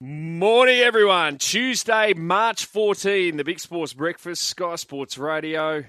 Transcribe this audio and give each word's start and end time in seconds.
Morning, 0.00 0.78
everyone. 0.78 1.38
Tuesday, 1.38 2.14
March 2.14 2.66
14, 2.66 3.36
the 3.36 3.42
Big 3.42 3.58
Sports 3.58 3.92
Breakfast, 3.94 4.44
Sky 4.44 4.76
Sports 4.76 5.18
Radio. 5.18 5.82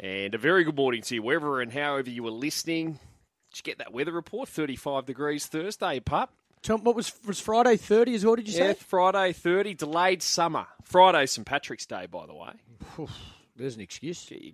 And 0.00 0.34
a 0.34 0.38
very 0.38 0.64
good 0.64 0.74
morning 0.74 1.02
to 1.02 1.14
you, 1.14 1.22
wherever 1.22 1.60
and 1.60 1.72
however 1.72 2.10
you 2.10 2.24
were 2.24 2.32
listening. 2.32 2.98
Did 3.52 3.58
you 3.58 3.62
get 3.62 3.78
that 3.78 3.92
weather 3.92 4.10
report? 4.10 4.48
35 4.48 5.06
degrees 5.06 5.46
Thursday, 5.46 6.00
pup. 6.00 6.32
Tom, 6.62 6.82
what 6.82 6.96
was 6.96 7.12
was 7.24 7.38
Friday 7.38 7.76
thirty 7.76 8.16
as 8.16 8.24
well? 8.26 8.34
Did 8.34 8.48
you 8.48 8.54
say? 8.54 8.66
Yeah, 8.66 8.72
Friday, 8.72 9.32
30, 9.32 9.74
delayed 9.74 10.20
summer. 10.24 10.66
Friday, 10.82 11.24
St. 11.26 11.46
Patrick's 11.46 11.86
Day, 11.86 12.06
by 12.10 12.26
the 12.26 12.34
way. 12.34 12.50
There's 13.56 13.76
an 13.76 13.82
excuse. 13.82 14.26
Get 14.28 14.42
your 14.42 14.52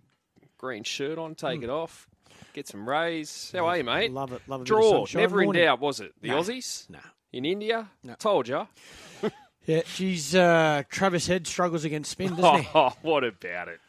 green 0.59 0.83
shirt 0.83 1.17
on, 1.17 1.35
take 1.35 1.61
hmm. 1.61 1.65
it 1.65 1.71
off, 1.71 2.07
get 2.53 2.69
some 2.69 2.87
rays. 2.87 3.51
How 3.55 3.65
are 3.65 3.79
you, 3.79 3.85
mate? 3.85 4.13
Love 4.13 4.35
it. 4.35 4.43
Love 4.47 4.61
it. 4.61 4.65
Draw. 4.67 5.07
Never 5.15 5.43
in 5.43 5.53
doubt, 5.53 5.81
was 5.81 6.01
it? 6.01 6.13
The. 6.21 6.29
Aussies? 6.29 6.91
Nah. 6.91 6.99
In 7.35 7.45
India? 7.45 7.89
No. 8.05 8.15
Told 8.15 8.49
you. 8.49 8.69
Yeah, 9.67 9.81
geez, 9.95 10.35
uh, 10.35 10.83
Travis 10.91 11.27
Head 11.27 11.47
struggles 11.47 11.87
against 11.87 12.11
spin, 12.11 12.37
doesn't 12.37 12.65
he? 12.65 12.69
Oh, 12.75 12.93
what 13.01 13.25
about 13.25 13.69
it? 13.69 13.81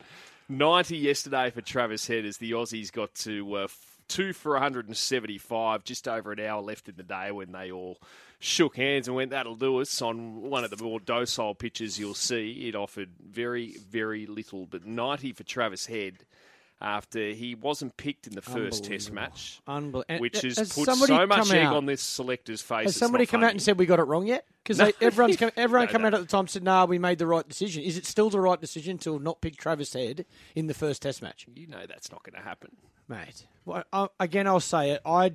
90 0.48 0.95
yesterday 0.95 1.49
for 1.49 1.59
Travis 1.59 2.08
Head 2.08 2.23
as 2.23 2.38
the 2.38 2.52
Aussies 2.52 2.94
got 2.94 3.13
to 3.16 3.55
uh, 3.55 3.68
two 4.08 4.31
for 4.31 4.54
175, 4.54 5.84
just 5.84 6.08
over 6.08 6.31
an 6.31 6.40
hour 6.40 6.62
left 6.62 6.88
in 6.88 6.95
the 6.95 7.04
day 7.04 7.30
when 7.34 7.52
they 7.52 7.73
all 7.73 7.98
shook 8.40 8.77
hands 8.77 9.09
and 9.09 9.18
went, 9.18 9.31
that'll 9.31 9.55
do 9.55 9.82
us. 9.82 10.02
On 10.02 10.43
one 10.43 10.63
of 10.63 10.70
the 10.70 10.82
more 10.82 11.02
docile 11.02 11.55
pitches 11.55 11.99
you'll 11.99 12.13
see, 12.13 12.70
it 12.70 12.76
offered 12.76 13.09
very, 13.21 13.76
very 13.90 14.26
little. 14.27 14.66
But 14.66 14.85
90 14.85 15.34
for 15.34 15.43
Travis 15.43 15.88
Head 15.88 16.20
after 16.81 17.29
he 17.29 17.55
wasn't 17.55 17.95
picked 17.97 18.27
in 18.27 18.34
the 18.35 18.41
first 18.41 18.84
test 18.85 19.11
match, 19.11 19.61
Unbelievable. 19.65 20.20
which 20.20 20.41
has, 20.41 20.57
has 20.57 20.73
put 20.73 20.85
so 20.85 20.95
much 21.25 21.51
egg 21.51 21.65
out- 21.65 21.75
on 21.77 21.85
this 21.85 22.01
selector's 22.01 22.61
face. 22.61 22.84
Has 22.85 22.95
somebody 22.95 23.25
come 23.25 23.43
out 23.43 23.51
and 23.51 23.61
said 23.61 23.79
we 23.79 23.85
got 23.85 23.99
it 23.99 24.03
wrong 24.03 24.27
yet? 24.27 24.45
Because 24.63 24.77
No. 24.79 24.91
everyone's 25.01 25.38
come, 25.38 25.51
everyone 25.55 25.85
No, 25.88 25.91
come 25.91 26.01
no. 26.01 26.07
out 26.09 26.13
at 26.15 26.21
the 26.21 26.27
time 26.27 26.41
and 26.41 26.49
said, 26.49 26.63
"Nah, 26.63 26.85
we 26.85 26.99
made 26.99 27.17
the 27.17 27.27
right 27.27 27.48
decision." 27.48 27.84
Is 27.84 27.98
it 27.98 28.05
still 28.05 28.29
the 28.29 28.41
right 28.41 28.59
decision 28.59 28.98
to 28.99 29.17
not 29.20 29.40
pick 29.41 29.55
Travis 29.57 29.93
Head 29.93 30.26
in 30.54 30.67
the 30.67 30.73
first 30.73 31.01
Test 31.01 31.21
match, 31.21 31.45
You 31.55 31.67
know 31.67 31.85
that's 31.87 32.12
not 32.12 32.23
going 32.23 32.35
to 32.35 32.48
happen. 32.48 32.76
mate? 33.07 33.48
Well, 33.63 33.84
I, 33.93 34.07
again, 34.20 34.45
I'll 34.45 34.60
say 34.60 34.91
it. 34.91 35.01
I 35.05 35.34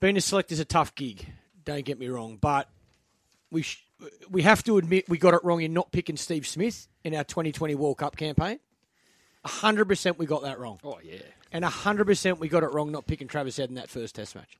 being 0.00 0.16
a 0.16 0.20
selector's 0.20 0.58
a 0.60 0.64
tough 0.64 0.94
gig. 0.94 1.26
Don't 1.64 1.84
get 1.84 1.98
me 1.98 2.08
wrong, 2.08 2.38
but 2.40 2.68
we 3.50 3.62
sh- 3.62 3.84
we 4.30 4.42
have 4.42 4.64
to 4.64 4.78
admit 4.78 5.08
we 5.08 5.16
got 5.18 5.34
it 5.34 5.44
wrong 5.44 5.60
in 5.62 5.72
not 5.72 5.92
picking 5.92 6.16
Steve 6.16 6.46
Smith 6.46 6.88
in 7.04 7.14
our 7.14 7.22
2020 7.24 7.74
World 7.76 7.98
Cup 7.98 8.16
campaign. 8.16 8.58
Hundred 9.44 9.86
percent, 9.86 10.18
we 10.18 10.26
got 10.26 10.42
that 10.42 10.58
wrong. 10.58 10.78
Oh, 10.84 10.98
yeah. 11.02 11.16
And 11.54 11.64
100% 11.64 12.38
we 12.38 12.48
got 12.48 12.62
it 12.62 12.72
wrong 12.72 12.90
not 12.90 13.06
picking 13.06 13.28
Travis 13.28 13.58
Head 13.58 13.68
in 13.68 13.74
that 13.74 13.90
first 13.90 14.14
test 14.14 14.34
match. 14.34 14.56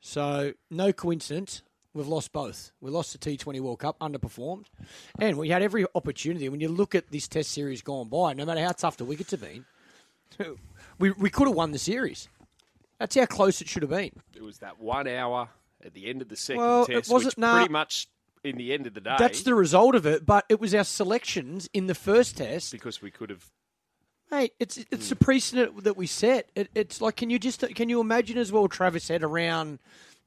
So, 0.00 0.52
no 0.70 0.92
coincidence. 0.92 1.62
We've 1.94 2.08
lost 2.08 2.32
both. 2.32 2.72
We 2.80 2.90
lost 2.90 3.12
the 3.12 3.18
T20 3.18 3.60
World 3.60 3.78
Cup, 3.78 3.98
underperformed. 4.00 4.66
And 5.20 5.38
we 5.38 5.48
had 5.48 5.62
every 5.62 5.86
opportunity. 5.94 6.48
When 6.48 6.60
you 6.60 6.68
look 6.68 6.94
at 6.94 7.10
this 7.10 7.28
test 7.28 7.52
series 7.52 7.82
gone 7.82 8.08
by, 8.08 8.34
no 8.34 8.44
matter 8.44 8.60
how 8.60 8.72
tough 8.72 8.96
the 8.96 9.04
wickets 9.04 9.30
have 9.30 9.40
been, 9.40 9.64
we, 10.98 11.12
we 11.12 11.30
could 11.30 11.46
have 11.46 11.56
won 11.56 11.70
the 11.70 11.78
series. 11.78 12.28
That's 12.98 13.14
how 13.14 13.26
close 13.26 13.60
it 13.60 13.68
should 13.68 13.82
have 13.82 13.90
been. 13.90 14.10
It 14.34 14.42
was 14.42 14.58
that 14.58 14.80
one 14.80 15.06
hour 15.06 15.48
at 15.84 15.94
the 15.94 16.08
end 16.10 16.20
of 16.20 16.28
the 16.28 16.36
second 16.36 16.62
Well, 16.62 16.82
it 16.84 16.88
test, 16.94 17.10
wasn't- 17.10 17.32
which 17.34 17.38
nah. 17.38 17.56
pretty 17.58 17.72
much 17.72 18.08
in 18.44 18.56
the 18.56 18.72
end 18.72 18.86
of 18.86 18.94
the 18.94 19.00
day, 19.00 19.16
That's 19.18 19.42
the 19.42 19.54
result 19.54 19.94
of 19.94 20.06
it. 20.06 20.24
But 20.24 20.44
it 20.48 20.60
was 20.60 20.74
our 20.74 20.84
selections 20.84 21.68
in 21.72 21.86
the 21.86 21.94
first 21.94 22.36
test 22.36 22.70
because 22.70 23.02
we 23.02 23.10
could 23.10 23.30
have. 23.30 23.50
Mate, 24.30 24.52
it's 24.58 24.78
it's 24.90 25.08
the 25.08 25.16
precedent 25.16 25.84
that 25.84 25.96
we 25.96 26.06
set. 26.06 26.50
It, 26.54 26.68
it's 26.74 27.00
like, 27.00 27.16
can 27.16 27.30
you 27.30 27.38
just 27.38 27.64
can 27.74 27.88
you 27.88 28.00
imagine 28.00 28.38
as 28.38 28.52
well? 28.52 28.68
Travis 28.68 29.08
Head 29.08 29.22
around 29.22 29.78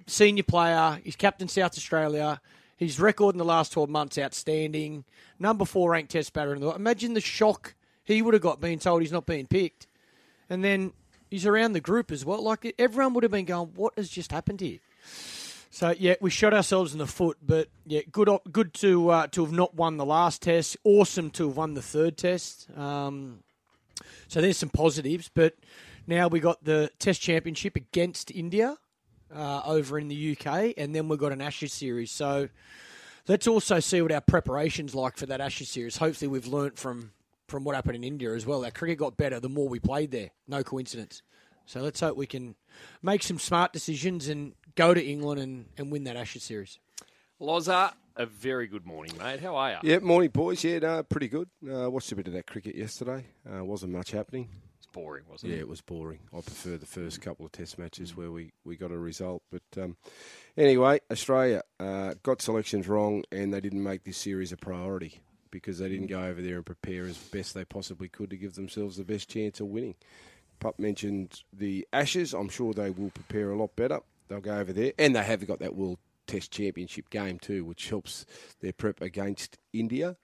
senior 0.06 0.44
player. 0.44 1.00
He's 1.04 1.16
captain 1.16 1.48
South 1.48 1.78
Australia. 1.78 2.42
His 2.76 3.00
record 3.00 3.34
in 3.34 3.40
the 3.40 3.46
last 3.46 3.72
twelve 3.74 3.90
months 3.90 4.18
outstanding. 4.18 5.04
Number 5.40 5.66
four 5.66 5.92
ranked 5.92 6.12
Test 6.12 6.34
batter 6.34 6.54
in 6.54 6.60
the 6.60 6.68
world. 6.68 6.80
Imagine 6.80 7.14
the 7.14 7.22
shock 7.22 7.76
he 8.04 8.22
would 8.22 8.34
have 8.34 8.44
got 8.44 8.62
being 8.62 8.80
told 8.80 9.02
he's 9.02 9.12
not 9.12 9.26
being 9.26 9.48
picked, 9.48 9.88
and 10.50 10.64
then 10.64 10.94
he's 11.30 11.46
around 11.46 11.74
the 11.74 11.82
group 11.82 12.12
as 12.12 12.24
well. 12.24 12.42
Like 12.42 12.74
everyone 12.78 13.14
would 13.16 13.24
have 13.24 13.32
been 13.32 13.46
going, 13.46 13.70
"What 13.76 13.94
has 13.98 14.10
just 14.10 14.32
happened 14.32 14.62
here?" 14.62 14.80
So 15.78 15.94
yeah, 16.00 16.16
we 16.20 16.32
shot 16.32 16.56
ourselves 16.56 16.94
in 16.94 16.98
the 16.98 17.06
foot, 17.06 17.38
but 17.40 17.68
yeah, 17.86 18.02
good 18.12 18.28
good 18.52 18.74
to 18.82 19.10
uh, 19.10 19.28
to 19.28 19.46
have 19.46 19.54
not 19.54 19.76
won 19.76 19.98
the 19.98 20.06
last 20.06 20.42
test. 20.42 20.76
Awesome 20.84 21.30
to 21.30 21.50
have 21.50 21.56
won 21.56 21.76
the 21.76 21.84
third 21.84 22.18
test. 22.18 22.68
Um, 22.76 23.44
so 24.28 24.42
there's 24.42 24.58
some 24.58 24.70
positives, 24.70 25.30
but 25.32 25.54
now 26.08 26.30
we 26.30 26.40
got 26.40 26.64
the 26.64 26.90
Test 26.98 27.22
Championship 27.22 27.76
against 27.76 28.32
India 28.32 28.76
uh, 29.32 29.62
over 29.68 30.00
in 30.00 30.08
the 30.08 30.36
UK, 30.36 30.74
and 30.78 30.96
then 30.96 31.10
we've 31.10 31.20
got 31.20 31.32
an 31.32 31.44
Ashes 31.44 31.74
series. 31.74 32.10
So 32.10 32.50
let's 33.28 33.46
also 33.46 33.80
see 33.80 34.02
what 34.02 34.12
our 34.12 34.22
preparations 34.22 34.96
like 34.96 35.16
for 35.16 35.28
that 35.28 35.42
Ashes 35.42 35.70
series. 35.70 35.98
Hopefully, 35.98 36.28
we've 36.28 36.48
learnt 36.48 36.80
from 36.80 37.12
from 37.48 37.64
what 37.64 37.76
happened 37.76 37.98
in 37.98 38.04
India 38.04 38.34
as 38.34 38.48
well. 38.48 38.66
Our 38.66 38.72
cricket 38.72 38.98
got 38.98 39.16
better 39.16 39.40
the 39.40 39.48
more 39.48 39.70
we 39.70 39.78
played 39.78 40.10
there. 40.10 40.32
No 40.48 40.64
coincidence. 40.64 41.22
So 41.68 41.82
let's 41.82 42.00
hope 42.00 42.16
we 42.16 42.26
can 42.28 42.56
make 43.04 43.22
some 43.22 43.38
smart 43.38 43.74
decisions 43.74 44.30
and 44.30 44.54
go 44.76 44.94
to 44.94 45.06
England 45.06 45.42
and, 45.42 45.66
and 45.78 45.92
win 45.92 46.06
that 46.06 46.16
Ashes 46.16 46.44
series. 46.44 46.80
Loza, 47.42 47.92
a 48.16 48.26
very 48.26 48.68
good 48.68 48.86
morning, 48.86 49.12
mate. 49.20 49.42
How 49.42 49.58
are 49.58 49.72
you? 49.72 49.78
Yeah, 49.84 50.00
morning, 50.00 50.30
boys. 50.30 50.64
Yeah, 50.64 50.80
no, 50.80 51.04
pretty 51.04 51.28
good. 51.28 51.50
Uh, 51.70 51.92
watched 51.92 52.12
a 52.14 52.16
bit 52.16 52.28
of 52.28 52.34
that 52.34 52.48
cricket 52.48 52.76
yesterday. 52.76 53.26
Uh, 53.46 53.66
wasn't 53.66 53.92
much 53.92 54.12
happening. 54.12 54.48
It's 54.78 54.88
boring, 54.88 55.26
wasn't 55.30 55.50
Yeah, 55.50 55.56
it? 55.56 55.58
Yeah, 55.58 55.64
it 55.64 55.68
was 55.68 55.82
boring. 55.82 56.20
I 56.34 56.40
prefer 56.40 56.78
the 56.78 56.86
first 56.86 57.22
couple 57.22 57.46
of 57.46 57.52
Test 57.52 57.78
matches 57.78 58.16
where 58.16 58.32
we, 58.32 58.54
we 58.64 58.78
got 58.78 58.92
a 58.92 58.98
result. 58.98 59.44
But 59.52 59.84
um, 59.84 59.98
anyway, 60.56 61.02
Australia 61.12 61.64
uh, 61.82 62.14
got 62.24 62.42
selections 62.42 62.88
wrong, 62.88 63.26
and 63.30 63.54
they 63.54 63.60
didn't 63.60 63.84
make 63.84 64.06
this 64.06 64.18
series 64.18 64.54
a 64.54 64.58
priority 64.58 65.20
because 65.52 65.80
they 65.80 65.90
didn't 65.90 66.08
go 66.08 66.22
over 66.24 66.42
there 66.42 66.56
and 66.56 66.66
prepare 66.66 67.06
as 67.06 67.18
best 67.18 67.54
they 67.54 67.66
possibly 67.66 68.08
could 68.08 68.30
to 68.30 68.38
give 68.38 68.56
themselves 68.56 68.96
the 68.96 69.04
best 69.04 69.30
chance 69.30 69.60
of 69.60 69.68
winning. 69.68 69.96
Pup 70.60 70.80
mentioned 70.80 71.44
the 71.54 71.88
Ashes. 71.94 72.34
I'm 72.34 72.50
sure 72.50 72.74
they 72.74 72.90
will 72.90 73.10
prepare 73.12 73.52
a 73.52 73.58
lot 73.58 73.76
better. 73.76 74.00
They'll 74.28 74.42
go 74.42 74.58
over 74.58 74.74
there, 74.74 74.94
and 74.98 75.16
they 75.16 75.24
have 75.24 75.46
got 75.48 75.60
that 75.60 75.76
World 75.76 76.00
Test 76.26 76.52
Championship 76.52 77.10
game 77.10 77.40
too, 77.40 77.64
which 77.64 77.90
helps 77.90 78.26
their 78.62 78.74
prep 78.74 79.02
against 79.02 79.58
India. 79.74 80.18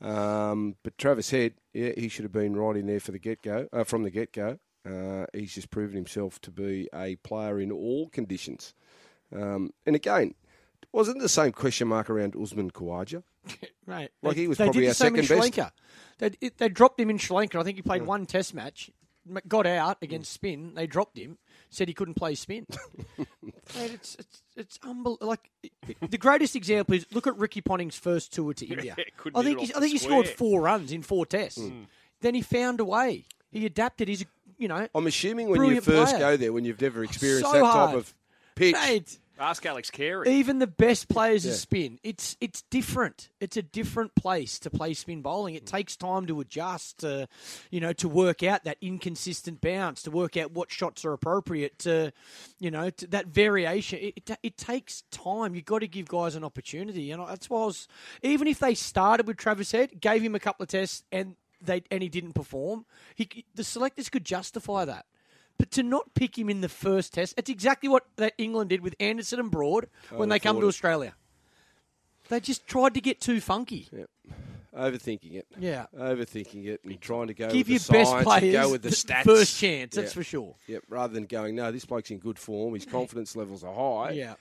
Um, 0.00 0.76
but 0.82 0.96
Travis 0.98 1.30
Head, 1.30 1.54
yeah, 1.72 1.90
he 1.96 2.08
should 2.08 2.22
have 2.24 2.32
been 2.32 2.56
right 2.56 2.76
in 2.76 2.86
there 2.86 3.00
for 3.00 3.12
the 3.12 3.18
get 3.18 3.42
go, 3.42 3.68
uh, 3.72 3.84
from 3.84 4.02
the 4.02 4.10
get 4.10 4.32
go. 4.32 4.58
Uh, 4.88 5.26
he's 5.34 5.54
just 5.54 5.70
proven 5.70 5.96
himself 5.96 6.40
to 6.40 6.50
be 6.50 6.88
a 6.94 7.16
player 7.16 7.60
in 7.60 7.70
all 7.70 8.08
conditions. 8.08 8.72
Um, 9.34 9.72
and 9.84 9.94
again, 9.94 10.34
wasn't 10.92 11.20
the 11.20 11.28
same 11.28 11.52
question 11.52 11.88
mark 11.88 12.08
around 12.08 12.34
Usman 12.40 12.70
Khawaja? 12.70 13.22
Right. 13.86 14.12
Like 14.22 14.36
they, 14.36 14.42
he 14.42 14.46
was 14.48 14.56
probably 14.58 14.86
our 14.86 14.90
the 14.90 14.94
same 14.94 15.16
in 15.16 15.24
second 15.24 15.38
best. 15.56 15.72
They, 16.18 16.30
it- 16.40 16.58
they 16.58 16.68
dropped 16.68 17.00
him 17.00 17.10
in 17.10 17.18
Sri 17.18 17.34
Lanka. 17.36 17.58
I 17.58 17.64
think 17.64 17.74
he 17.76 17.82
played 17.82 18.02
one 18.06 18.24
Test 18.24 18.54
match, 18.54 18.88
got 19.48 19.66
out 19.66 19.98
against 20.02 20.30
mm. 20.30 20.34
spin. 20.34 20.72
They 20.74 20.86
dropped 20.86 21.18
him. 21.18 21.38
Said 21.70 21.88
he 21.88 21.94
couldn't 21.94 22.14
play 22.14 22.34
spin. 22.34 22.66
It's 23.76 24.16
it's 24.16 24.42
it's 24.56 24.78
unbelievable. 24.82 25.28
Like 25.28 25.48
the 26.08 26.18
greatest 26.18 26.56
example 26.56 26.94
is 26.96 27.06
look 27.12 27.28
at 27.28 27.36
Ricky 27.36 27.60
Ponting's 27.60 27.96
first 27.96 28.32
tour 28.32 28.52
to 28.54 28.66
India. 28.74 28.96
couldn't 29.16 29.38
I 29.38 29.42
hit 29.42 29.58
think 29.58 29.62
it 29.62 29.66
he, 29.66 29.74
I 29.74 29.74
the 29.76 29.80
think 29.82 29.92
he 29.92 29.98
scored 29.98 30.26
square. 30.26 30.36
four 30.36 30.60
runs 30.62 30.90
in 30.90 31.02
four 31.02 31.24
tests. 31.24 31.58
Mm. 31.60 31.86
Then 32.20 32.34
he 32.34 32.42
found 32.42 32.80
a 32.80 32.84
way. 32.84 33.26
He 33.52 33.66
adapted. 33.66 34.08
He's 34.08 34.22
a- 34.22 34.26
you 34.58 34.66
know 34.66 34.88
I'm 34.92 35.06
assuming 35.06 35.48
when 35.48 35.58
Brilliant 35.58 35.86
you 35.86 35.92
first 35.92 36.16
player. 36.16 36.32
go 36.32 36.36
there, 36.36 36.52
when 36.52 36.64
you've 36.64 36.80
never 36.80 37.04
experienced 37.04 37.46
So 37.46 37.52
that 37.52 37.64
hard. 37.64 37.90
type 37.90 37.96
of 37.98 38.14
pitch, 38.56 38.74
mate. 38.74 39.18
Ask 39.40 39.64
Alex 39.64 39.90
Carey. 39.90 40.28
Even 40.28 40.58
the 40.58 40.66
best 40.66 41.08
players 41.08 41.46
Yeah. 41.46 41.52
of 41.52 41.56
spin, 41.56 41.98
it's 42.02 42.36
it's 42.42 42.60
different. 42.62 43.30
It's 43.40 43.56
a 43.56 43.62
different 43.62 44.14
place 44.14 44.58
to 44.58 44.68
play 44.68 44.92
spin 44.92 45.22
bowling. 45.22 45.54
It 45.54 45.62
hmm. 45.62 45.76
takes 45.76 45.96
time 45.96 46.26
to 46.26 46.40
adjust, 46.40 46.98
to 46.98 47.26
you 47.70 47.80
know, 47.80 47.94
to 47.94 48.08
work 48.08 48.42
out 48.42 48.64
that 48.64 48.76
inconsistent 48.82 49.62
bounce, 49.62 50.02
to 50.02 50.10
work 50.10 50.36
out 50.36 50.52
what 50.52 50.70
shots 50.70 51.06
are 51.06 51.14
appropriate, 51.14 51.78
to 51.80 52.12
you 52.58 52.70
know, 52.70 52.90
to 52.90 53.06
that 53.06 53.28
variation. 53.28 53.98
It, 54.00 54.14
it, 54.16 54.38
it 54.42 54.56
takes 54.58 55.04
time. 55.10 55.54
You've 55.54 55.64
got 55.64 55.78
to 55.78 55.88
give 55.88 56.06
guys 56.06 56.34
an 56.34 56.44
opportunity, 56.44 57.10
and 57.10 57.26
that's 57.26 57.48
why 57.48 57.62
I 57.62 57.64
was 57.64 57.88
even 58.22 58.46
if 58.46 58.58
they 58.58 58.74
started 58.74 59.26
with 59.26 59.38
Travis 59.38 59.72
Head, 59.72 60.02
gave 60.02 60.20
him 60.20 60.34
a 60.34 60.40
couple 60.40 60.64
of 60.64 60.68
tests, 60.68 61.02
and 61.10 61.36
they 61.62 61.82
and 61.90 62.02
he 62.02 62.10
didn't 62.10 62.34
perform, 62.34 62.84
he 63.14 63.46
the 63.54 63.64
selectors 63.64 64.10
could 64.10 64.24
justify 64.24 64.84
that. 64.84 65.06
But 65.60 65.70
to 65.72 65.82
not 65.82 66.14
pick 66.14 66.38
him 66.38 66.48
in 66.48 66.62
the 66.62 66.70
first 66.70 67.12
test, 67.12 67.34
it's 67.36 67.50
exactly 67.50 67.86
what 67.86 68.06
that 68.16 68.32
England 68.38 68.70
did 68.70 68.80
with 68.80 68.94
Anderson 68.98 69.38
and 69.40 69.50
Broad 69.50 69.88
oh, 70.10 70.16
when 70.16 70.30
they 70.30 70.38
come 70.38 70.58
to. 70.58 70.66
Australia. 70.66 71.12
They 72.30 72.40
just 72.40 72.66
tried 72.66 72.94
to 72.94 73.02
get 73.02 73.20
too 73.20 73.42
funky. 73.42 73.86
overthinking 74.74 75.34
it. 75.34 75.46
Yeah. 75.58 75.84
Overthinking 75.94 76.64
it 76.66 76.80
and 76.82 76.98
trying 76.98 77.26
to 77.26 77.34
go 77.34 77.50
Give 77.50 77.68
with 77.68 77.68
your 77.68 77.78
the 77.80 77.92
best 77.92 78.10
science 78.10 78.24
players 78.24 78.42
and 78.42 78.52
go 78.64 78.70
with 78.70 78.82
the 78.82 78.88
the 78.88 78.94
stats. 78.96 79.24
first 79.24 79.58
chance, 79.58 79.96
that's 79.96 80.12
Yeah. 80.12 80.14
for 80.14 80.24
sure. 80.24 80.54
Yep, 80.66 80.84
rather 80.88 81.12
than 81.12 81.26
going, 81.26 81.56
no, 81.56 81.70
this 81.70 81.84
bloke's 81.84 82.10
in 82.10 82.18
good 82.20 82.38
form. 82.38 82.72
His 82.72 82.86
confidence 82.86 83.36
levels 83.36 83.62
are 83.62 83.74
high. 83.74 84.12
Yeah. 84.12 84.36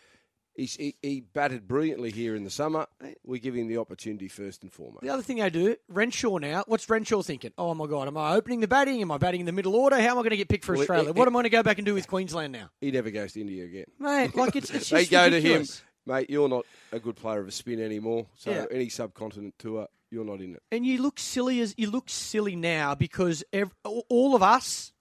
He's, 0.60 0.76
he, 0.76 0.96
he 1.02 1.22
batted 1.22 1.68
brilliantly 1.70 2.12
here 2.12 2.36
in 2.36 2.44
the 2.44 2.50
summer. 2.50 2.86
We 3.26 3.40
give 3.40 3.56
him 3.56 3.68
the 3.68 3.78
opportunity 3.78 4.28
first 4.28 4.62
and 4.62 4.72
foremost. 4.74 5.02
The 5.04 5.10
other 5.10 5.22
thing 5.24 5.38
they 5.38 5.50
do, 5.50 5.78
Renshaw 5.88 6.38
now, 6.38 6.66
what's 6.68 6.90
Renshaw 6.90 7.22
thinking? 7.22 7.52
Oh 7.58 7.74
my 7.74 7.88
God, 7.88 8.08
am 8.10 8.18
I 8.18 8.34
opening 8.36 8.60
the 8.60 8.68
batting? 8.68 9.02
Am 9.02 9.10
I 9.12 9.18
batting 9.18 9.40
in 9.40 9.46
the 9.46 9.54
middle 9.54 9.74
order? 9.76 9.96
How 9.96 10.08
am 10.12 10.18
I 10.18 10.22
going 10.22 10.32
to 10.32 10.38
get 10.38 10.50
picked 10.50 10.66
for 10.66 10.74
Well, 10.74 10.82
Australia? 10.82 11.10
it- 11.10 11.16
what 11.16 11.28
am 11.28 11.36
I 11.36 11.38
going 11.38 11.44
to 11.46 11.50
go 11.50 11.64
back 11.64 11.78
and 11.78 11.86
do 11.86 11.94
with 11.94 12.08
Queensland 12.10 12.52
now? 12.52 12.70
He 12.82 12.92
never 12.92 13.10
goes 13.10 13.32
to 13.34 13.42
India 13.42 13.64
again. 13.64 13.86
Mate, 14.00 14.36
like 14.36 14.56
it's, 14.58 14.70
it's 14.70 14.90
they 14.90 15.06
go 15.06 15.24
ridiculous. 15.26 15.78
to 15.78 15.82
him. 15.82 15.86
Mate, 16.06 16.30
you're 16.30 16.50
not 16.50 16.66
a 16.92 17.00
good 17.00 17.16
player 17.16 17.40
of 17.40 17.48
a 17.48 17.52
spin 17.52 17.82
anymore. 17.82 18.26
So 18.36 18.52
Yeah. 18.52 18.66
any 18.70 18.90
subcontinent 18.90 19.54
tour, 19.60 19.88
you're 20.12 20.26
not 20.26 20.42
in 20.42 20.56
it. 20.56 20.64
and 20.72 20.86
you 20.86 21.02
look 21.02 21.20
silly 21.20 21.62
as 21.62 21.74
you 21.78 21.90
look 21.90 22.10
silly 22.10 22.56
now 22.56 22.96
because 22.96 23.44
ev- 23.54 23.74
all 23.86 24.36
of 24.36 24.42
us 24.44 24.92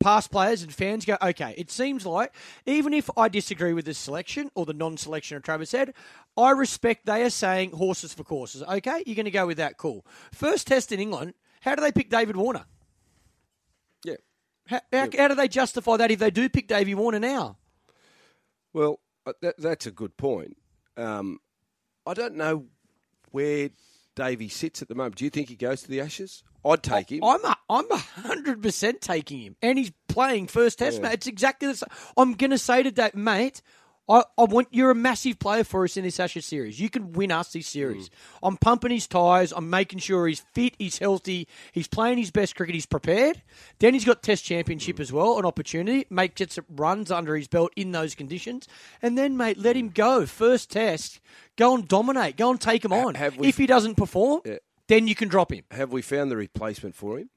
past 0.00 0.30
players 0.30 0.62
and 0.62 0.72
fans 0.72 1.04
go 1.04 1.16
okay 1.20 1.54
it 1.58 1.70
seems 1.70 2.06
like 2.06 2.32
even 2.66 2.94
if 2.94 3.10
i 3.16 3.28
disagree 3.28 3.72
with 3.72 3.84
the 3.84 3.94
selection 3.94 4.50
or 4.54 4.64
the 4.64 4.72
non-selection 4.72 5.36
of 5.36 5.42
travis 5.42 5.72
head 5.72 5.92
i 6.36 6.50
respect 6.50 7.04
they 7.06 7.22
are 7.22 7.30
saying 7.30 7.72
horses 7.72 8.14
for 8.14 8.24
courses. 8.24 8.62
Okay 8.62 9.02
you're 9.06 9.16
going 9.16 9.24
to 9.24 9.30
go 9.30 9.46
with 9.46 9.58
that. 9.58 9.76
Cool. 9.76 10.06
First 10.32 10.66
test 10.68 10.92
in 10.92 11.00
england 11.00 11.34
how 11.60 11.74
do 11.74 11.80
they 11.80 11.92
pick 11.92 12.10
david 12.10 12.36
warner? 12.36 12.64
Yeah. 14.04 14.16
how, 14.66 14.80
how, 14.92 15.08
how 15.16 15.28
do 15.28 15.34
they 15.34 15.48
justify 15.48 15.96
that 15.96 16.10
if 16.10 16.18
they 16.18 16.30
do 16.30 16.48
pick 16.48 16.68
davey 16.68 16.94
warner 16.94 17.18
now? 17.18 17.58
Well, 18.72 19.00
uh, 19.26 19.32
that, 19.40 19.56
that's 19.58 19.86
a 19.86 19.90
good 19.90 20.16
point. 20.16 20.56
Um, 20.96 21.40
I 22.06 22.14
don't 22.14 22.34
know 22.34 22.66
where 23.30 23.70
Davey 24.18 24.48
sits 24.48 24.82
at 24.82 24.88
the 24.88 24.96
moment. 24.96 25.14
Do 25.14 25.24
you 25.24 25.30
think 25.30 25.48
he 25.48 25.54
goes 25.54 25.82
to 25.82 25.88
the 25.88 26.00
Ashes? 26.00 26.42
I'd 26.64 26.82
take 26.82 27.12
him. 27.12 27.22
I'm 27.22 27.44
a, 27.44 27.56
I'm 27.70 27.88
hundred 27.90 28.60
percent 28.60 29.00
taking 29.00 29.40
him, 29.40 29.56
and 29.62 29.78
he's 29.78 29.92
playing 30.08 30.48
first 30.48 30.80
test. 30.80 31.00
Mate. 31.00 31.14
It's 31.14 31.28
exactly 31.28 31.68
the 31.68 31.76
same. 31.76 31.88
I'm 32.16 32.34
going 32.34 32.50
to 32.50 32.58
say 32.58 32.82
to 32.82 32.90
that 32.92 33.14
mate. 33.14 33.62
I, 34.08 34.24
I 34.38 34.44
want 34.44 34.68
you're 34.70 34.90
a 34.90 34.94
massive 34.94 35.38
player 35.38 35.64
for 35.64 35.84
us 35.84 35.96
in 35.96 36.04
this 36.04 36.18
Ashes 36.18 36.46
series. 36.46 36.80
You 36.80 36.88
can 36.88 37.12
win 37.12 37.30
us 37.30 37.52
this 37.52 37.66
series. 37.66 38.08
Mm. 38.08 38.12
I'm 38.42 38.56
pumping 38.56 38.90
his 38.90 39.06
tyres. 39.06 39.52
I'm 39.54 39.68
making 39.68 39.98
sure 39.98 40.26
he's 40.26 40.40
fit, 40.40 40.74
he's 40.78 40.98
healthy, 40.98 41.46
he's 41.72 41.88
playing 41.88 42.18
his 42.18 42.30
best 42.30 42.56
cricket, 42.56 42.74
he's 42.74 42.86
prepared. 42.86 43.42
Then 43.78 43.94
he's 43.94 44.04
got 44.04 44.22
Test 44.22 44.44
Championship 44.44 44.96
mm. 44.96 45.00
as 45.00 45.12
well, 45.12 45.38
an 45.38 45.44
opportunity. 45.44 46.06
Mate 46.10 46.34
gets 46.34 46.58
runs 46.70 47.10
under 47.10 47.36
his 47.36 47.48
belt 47.48 47.72
in 47.76 47.92
those 47.92 48.14
conditions, 48.14 48.66
and 49.02 49.18
then 49.18 49.36
mate, 49.36 49.58
let 49.58 49.76
mm. 49.76 49.80
him 49.80 49.88
go. 49.90 50.26
First 50.26 50.70
Test, 50.70 51.20
go 51.56 51.74
and 51.74 51.86
dominate, 51.86 52.36
go 52.36 52.50
and 52.50 52.60
take 52.60 52.84
him 52.84 52.92
on. 52.92 53.14
have 53.14 53.36
we- 53.36 53.48
if 53.48 53.58
he 53.58 53.66
doesn't 53.66 53.96
perform, 53.96 54.40
Yeah. 54.44 54.56
then 54.86 55.06
you 55.06 55.14
can 55.14 55.28
drop 55.28 55.52
him. 55.52 55.64
Have 55.70 55.92
we 55.92 56.02
found 56.02 56.30
the 56.30 56.36
replacement 56.36 56.94
for 56.94 57.18
him? 57.18 57.30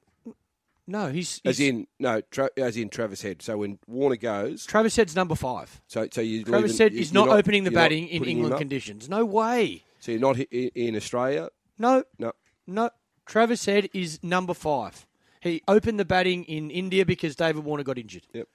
No, 0.88 1.10
he's, 1.10 1.40
As 1.46 1.60
in, 1.60 1.88
no, 2.00 2.22
tra- 2.22 2.50
as 2.58 2.76
in 2.76 2.90
Travis 2.90 3.22
Head. 3.22 3.42
So 3.42 3.58
when 3.58 3.80
Warner 3.88 4.16
goes, 4.18 4.66
Travis 4.66 4.96
Head's 4.96 5.16
number 5.16 5.36
five. 5.36 5.82
so 5.88 6.08
so 6.12 6.22
you 6.22 6.44
Travis 6.44 6.78
Head 6.78 6.94
is 6.94 7.14
you're 7.14 7.26
not, 7.26 7.38
opening 7.38 7.64
the 7.64 7.72
batting 7.72 8.08
in 8.08 8.26
England 8.26 8.58
conditions. 8.58 9.08
No 9.08 9.24
way. 9.24 9.84
So 10.00 10.12
you're 10.12 10.20
not 10.22 10.38
in 10.40 10.96
Australia. 10.96 11.50
No, 11.78 12.04
No, 12.20 12.34
no. 12.68 12.90
Travis 13.26 13.66
Head 13.66 13.90
is 13.94 14.20
number 14.24 14.54
five. 14.54 15.06
He 15.40 15.62
opened 15.68 16.00
the 16.00 16.06
batting 16.06 16.44
in 16.46 16.70
India 16.70 17.06
because 17.06 17.36
David 17.36 17.64
Warner 17.64 17.84
got 17.84 17.98
injured. 17.98 18.28
Yep. 18.34 18.48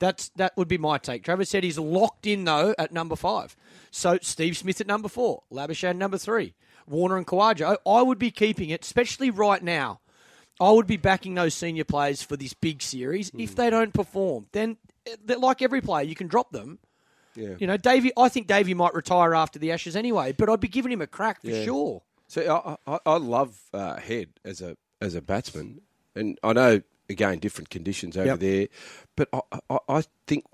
That's 0.00 0.28
that 0.36 0.56
would 0.56 0.68
be 0.68 0.78
my 0.78 0.98
take. 0.98 1.24
Travis 1.24 1.48
said 1.50 1.64
he's 1.64 1.78
locked 1.78 2.26
in 2.26 2.44
though 2.44 2.74
at 2.78 2.92
number 2.92 3.16
five. 3.16 3.56
So 3.90 4.18
Steve 4.22 4.56
Smith 4.56 4.80
at 4.80 4.86
number 4.86 5.08
four, 5.08 5.42
Labuschagne 5.52 5.96
number 5.96 6.18
three, 6.18 6.54
Warner 6.86 7.16
and 7.16 7.26
Khawaja. 7.26 7.76
I 7.86 8.02
would 8.02 8.18
be 8.18 8.30
keeping 8.30 8.70
it, 8.70 8.84
especially 8.84 9.30
right 9.30 9.62
now. 9.62 10.00
I 10.60 10.70
would 10.70 10.86
be 10.86 10.96
backing 10.96 11.34
those 11.34 11.54
senior 11.54 11.84
players 11.84 12.22
for 12.22 12.36
this 12.36 12.52
big 12.54 12.82
series. 12.82 13.30
Hmm. 13.30 13.40
If 13.40 13.54
they 13.54 13.70
don't 13.70 13.92
perform, 13.94 14.46
then 14.52 14.76
eh, 15.06 15.34
like 15.38 15.62
every 15.62 15.80
player, 15.80 16.04
you 16.04 16.14
can 16.14 16.26
drop 16.28 16.50
them. 16.52 16.78
yeah. 17.36 17.54
You 17.58 17.66
know, 17.66 17.76
Davey. 17.76 18.10
I 18.16 18.28
think 18.28 18.46
Davey 18.48 18.74
might 18.74 18.94
retire 18.94 19.34
after 19.34 19.58
the 19.58 19.70
Ashes 19.72 19.94
anyway, 19.96 20.32
but 20.32 20.48
I'd 20.50 20.60
be 20.60 20.68
giving 20.68 20.90
him 20.92 21.00
a 21.02 21.06
crack 21.06 21.40
for 21.42 21.48
Yeah. 21.48 21.64
sure. 21.64 22.02
So 22.26 22.76
I, 22.86 22.92
I, 22.92 22.98
I 23.06 23.16
love 23.16 23.58
uh, 23.72 23.96
Head 23.96 24.28
as 24.44 24.60
a 24.60 24.76
as 25.00 25.14
a 25.14 25.22
batsman, 25.22 25.80
and 26.16 26.38
I 26.42 26.52
know 26.52 26.82
again 27.08 27.38
different 27.38 27.70
conditions 27.70 28.16
over 28.16 28.26
Yep. 28.26 28.40
there, 28.40 28.68
but 29.16 29.28
I, 29.32 29.40
I, 29.70 29.78
I 29.88 30.02
think 30.26 30.44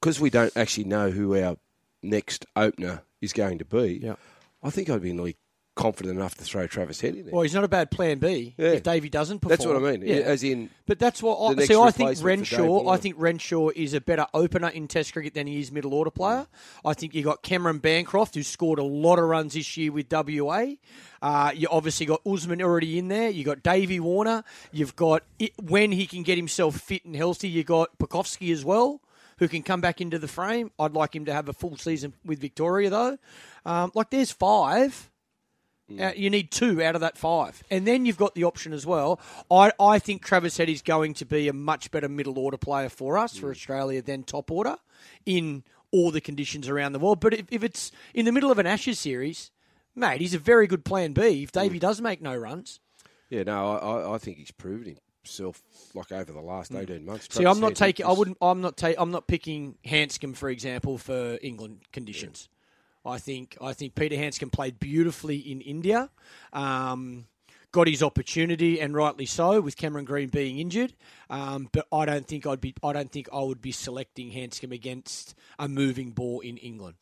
because 0.00 0.18
we 0.18 0.30
don't 0.30 0.56
actually 0.56 0.84
know 0.84 1.10
who 1.10 1.36
our 1.38 1.56
next 2.02 2.46
opener 2.56 3.02
is 3.20 3.32
going 3.32 3.58
to 3.58 3.64
be, 3.64 4.00
Yep. 4.02 4.18
I 4.62 4.70
think 4.70 4.90
I'd 4.90 5.02
be 5.02 5.12
nearly 5.12 5.36
confident 5.74 6.16
enough 6.16 6.36
to 6.36 6.44
throw 6.44 6.66
Travis 6.66 7.00
Head 7.00 7.16
in 7.16 7.24
there. 7.24 7.34
Well, 7.34 7.42
he's 7.42 7.54
not 7.54 7.64
a 7.64 7.68
bad 7.68 7.90
plan 7.90 8.18
B 8.18 8.54
Yeah. 8.56 8.68
if 8.68 8.82
Davey 8.84 9.08
doesn't 9.08 9.40
perform. 9.40 9.56
That's 9.56 9.66
what 9.66 9.76
I 9.76 9.96
mean. 9.96 10.06
Yeah. 10.06 10.22
As 10.22 10.44
in, 10.44 10.70
But 10.86 10.98
that's 11.00 11.22
what 11.22 11.36
I 11.36 11.64
see. 11.64 11.74
I 11.74 11.90
think 11.90 12.08
replacement 12.10 12.16
for 12.16 12.18
Dave 12.18 12.24
Renshaw. 12.24 12.88
I 12.88 12.96
think 12.96 13.14
Renshaw 13.18 13.70
is 13.74 13.92
a 13.94 14.00
better 14.00 14.26
opener 14.32 14.68
in 14.68 14.86
Test 14.86 15.12
cricket 15.12 15.34
than 15.34 15.46
he 15.48 15.58
is 15.60 15.72
middle 15.72 15.92
order 15.94 16.10
player. 16.10 16.46
I 16.84 16.94
think 16.94 17.14
you 17.14 17.22
got 17.24 17.42
Cameron 17.42 17.78
Bancroft, 17.78 18.34
who 18.36 18.42
scored 18.44 18.78
a 18.78 18.84
lot 18.84 19.18
of 19.18 19.24
runs 19.24 19.54
this 19.54 19.76
year 19.76 19.90
with 19.90 20.08
WA. 20.12 20.74
Uh, 21.20 21.50
you 21.54 21.66
obviously 21.70 22.06
got 22.06 22.20
Usman 22.26 22.62
already 22.62 22.98
in 22.98 23.08
there. 23.08 23.30
You 23.30 23.42
got 23.44 23.62
Davey 23.62 23.98
Warner. 23.98 24.44
You've 24.72 24.94
got 24.94 25.22
it, 25.38 25.52
when 25.60 25.90
he 25.90 26.06
can 26.06 26.22
get 26.22 26.36
himself 26.38 26.76
fit 26.76 27.04
and 27.04 27.16
healthy. 27.16 27.48
You 27.48 27.64
got 27.64 27.98
Pucovski 27.98 28.52
as 28.52 28.64
well, 28.64 29.00
who 29.38 29.48
can 29.48 29.62
come 29.62 29.80
back 29.80 30.00
into 30.00 30.18
the 30.18 30.28
frame. 30.28 30.70
I'd 30.78 30.92
like 30.92 31.16
him 31.16 31.24
to 31.24 31.32
have 31.32 31.48
a 31.48 31.52
full 31.52 31.76
season 31.78 32.14
with 32.24 32.38
Victoria 32.40 32.90
though. 32.90 33.18
Um, 33.66 33.90
like 33.94 34.10
there's 34.10 34.30
five. 34.30 35.10
Uh, 35.90 35.92
mm. 35.94 36.16
you 36.16 36.30
need 36.30 36.50
two 36.50 36.82
out 36.82 36.94
of 36.94 37.02
that 37.02 37.18
five. 37.18 37.62
And 37.70 37.86
then 37.86 38.06
you've 38.06 38.16
got 38.16 38.34
the 38.34 38.44
option 38.44 38.72
as 38.72 38.86
well. 38.86 39.20
I, 39.50 39.70
I 39.78 39.98
think 39.98 40.24
Travis 40.24 40.56
Head 40.56 40.70
is 40.70 40.80
going 40.80 41.12
to 41.14 41.26
be 41.26 41.46
a 41.46 41.52
much 41.52 41.90
better 41.90 42.08
middle 42.08 42.38
order 42.38 42.56
player 42.56 42.88
for 42.88 43.18
us, 43.18 43.36
for 43.36 43.48
mm. 43.48 43.50
Australia, 43.50 44.00
than 44.00 44.22
top 44.22 44.50
order 44.50 44.76
in 45.26 45.62
all 45.90 46.10
the 46.10 46.22
conditions 46.22 46.68
around 46.68 46.92
the 46.92 46.98
world. 46.98 47.20
But 47.20 47.34
if, 47.34 47.46
if 47.50 47.62
it's 47.62 47.92
in 48.14 48.24
the 48.24 48.32
middle 48.32 48.50
of 48.50 48.58
an 48.58 48.66
Ashes 48.66 48.98
series, 48.98 49.50
mate, 49.94 50.22
he's 50.22 50.32
a 50.32 50.38
very 50.38 50.66
good 50.66 50.86
plan 50.86 51.12
B 51.12 51.42
if 51.42 51.52
Davey 51.52 51.76
mm. 51.76 51.82
does 51.82 52.00
make 52.00 52.22
no 52.22 52.34
runs. 52.34 52.80
yeah, 53.28 53.42
no, 53.42 53.72
I, 53.76 54.14
I- 54.14 54.18
think 54.18 54.38
he's 54.38 54.50
proven 54.50 54.96
himself 55.22 55.62
like 55.94 56.12
over 56.12 56.32
the 56.32 56.40
last 56.40 56.74
eighteen 56.74 57.04
months. 57.04 57.28
See, 57.30 57.44
I'm 57.44 57.60
not 57.60 57.74
taking. 57.74 58.06
I 58.06 58.12
wouldn't. 58.12 58.38
I'm 58.40 58.60
not. 58.60 58.76
Ta- 58.76 58.94
I'm 58.98 59.10
not 59.10 59.26
picking 59.26 59.76
Handscomb, 59.84 60.34
for 60.34 60.48
example, 60.48 60.98
for 60.98 61.38
England 61.42 61.80
conditions. 61.92 62.48
I 63.04 63.18
think. 63.18 63.56
I 63.60 63.72
think 63.72 63.94
Peter 63.94 64.16
Handscomb 64.16 64.50
played 64.50 64.80
beautifully 64.80 65.36
in 65.38 65.60
India. 65.60 66.10
Um, 66.52 67.26
got 67.72 67.88
his 67.88 68.02
opportunity, 68.02 68.80
and 68.80 68.94
rightly 68.94 69.26
so, 69.26 69.60
with 69.60 69.76
Cameron 69.76 70.04
Green 70.04 70.28
being 70.28 70.58
injured. 70.58 70.94
Um, 71.28 71.68
but 71.72 71.86
I 71.92 72.04
don't 72.06 72.26
think 72.26 72.46
I'd 72.46 72.60
be. 72.60 72.74
I 72.82 72.92
don't 72.92 73.10
think 73.10 73.28
I 73.32 73.40
would 73.40 73.60
be 73.60 73.72
selecting 73.72 74.30
Handscomb 74.30 74.72
against 74.72 75.34
a 75.58 75.68
moving 75.68 76.10
ball 76.12 76.40
in 76.40 76.56
England. 76.56 76.96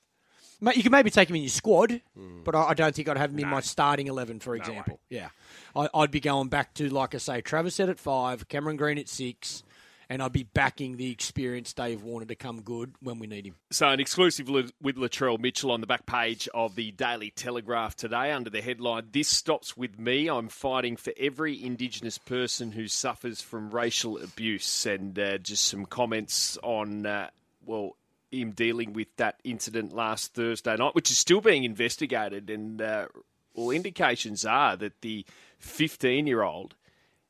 You 0.76 0.82
can 0.84 0.92
maybe 0.92 1.10
take 1.10 1.28
him 1.28 1.34
in 1.34 1.42
your 1.42 1.48
squad, 1.48 2.00
but 2.44 2.54
I, 2.54 2.68
I 2.68 2.74
don't 2.74 2.94
think 2.94 3.08
I'd 3.08 3.16
have 3.16 3.32
him 3.32 3.38
in 3.40 3.48
my 3.48 3.60
starting 3.60 4.06
eleven, 4.06 4.38
for 4.38 4.54
example. 4.54 5.00
Yeah, 5.10 5.28
I, 5.74 5.88
I'd 5.92 6.12
be 6.12 6.20
going 6.20 6.48
back 6.48 6.72
to 6.74 6.88
like 6.88 7.16
I 7.16 7.18
say, 7.18 7.40
Travis 7.40 7.78
Head 7.78 7.88
at 7.88 7.98
five, 7.98 8.46
Cameron 8.48 8.76
Green 8.76 8.96
at 8.96 9.08
six, 9.08 9.64
and 10.12 10.22
I'd 10.22 10.30
be 10.30 10.42
backing 10.42 10.98
the 10.98 11.10
experienced 11.10 11.78
Dave 11.78 12.02
Warner 12.02 12.26
to 12.26 12.34
come 12.34 12.60
good 12.60 12.92
when 13.00 13.18
we 13.18 13.26
need 13.26 13.46
him. 13.46 13.54
So, 13.70 13.88
an 13.88 13.98
exclusive 13.98 14.46
with 14.46 14.96
Latrell 14.96 15.38
Mitchell 15.38 15.70
on 15.70 15.80
the 15.80 15.86
back 15.86 16.04
page 16.04 16.50
of 16.52 16.74
the 16.74 16.90
Daily 16.90 17.30
Telegraph 17.30 17.96
today 17.96 18.30
under 18.30 18.50
the 18.50 18.60
headline 18.60 19.06
This 19.10 19.28
Stops 19.28 19.74
With 19.74 19.98
Me. 19.98 20.28
I'm 20.28 20.48
fighting 20.48 20.98
for 20.98 21.14
every 21.18 21.64
Indigenous 21.64 22.18
person 22.18 22.72
who 22.72 22.88
suffers 22.88 23.40
from 23.40 23.70
racial 23.70 24.18
abuse. 24.18 24.84
And 24.84 25.18
uh, 25.18 25.38
just 25.38 25.64
some 25.64 25.86
comments 25.86 26.58
on, 26.62 27.06
uh, 27.06 27.30
well, 27.64 27.96
him 28.30 28.50
dealing 28.50 28.92
with 28.92 29.16
that 29.16 29.40
incident 29.44 29.94
last 29.94 30.34
Thursday 30.34 30.76
night, 30.76 30.94
which 30.94 31.10
is 31.10 31.16
still 31.16 31.40
being 31.40 31.64
investigated. 31.64 32.50
And, 32.50 32.82
uh, 32.82 33.06
well, 33.54 33.70
indications 33.70 34.44
are 34.44 34.76
that 34.76 35.00
the 35.00 35.24
15 35.60 36.26
year 36.26 36.42
old 36.42 36.74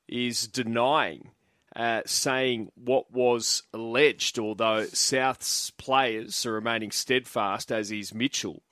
is 0.09 0.49
denying 0.49 1.31
uh, 1.75 2.03
saying 2.05 2.71
what 2.75 3.11
was 3.11 3.63
alleged, 3.73 4.39
although 4.39 4.85
South's 4.87 5.71
players 5.71 6.45
are 6.45 6.53
remaining 6.53 6.91
steadfast, 6.91 7.73
as 7.73 7.91
is 7.91 8.15
Mitchell, 8.15 8.63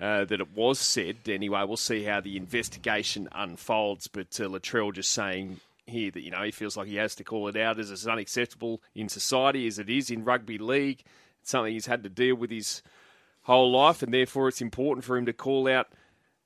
uh, 0.00 0.24
that 0.24 0.40
it 0.40 0.52
was 0.52 0.78
said. 0.78 1.16
Anyway, 1.28 1.62
we'll 1.64 1.76
see 1.76 2.04
how 2.04 2.20
the 2.20 2.36
investigation 2.36 3.28
unfolds. 3.32 4.08
But 4.08 4.40
uh, 4.40 4.48
Latrell 4.48 4.92
just 4.92 5.12
saying 5.12 5.60
here 5.86 6.10
that, 6.10 6.22
you 6.22 6.30
know, 6.30 6.42
he 6.42 6.50
feels 6.50 6.76
like 6.76 6.88
he 6.88 6.96
has 6.96 7.14
to 7.16 7.24
call 7.24 7.48
it 7.48 7.56
out 7.56 7.78
as 7.78 7.90
it's 7.90 8.06
unacceptable 8.06 8.82
in 8.94 9.08
society 9.08 9.66
as 9.66 9.78
it 9.78 9.88
is 9.88 10.10
in 10.10 10.24
rugby 10.24 10.58
league. 10.58 11.02
It's 11.40 11.50
something 11.50 11.72
he's 11.72 11.86
had 11.86 12.02
to 12.02 12.08
deal 12.08 12.34
with 12.34 12.50
his 12.50 12.82
whole 13.42 13.70
life, 13.70 14.02
and 14.02 14.12
therefore 14.12 14.48
it's 14.48 14.60
important 14.60 15.04
for 15.04 15.16
him 15.16 15.26
to 15.26 15.32
call 15.32 15.68
out 15.68 15.88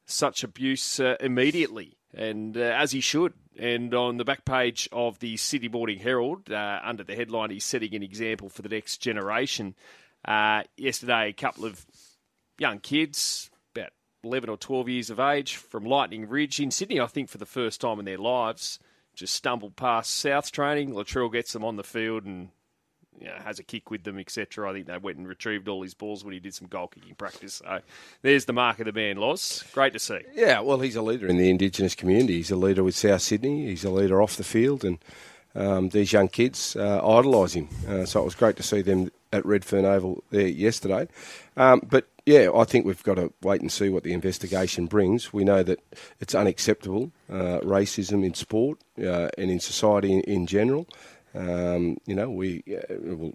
such 0.06 0.44
abuse 0.44 1.00
uh, 1.00 1.16
immediately, 1.20 1.96
and 2.14 2.56
uh, 2.56 2.60
as 2.60 2.92
he 2.92 3.00
should. 3.00 3.34
And 3.58 3.94
on 3.94 4.18
the 4.18 4.24
back 4.24 4.44
page 4.44 4.88
of 4.92 5.18
the 5.18 5.36
Sydney 5.36 5.68
Morning 5.68 5.98
Herald, 5.98 6.50
uh, 6.50 6.80
under 6.84 7.04
the 7.04 7.16
headline, 7.16 7.50
he's 7.50 7.64
setting 7.64 7.94
an 7.94 8.02
example 8.02 8.48
for 8.48 8.62
the 8.62 8.68
next 8.68 8.98
generation. 8.98 9.74
Uh, 10.26 10.64
yesterday, 10.76 11.30
a 11.30 11.32
couple 11.32 11.64
of 11.64 11.86
young 12.58 12.80
kids, 12.80 13.50
about 13.74 13.92
11 14.24 14.50
or 14.50 14.58
12 14.58 14.88
years 14.88 15.10
of 15.10 15.20
age, 15.20 15.56
from 15.56 15.84
Lightning 15.84 16.28
Ridge 16.28 16.60
in 16.60 16.70
Sydney, 16.70 17.00
I 17.00 17.06
think 17.06 17.30
for 17.30 17.38
the 17.38 17.46
first 17.46 17.80
time 17.80 17.98
in 17.98 18.04
their 18.04 18.18
lives, 18.18 18.78
just 19.14 19.34
stumbled 19.34 19.76
past 19.76 20.14
South's 20.14 20.50
training. 20.50 20.90
Latrell 20.90 21.32
gets 21.32 21.54
them 21.54 21.64
on 21.64 21.76
the 21.76 21.82
field 21.82 22.24
and 22.24 22.50
you 23.20 23.26
know, 23.26 23.36
has 23.44 23.58
a 23.58 23.62
kick 23.62 23.90
with 23.90 24.04
them, 24.04 24.18
etc. 24.18 24.68
I 24.68 24.72
think 24.72 24.86
they 24.86 24.98
went 24.98 25.18
and 25.18 25.28
retrieved 25.28 25.68
all 25.68 25.82
his 25.82 25.94
balls 25.94 26.24
when 26.24 26.34
he 26.34 26.40
did 26.40 26.54
some 26.54 26.68
goal 26.68 26.88
kicking 26.88 27.14
practice. 27.14 27.54
So 27.54 27.80
there's 28.22 28.44
the 28.44 28.52
mark 28.52 28.78
of 28.80 28.86
the 28.86 28.92
man, 28.92 29.16
Loz. 29.16 29.64
Great 29.72 29.92
to 29.94 29.98
see. 29.98 30.20
Yeah, 30.34 30.60
well, 30.60 30.78
he's 30.78 30.96
a 30.96 31.02
leader 31.02 31.26
in 31.26 31.36
the 31.36 31.50
Indigenous 31.50 31.94
community. 31.94 32.34
He's 32.34 32.50
a 32.50 32.56
leader 32.56 32.84
with 32.84 32.96
South 32.96 33.22
Sydney. 33.22 33.66
He's 33.66 33.84
a 33.84 33.90
leader 33.90 34.22
off 34.22 34.36
the 34.36 34.44
field, 34.44 34.84
and 34.84 34.98
um, 35.54 35.88
these 35.88 36.12
young 36.12 36.28
kids 36.28 36.76
uh, 36.76 37.00
idolise 37.06 37.54
him. 37.54 37.68
Uh, 37.88 38.04
so 38.04 38.20
it 38.20 38.24
was 38.24 38.34
great 38.34 38.56
to 38.56 38.62
see 38.62 38.82
them 38.82 39.10
at 39.32 39.44
Redfern 39.44 39.84
Oval 39.84 40.22
there 40.30 40.46
yesterday. 40.46 41.08
Um, 41.56 41.82
but 41.88 42.08
yeah, 42.26 42.50
I 42.54 42.64
think 42.64 42.84
we've 42.84 43.02
got 43.02 43.14
to 43.14 43.32
wait 43.42 43.60
and 43.60 43.70
see 43.70 43.88
what 43.88 44.02
the 44.02 44.12
investigation 44.12 44.86
brings. 44.86 45.32
We 45.32 45.44
know 45.44 45.62
that 45.62 45.80
it's 46.20 46.34
unacceptable 46.34 47.12
uh, 47.30 47.60
racism 47.60 48.24
in 48.24 48.34
sport 48.34 48.78
uh, 49.00 49.28
and 49.38 49.50
in 49.50 49.60
society 49.60 50.12
in, 50.12 50.20
in 50.22 50.46
general. 50.46 50.86
Um, 51.36 51.98
you 52.06 52.14
know, 52.14 52.30
we, 52.30 52.62
uh, 52.68 52.94
well, 52.98 53.34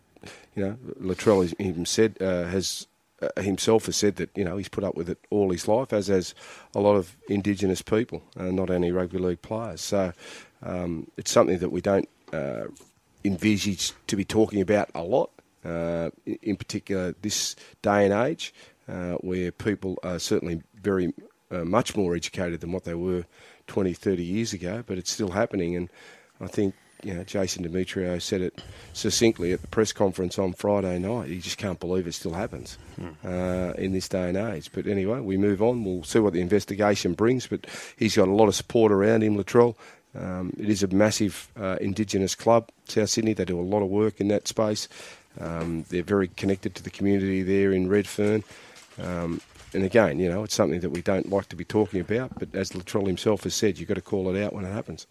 you 0.55 0.65
know, 0.65 0.77
Latrell 0.99 1.57
him 1.59 1.85
said 1.85 2.17
uh, 2.19 2.45
has 2.45 2.87
uh, 3.21 3.41
himself 3.41 3.85
has 3.85 3.95
said 3.95 4.15
that 4.15 4.29
you 4.35 4.43
know 4.43 4.57
he's 4.57 4.67
put 4.67 4.83
up 4.83 4.95
with 4.95 5.09
it 5.09 5.19
all 5.29 5.51
his 5.51 5.67
life, 5.67 5.93
as 5.93 6.07
has 6.07 6.33
a 6.73 6.79
lot 6.79 6.95
of 6.95 7.15
Indigenous 7.29 7.81
people, 7.81 8.23
uh, 8.37 8.45
not 8.45 8.69
only 8.69 8.91
rugby 8.91 9.19
league 9.19 9.41
players. 9.41 9.81
So 9.81 10.13
um, 10.63 11.07
it's 11.17 11.31
something 11.31 11.59
that 11.59 11.71
we 11.71 11.81
don't 11.81 12.09
uh, 12.33 12.65
envisage 13.23 13.93
to 14.07 14.15
be 14.15 14.25
talking 14.25 14.61
about 14.61 14.89
a 14.95 15.03
lot. 15.03 15.29
Uh, 15.63 16.09
in 16.25 16.55
particular, 16.55 17.13
this 17.21 17.55
day 17.83 18.03
and 18.03 18.13
age, 18.13 18.51
uh, 18.89 19.13
where 19.17 19.51
people 19.51 19.99
are 20.01 20.17
certainly 20.17 20.63
very 20.81 21.13
much 21.51 21.95
more 21.95 22.15
educated 22.15 22.61
than 22.61 22.71
what 22.71 22.85
they 22.85 22.95
were 22.95 23.25
20, 23.67 23.93
30 23.93 24.23
years 24.23 24.53
ago, 24.53 24.83
but 24.87 24.97
it's 24.97 25.11
still 25.11 25.31
happening. 25.31 25.75
And 25.75 25.89
I 26.39 26.47
think 26.47 26.73
you 27.03 27.13
know, 27.13 27.23
Jason 27.23 27.63
Demetriou 27.67 28.21
said 28.21 28.41
it 28.41 28.61
succinctly 28.93 29.51
at 29.53 29.61
the 29.61 29.67
press 29.67 29.91
conference 29.91 30.37
on 30.37 30.53
Friday 30.53 30.99
night. 30.99 31.29
He 31.29 31.39
just 31.39 31.57
can't 31.57 31.79
believe 31.79 32.07
it 32.07 32.13
still 32.13 32.33
happens 32.33 32.77
uh, 33.25 33.73
in 33.77 33.93
this 33.93 34.07
day 34.07 34.29
and 34.29 34.37
age. 34.37 34.71
But 34.73 34.87
anyway, 34.87 35.19
we 35.19 35.37
move 35.37 35.61
on. 35.61 35.83
We'll 35.83 36.03
see 36.03 36.19
what 36.19 36.33
the 36.33 36.41
investigation 36.41 37.13
brings. 37.13 37.47
But 37.47 37.67
he's 37.97 38.15
got 38.15 38.27
a 38.27 38.33
lot 38.33 38.47
of 38.47 38.55
support 38.55 38.91
around 38.91 39.23
him, 39.23 39.37
Latrell. 39.37 39.75
Um, 40.17 40.53
it 40.59 40.69
is 40.69 40.83
a 40.83 40.87
massive 40.87 41.49
uh, 41.59 41.77
Indigenous 41.79 42.35
club, 42.35 42.69
South 42.85 43.09
Sydney. 43.09 43.33
They 43.33 43.45
do 43.45 43.59
a 43.59 43.61
lot 43.61 43.81
of 43.81 43.89
work 43.89 44.19
in 44.19 44.27
that 44.27 44.47
space. 44.47 44.89
Um, 45.39 45.85
they're 45.89 46.03
very 46.03 46.27
connected 46.27 46.75
to 46.75 46.83
the 46.83 46.89
community 46.89 47.41
there 47.43 47.71
in 47.71 47.87
Redfern. 47.87 48.43
Um, 49.01 49.41
and 49.73 49.83
again, 49.85 50.19
you 50.19 50.29
know, 50.29 50.43
it's 50.43 50.53
something 50.53 50.81
that 50.81 50.89
we 50.89 51.01
don't 51.01 51.29
like 51.29 51.47
to 51.49 51.55
be 51.55 51.63
talking 51.63 52.01
about. 52.01 52.37
But 52.37 52.53
as 52.53 52.71
Latrell 52.71 53.07
himself 53.07 53.43
has 53.43 53.55
said, 53.55 53.77
you've 53.77 53.87
got 53.87 53.95
to 53.95 54.01
call 54.01 54.33
it 54.33 54.43
out 54.43 54.53
when 54.53 54.65
it 54.65 54.71
happens. 54.71 55.07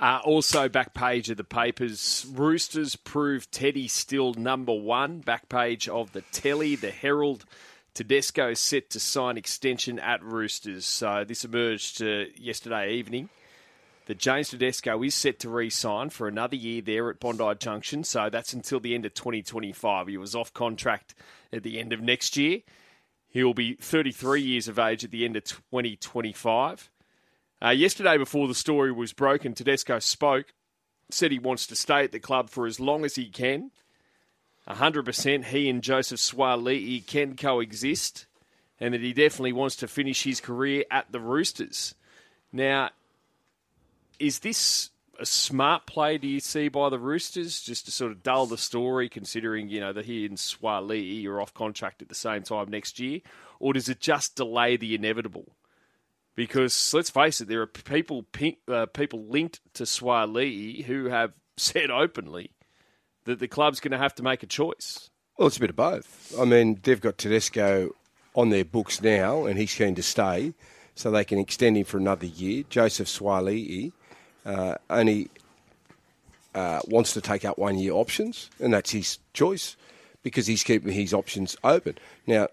Uh, 0.00 0.18
also, 0.24 0.66
back 0.66 0.94
page 0.94 1.28
of 1.28 1.36
the 1.36 1.44
papers, 1.44 2.26
Roosters 2.32 2.96
prove 2.96 3.50
Teddy 3.50 3.86
still 3.86 4.32
number 4.32 4.72
one. 4.72 5.18
Back 5.18 5.50
page 5.50 5.90
of 5.90 6.12
the 6.12 6.22
Telly, 6.32 6.74
the 6.74 6.90
Herald. 6.90 7.44
Tedesco 7.92 8.54
set 8.54 8.88
to 8.90 9.00
sign 9.00 9.36
extension 9.36 9.98
at 9.98 10.22
Roosters. 10.22 10.86
So 10.86 11.24
this 11.28 11.44
emerged 11.44 12.02
uh, 12.02 12.24
yesterday 12.34 12.94
evening. 12.94 13.28
That 14.06 14.18
James 14.18 14.48
Tedesco 14.48 15.02
is 15.02 15.14
set 15.14 15.38
to 15.40 15.50
re-sign 15.50 16.08
for 16.08 16.26
another 16.26 16.56
year 16.56 16.80
there 16.80 17.10
at 17.10 17.20
Bondi 17.20 17.54
Junction. 17.58 18.02
So 18.02 18.30
that's 18.30 18.54
until 18.54 18.80
the 18.80 18.94
end 18.94 19.04
of 19.04 19.12
2025. 19.12 20.06
He 20.06 20.16
was 20.16 20.34
off 20.34 20.52
contract 20.54 21.14
at 21.52 21.62
the 21.62 21.78
end 21.78 21.92
of 21.92 22.00
next 22.00 22.38
year. 22.38 22.60
He'll 23.28 23.54
be 23.54 23.74
33 23.74 24.40
years 24.40 24.66
of 24.66 24.78
age 24.78 25.04
at 25.04 25.10
the 25.10 25.26
end 25.26 25.36
of 25.36 25.44
2025. 25.44 26.90
Uh, 27.62 27.70
yesterday, 27.70 28.16
before 28.16 28.48
the 28.48 28.54
story 28.54 28.90
was 28.90 29.12
broken, 29.12 29.52
Tedesco 29.52 29.98
spoke, 29.98 30.46
said 31.10 31.30
he 31.30 31.38
wants 31.38 31.66
to 31.66 31.76
stay 31.76 32.04
at 32.04 32.12
the 32.12 32.18
club 32.18 32.48
for 32.48 32.66
as 32.66 32.80
long 32.80 33.04
as 33.04 33.16
he 33.16 33.28
can. 33.28 33.70
100% 34.68 35.44
he 35.46 35.68
and 35.68 35.82
Joseph 35.82 36.20
Suaalii 36.20 37.06
can 37.06 37.36
coexist, 37.36 38.26
and 38.78 38.94
that 38.94 39.02
he 39.02 39.12
definitely 39.12 39.52
wants 39.52 39.76
to 39.76 39.88
finish 39.88 40.22
his 40.22 40.40
career 40.40 40.84
at 40.90 41.10
the 41.12 41.20
Roosters. 41.20 41.94
Now, 42.52 42.90
is 44.18 44.38
this 44.38 44.90
a 45.18 45.26
smart 45.26 45.86
play, 45.86 46.16
do 46.16 46.26
you 46.26 46.40
see, 46.40 46.68
by 46.68 46.88
the 46.88 46.98
Roosters, 46.98 47.60
just 47.60 47.84
to 47.84 47.90
sort 47.90 48.12
of 48.12 48.22
dull 48.22 48.46
the 48.46 48.56
story, 48.56 49.08
considering, 49.08 49.68
you 49.68 49.80
know, 49.80 49.92
that 49.92 50.06
he 50.06 50.24
and 50.24 50.38
Suaalii 50.38 51.26
are 51.26 51.40
off 51.40 51.52
contract 51.52 52.00
at 52.00 52.08
the 52.08 52.14
same 52.14 52.42
time 52.42 52.70
next 52.70 52.98
year? 52.98 53.20
Or 53.58 53.74
does 53.74 53.90
it 53.90 54.00
just 54.00 54.36
delay 54.36 54.76
the 54.76 54.94
inevitable? 54.94 55.44
Because 56.36 56.94
let's 56.94 57.10
face 57.10 57.40
it, 57.40 57.48
there 57.48 57.60
are 57.60 57.66
people 57.66 58.24
uh, 58.68 58.86
people 58.86 59.26
linked 59.26 59.60
to 59.74 59.82
Suaalii 59.84 60.84
who 60.84 61.06
have 61.06 61.32
said 61.56 61.90
openly 61.90 62.52
that 63.24 63.38
the 63.38 63.48
club's 63.48 63.80
going 63.80 63.92
to 63.92 63.98
have 63.98 64.14
to 64.16 64.22
make 64.22 64.42
a 64.42 64.46
choice. 64.46 65.10
Well, 65.36 65.48
it's 65.48 65.56
a 65.56 65.60
bit 65.60 65.70
of 65.70 65.76
both. 65.76 66.34
I 66.38 66.44
mean, 66.44 66.80
they've 66.82 67.00
got 67.00 67.18
Tedesco 67.18 67.94
on 68.34 68.50
their 68.50 68.64
books 68.64 69.02
now, 69.02 69.46
and 69.46 69.58
he's 69.58 69.74
keen 69.74 69.94
to 69.94 70.02
stay, 70.02 70.54
so 70.94 71.10
they 71.10 71.24
can 71.24 71.38
extend 71.38 71.76
him 71.76 71.84
for 71.84 71.98
another 71.98 72.26
year. 72.26 72.64
Joseph 72.68 73.08
Suaalii 73.08 73.92
uh, 74.44 74.74
only 74.88 75.30
uh, 76.54 76.80
wants 76.86 77.12
to 77.14 77.20
take 77.20 77.44
out 77.44 77.58
one 77.58 77.78
year 77.78 77.92
options, 77.92 78.50
and 78.60 78.72
that's 78.72 78.90
his 78.90 79.18
choice 79.32 79.76
because 80.22 80.46
he's 80.46 80.62
keeping 80.62 80.92
his 80.92 81.14
options 81.14 81.56
open. 81.64 81.96
Now, 82.26 82.48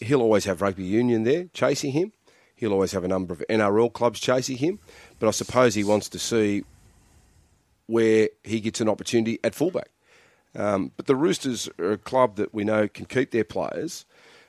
he'll 0.00 0.22
always 0.22 0.44
have 0.44 0.62
rugby 0.62 0.84
union 0.84 1.24
there 1.24 1.46
chasing 1.52 1.92
him. 1.92 2.12
He'll 2.60 2.74
always 2.74 2.92
have 2.92 3.04
a 3.04 3.08
number 3.08 3.32
of 3.32 3.42
NRL 3.48 3.90
clubs 3.90 4.20
chasing 4.20 4.58
him, 4.58 4.80
but 5.18 5.28
I 5.28 5.30
suppose 5.30 5.74
he 5.74 5.82
wants 5.82 6.10
to 6.10 6.18
see 6.18 6.62
where 7.86 8.28
he 8.44 8.60
gets 8.60 8.82
an 8.82 8.88
opportunity 8.88 9.38
at 9.42 9.54
fullback. 9.54 9.88
Um, 10.54 10.92
but 10.94 11.06
the 11.06 11.16
Roosters 11.16 11.70
are 11.78 11.92
a 11.92 11.96
club 11.96 12.36
that 12.36 12.52
we 12.52 12.64
know 12.64 12.86
can 12.86 13.06
keep 13.06 13.30
their 13.30 13.44
players, 13.44 14.04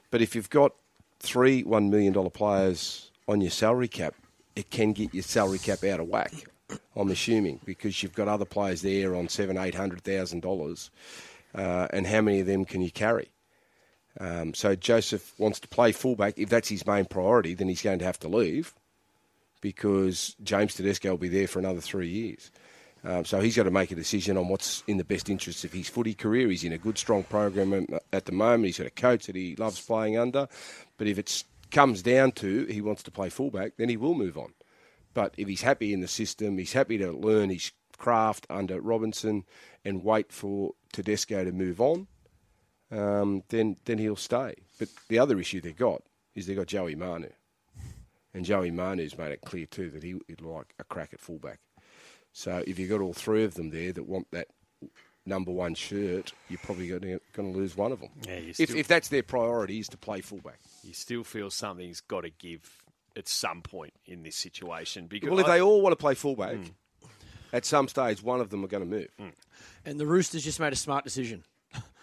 but 0.10 0.22
if 0.22 0.36
you've 0.36 0.50
got 0.50 0.74
three 1.20 1.63
$1 1.63 1.89
million 1.89 2.13
players 2.32 3.12
on 3.30 3.39
your 3.39 3.50
salary 3.50 3.88
cap, 3.88 4.13
it 4.58 4.70
can 4.70 4.91
get 4.91 5.13
your 5.13 5.24
salary 5.24 5.60
cap 5.60 5.82
out 5.86 6.01
of 6.01 6.08
whack. 6.10 6.34
I'm 6.98 7.12
assuming 7.12 7.62
because 7.63 8.03
you've 8.03 8.13
got 8.13 8.27
other 8.27 8.44
players 8.44 8.82
there 8.82 9.15
on 9.15 9.30
seven, 9.30 9.58
eight 9.58 9.75
hundred 9.75 10.01
thousand 10.01 10.44
uh, 10.44 10.50
dollars, 10.50 10.91
and 11.53 12.06
how 12.06 12.20
many 12.20 12.41
of 12.41 12.48
them 12.48 12.65
can 12.65 12.82
you 12.82 12.91
carry? 12.91 13.32
Um, 14.20 14.53
so 14.53 14.75
Joseph 14.75 15.34
wants 15.39 15.60
to 15.62 15.68
play 15.68 15.91
fullback. 15.91 16.38
If 16.38 16.50
that's 16.50 16.70
his 16.70 16.86
main 16.86 17.06
priority, 17.06 17.53
then 17.53 17.68
he's 17.70 17.82
going 17.82 18.00
to 18.00 18.06
have 18.06 18.20
to 18.20 18.27
leave 18.27 18.74
because 19.62 20.36
James 20.44 20.75
Tedesco 20.75 21.12
will 21.12 21.18
be 21.18 21.30
there 21.30 21.48
for 21.48 21.60
another 21.60 21.82
three 21.82 22.10
years. 22.10 22.51
Um, 23.03 23.25
so 23.25 23.39
he's 23.39 23.56
got 23.56 23.63
to 23.63 23.72
make 23.72 23.91
a 23.91 23.96
decision 23.96 24.38
on 24.38 24.48
what's 24.48 24.84
in 24.86 24.98
the 24.98 25.03
best 25.03 25.30
interest 25.30 25.63
of 25.63 25.74
his 25.74 25.89
footy 25.89 26.13
career. 26.13 26.50
He's 26.50 26.63
in 26.63 26.74
a 26.74 26.77
good, 26.77 26.98
strong 26.98 27.24
program 27.24 27.88
at 28.13 28.25
the 28.25 28.32
moment. 28.32 28.65
He's 28.65 28.77
got 28.77 28.88
a 28.88 28.91
coach 28.91 29.25
that 29.25 29.36
he 29.36 29.56
loves 29.56 29.82
playing 29.82 30.18
under. 30.18 30.48
But 30.98 31.08
if 31.08 31.18
it 31.18 31.44
comes 31.72 32.03
down 32.03 32.34
to 32.34 32.65
he 32.65 32.82
wants 32.82 33.01
to 33.03 33.12
play 33.12 33.30
fullback, 33.30 33.77
then 33.77 33.89
he 33.89 33.98
will 33.98 34.13
move 34.13 34.38
on. 34.38 34.53
But 35.13 35.34
if 35.38 35.48
he's 35.48 35.62
happy 35.62 35.94
in 35.94 36.01
the 36.01 36.08
system, 36.08 36.58
he's 36.58 36.74
happy 36.74 36.98
to 37.00 37.12
learn 37.12 37.50
his 37.50 37.72
craft 37.98 38.46
under 38.50 38.80
Robinson 38.80 39.46
and 39.84 40.03
wait 40.03 40.32
for 40.32 40.74
Tedesco 40.94 41.44
to 41.44 41.51
move 41.51 41.82
on, 41.82 42.08
um, 42.92 43.44
then 43.50 43.78
then 43.86 43.98
he'll 43.98 44.16
stay. 44.16 44.56
But 44.80 44.90
the 45.10 45.20
other 45.20 45.40
issue 45.40 45.62
they've 45.62 45.76
got 45.76 46.02
is 46.36 46.48
they've 46.48 46.58
got 46.58 46.68
Joey 46.68 46.96
Manu. 46.96 47.30
And 48.34 48.46
Joey 48.46 48.72
Manu's 48.72 49.18
made 49.18 49.32
it 49.32 49.42
clear 49.42 49.66
too 49.66 49.90
that 49.92 50.04
he 50.04 50.14
would 50.14 50.42
like 50.42 50.74
a 50.80 50.84
crack 50.86 51.10
at 51.14 51.20
fullback. 51.20 51.60
So 52.32 52.64
if 52.66 52.80
you've 52.80 52.90
got 52.90 53.02
all 53.02 53.12
three 53.14 53.44
of 53.44 53.56
them 53.56 53.72
there 53.72 53.92
that 53.92 54.08
want 54.08 54.28
that 54.32 54.48
number 55.26 55.52
one 55.52 55.76
shirt, 55.76 56.32
you're 56.50 56.60
probably 56.64 56.88
going 56.88 57.20
to, 57.36 57.42
lose 57.42 57.76
one 57.76 57.92
of 57.92 58.00
them. 58.00 58.10
Yeah, 58.26 58.38
you 58.38 58.54
if, 58.58 58.74
if 58.74 58.88
that's 58.88 59.10
their 59.10 59.22
priority 59.24 59.80
is 59.80 59.90
to 59.90 59.98
play 59.98 60.22
fullback. 60.22 60.60
You 60.84 60.94
still 60.94 61.24
feel 61.26 61.50
something's 61.50 62.00
got 62.00 62.22
to 62.22 62.30
give 62.30 62.62
at 63.18 63.28
some 63.28 63.62
point 63.62 63.94
in 64.06 64.24
this 64.24 64.38
situation. 64.38 65.08
Because 65.08 65.30
Well, 65.30 65.40
if 65.40 65.46
I- 65.46 65.58
they 65.58 65.62
all 65.62 65.82
want 65.82 65.92
to 65.92 65.98
play 65.98 66.16
fullback, 66.16 66.56
at 67.52 67.66
some 67.66 67.90
stage 67.90 68.24
one 68.24 68.40
of 68.40 68.50
them 68.50 68.64
are 68.64 68.68
going 68.70 68.90
to 68.90 68.90
move. 68.90 69.10
And 69.86 70.00
the 70.00 70.08
Roosters 70.08 70.44
just 70.46 70.60
made 70.62 70.72
a 70.72 70.78
smart 70.78 71.04
decision. 71.04 71.44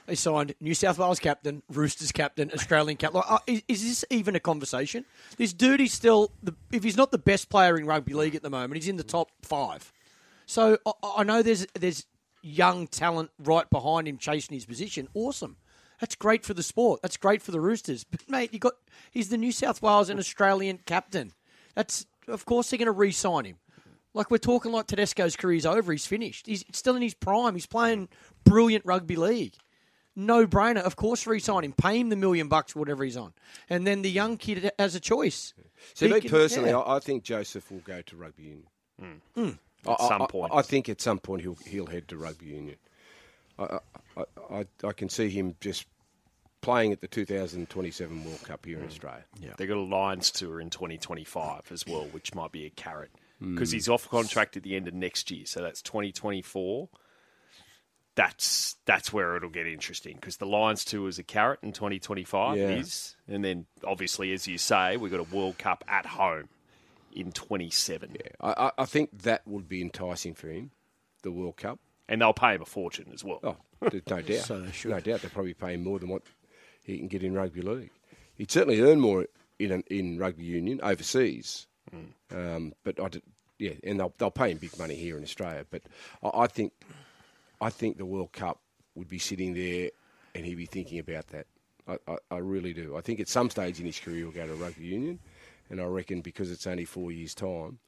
They 0.08 0.14
signed 0.14 0.54
New 0.58 0.72
South 0.72 0.98
Wales 0.98 1.18
captain, 1.18 1.62
Roosters 1.68 2.12
captain, 2.12 2.50
Australian 2.54 2.96
captain. 2.96 3.20
Like, 3.20 3.30
uh, 3.30 3.38
is, 3.46 3.62
is 3.68 3.82
this 3.82 4.04
even 4.08 4.34
a 4.34 4.40
conversation? 4.40 5.04
This 5.36 5.52
dude 5.52 5.82
is 5.82 5.92
still, 5.92 6.32
the, 6.42 6.54
if 6.72 6.82
he's 6.82 6.96
not 6.96 7.10
the 7.10 7.18
best 7.18 7.50
player 7.50 7.76
in 7.76 7.84
rugby 7.84 8.14
league 8.14 8.34
at 8.34 8.42
the 8.42 8.48
moment, 8.48 8.76
he's 8.76 8.88
in 8.88 8.96
the 8.96 9.04
top 9.04 9.28
five. 9.42 9.92
So 10.46 10.78
I, 10.86 10.92
I 11.18 11.24
know 11.24 11.42
there's 11.42 11.66
there's 11.74 12.06
young 12.42 12.86
talent 12.86 13.30
right 13.38 13.68
behind 13.68 14.08
him 14.08 14.16
chasing 14.16 14.54
his 14.54 14.64
position. 14.64 15.08
Awesome. 15.12 15.58
That's 16.00 16.14
great 16.14 16.42
for 16.42 16.54
the 16.54 16.62
sport. 16.62 17.02
That's 17.02 17.18
great 17.18 17.42
for 17.42 17.50
the 17.50 17.60
Roosters. 17.60 18.04
But 18.04 18.22
mate, 18.30 18.54
you 18.54 18.58
got 18.58 18.74
he's 19.10 19.28
the 19.28 19.36
New 19.36 19.52
South 19.52 19.82
Wales 19.82 20.08
and 20.08 20.18
Australian 20.18 20.78
captain. 20.86 21.34
That's 21.74 22.06
of 22.28 22.46
course 22.46 22.70
they're 22.70 22.78
going 22.78 22.86
to 22.86 22.92
re-sign 22.92 23.44
him. 23.44 23.56
Like 24.14 24.30
we're 24.30 24.38
talking 24.38 24.72
like 24.72 24.86
Tedesco's 24.86 25.36
career's 25.36 25.66
over. 25.66 25.92
He's 25.92 26.06
finished. 26.06 26.46
He's 26.46 26.64
still 26.72 26.96
in 26.96 27.02
his 27.02 27.12
prime. 27.12 27.52
He's 27.52 27.66
playing 27.66 28.08
brilliant 28.44 28.86
rugby 28.86 29.16
league. 29.16 29.54
No 30.18 30.48
brainer. 30.48 30.82
Of 30.82 30.96
course, 30.96 31.28
re-sign 31.28 31.62
him. 31.62 31.72
Pay 31.72 32.00
him 32.00 32.08
the 32.08 32.16
million 32.16 32.48
bucks, 32.48 32.75
whatever 32.75 33.04
he's 33.04 33.16
on, 33.16 33.32
and 33.70 33.87
then 33.87 34.02
the 34.02 34.10
young 34.10 34.37
kid 34.37 34.72
has 34.76 34.96
a 34.96 35.00
choice. 35.00 35.54
See, 35.94 36.08
me 36.08 36.20
can- 36.20 36.28
personally, 36.28 36.70
yeah. 36.70 36.78
I, 36.78 36.96
I 36.96 36.98
think 36.98 37.22
Joseph 37.22 37.70
will 37.70 37.78
go 37.78 38.02
to 38.02 38.16
rugby 38.16 38.42
union. 38.42 38.66
Hmm. 39.00 39.40
Hmm. 39.40 39.50
At 39.88 40.00
I- 40.00 40.08
some 40.08 40.26
point. 40.26 40.52
I, 40.52 40.62
think 40.62 40.88
at 40.88 41.00
some 41.00 41.20
point 41.20 41.42
he'll 41.42 41.56
he'll 41.66 41.87
head 41.87 42.08
to 42.08 42.16
rugby 42.16 42.46
union. 42.46 42.76
I 43.60 43.78
I, 44.16 44.25
I, 44.50 44.66
I 44.82 44.92
can 44.92 45.08
see 45.08 45.28
him 45.28 45.54
just 45.60 45.87
playing 46.62 46.92
at 46.92 47.00
the 47.00 47.06
2027 47.06 48.25
World 48.25 48.42
Cup 48.42 48.66
here 48.66 48.78
in 48.78 48.82
hmm. 48.82 48.88
Australia. 48.88 49.25
Yeah. 49.40 49.50
They've 49.56 49.68
got 49.68 49.76
a 49.76 49.80
Lions 49.80 50.32
tour 50.32 50.60
in 50.60 50.70
2025 50.70 51.70
as 51.70 51.87
well, 51.87 52.08
which 52.10 52.34
might 52.34 52.50
be 52.50 52.66
a 52.66 52.70
carrot 52.70 53.12
Hmm. 53.38 53.54
because 53.54 53.70
he's 53.70 53.88
off 53.88 54.08
contract 54.08 54.56
at 54.56 54.64
the 54.64 54.75
end 54.75 54.88
of 54.88 54.94
next 54.94 55.30
year. 55.30 55.46
So 55.46 55.62
that's 55.62 55.80
2024. 55.82 56.88
That's 58.18 58.75
that's 58.84 59.12
where 59.12 59.37
it'll 59.37 59.48
get 59.48 59.68
interesting 59.68 60.16
because 60.16 60.38
the 60.38 60.44
Lions 60.46 60.84
tour 60.84 61.08
is 61.08 61.20
a 61.20 61.22
carrot 61.22 61.60
in 61.62 61.70
2025 61.72 62.56
Yeah. 62.58 62.70
is, 62.70 63.14
and 63.28 63.44
then 63.44 63.66
obviously, 63.87 64.32
as 64.32 64.48
you 64.48 64.58
say, 64.58 64.96
we've 64.96 65.12
got 65.12 65.20
a 65.20 65.34
World 65.37 65.56
Cup 65.56 65.84
at 65.87 66.04
home 66.04 66.48
in 67.12 67.30
27, 67.30 68.16
I, 68.40 68.48
I, 68.66 68.70
I 68.78 68.84
think 68.87 69.22
that 69.22 69.46
would 69.46 69.68
be 69.68 69.80
enticing 69.80 70.34
for 70.34 70.48
him, 70.48 70.72
the 71.22 71.30
World 71.30 71.56
Cup. 71.56 71.78
and 72.08 72.20
they'll 72.20 72.32
pay 72.32 72.54
him 72.56 72.62
a 72.62 72.64
fortune 72.66 73.06
as 73.14 73.22
well. 73.25 73.38
Oh, 73.44 73.56
no 73.80 73.88
doubt. 74.20 74.26
So 74.44 74.60
they 74.60 74.72
should. 74.72 74.90
No 74.90 75.00
doubt 75.00 75.20
they're 75.22 75.30
probably 75.30 75.54
paying 75.54 75.84
more 75.84 75.98
than 76.00 76.08
what 76.08 76.22
he 76.84 76.98
can 76.98 77.06
get 77.08 77.22
in 77.22 77.34
rugby 77.34 77.62
league. 77.62 77.90
He'd 78.34 78.50
certainly 78.50 78.80
earn 78.80 78.98
more 79.00 79.26
in 79.60 79.70
an, 79.72 79.84
in 79.90 80.18
rugby 80.18 80.44
union 80.44 80.80
overseas. 80.82 81.66
Um, 82.34 82.75
but 82.84 83.00
I 83.00 83.08
did, 83.08 83.22
yeah, 83.58 83.72
and 83.84 83.98
they'll 83.98 84.12
they'll 84.18 84.30
pay 84.30 84.50
him 84.50 84.58
big 84.58 84.76
money 84.78 84.94
here 84.96 85.16
in 85.16 85.22
Australia. 85.22 85.64
But 85.70 85.82
I, 86.22 86.42
I 86.42 86.46
think 86.48 86.72
I 87.60 87.70
think 87.70 87.96
the 87.98 88.06
World 88.06 88.32
Cup 88.32 88.60
would 88.94 89.08
be 89.08 89.18
sitting 89.18 89.54
there, 89.54 89.90
and 90.34 90.44
he'd 90.44 90.54
be 90.56 90.66
thinking 90.66 90.98
about 90.98 91.28
that. 91.28 91.46
I, 91.86 91.98
I, 92.06 92.16
I 92.32 92.36
really 92.38 92.72
do. 92.72 92.96
I 92.96 93.00
think 93.00 93.20
at 93.20 93.28
some 93.28 93.50
stage 93.50 93.80
in 93.80 93.86
his 93.86 93.98
career 93.98 94.18
he'll 94.18 94.30
go 94.30 94.46
to 94.46 94.54
rugby 94.54 94.84
union, 94.84 95.18
and 95.70 95.80
I 95.80 95.84
reckon 95.84 96.20
because 96.20 96.50
it's 96.50 96.66
only 96.66 96.84
four 96.84 97.10
years' 97.12 97.34
time, 97.34 97.78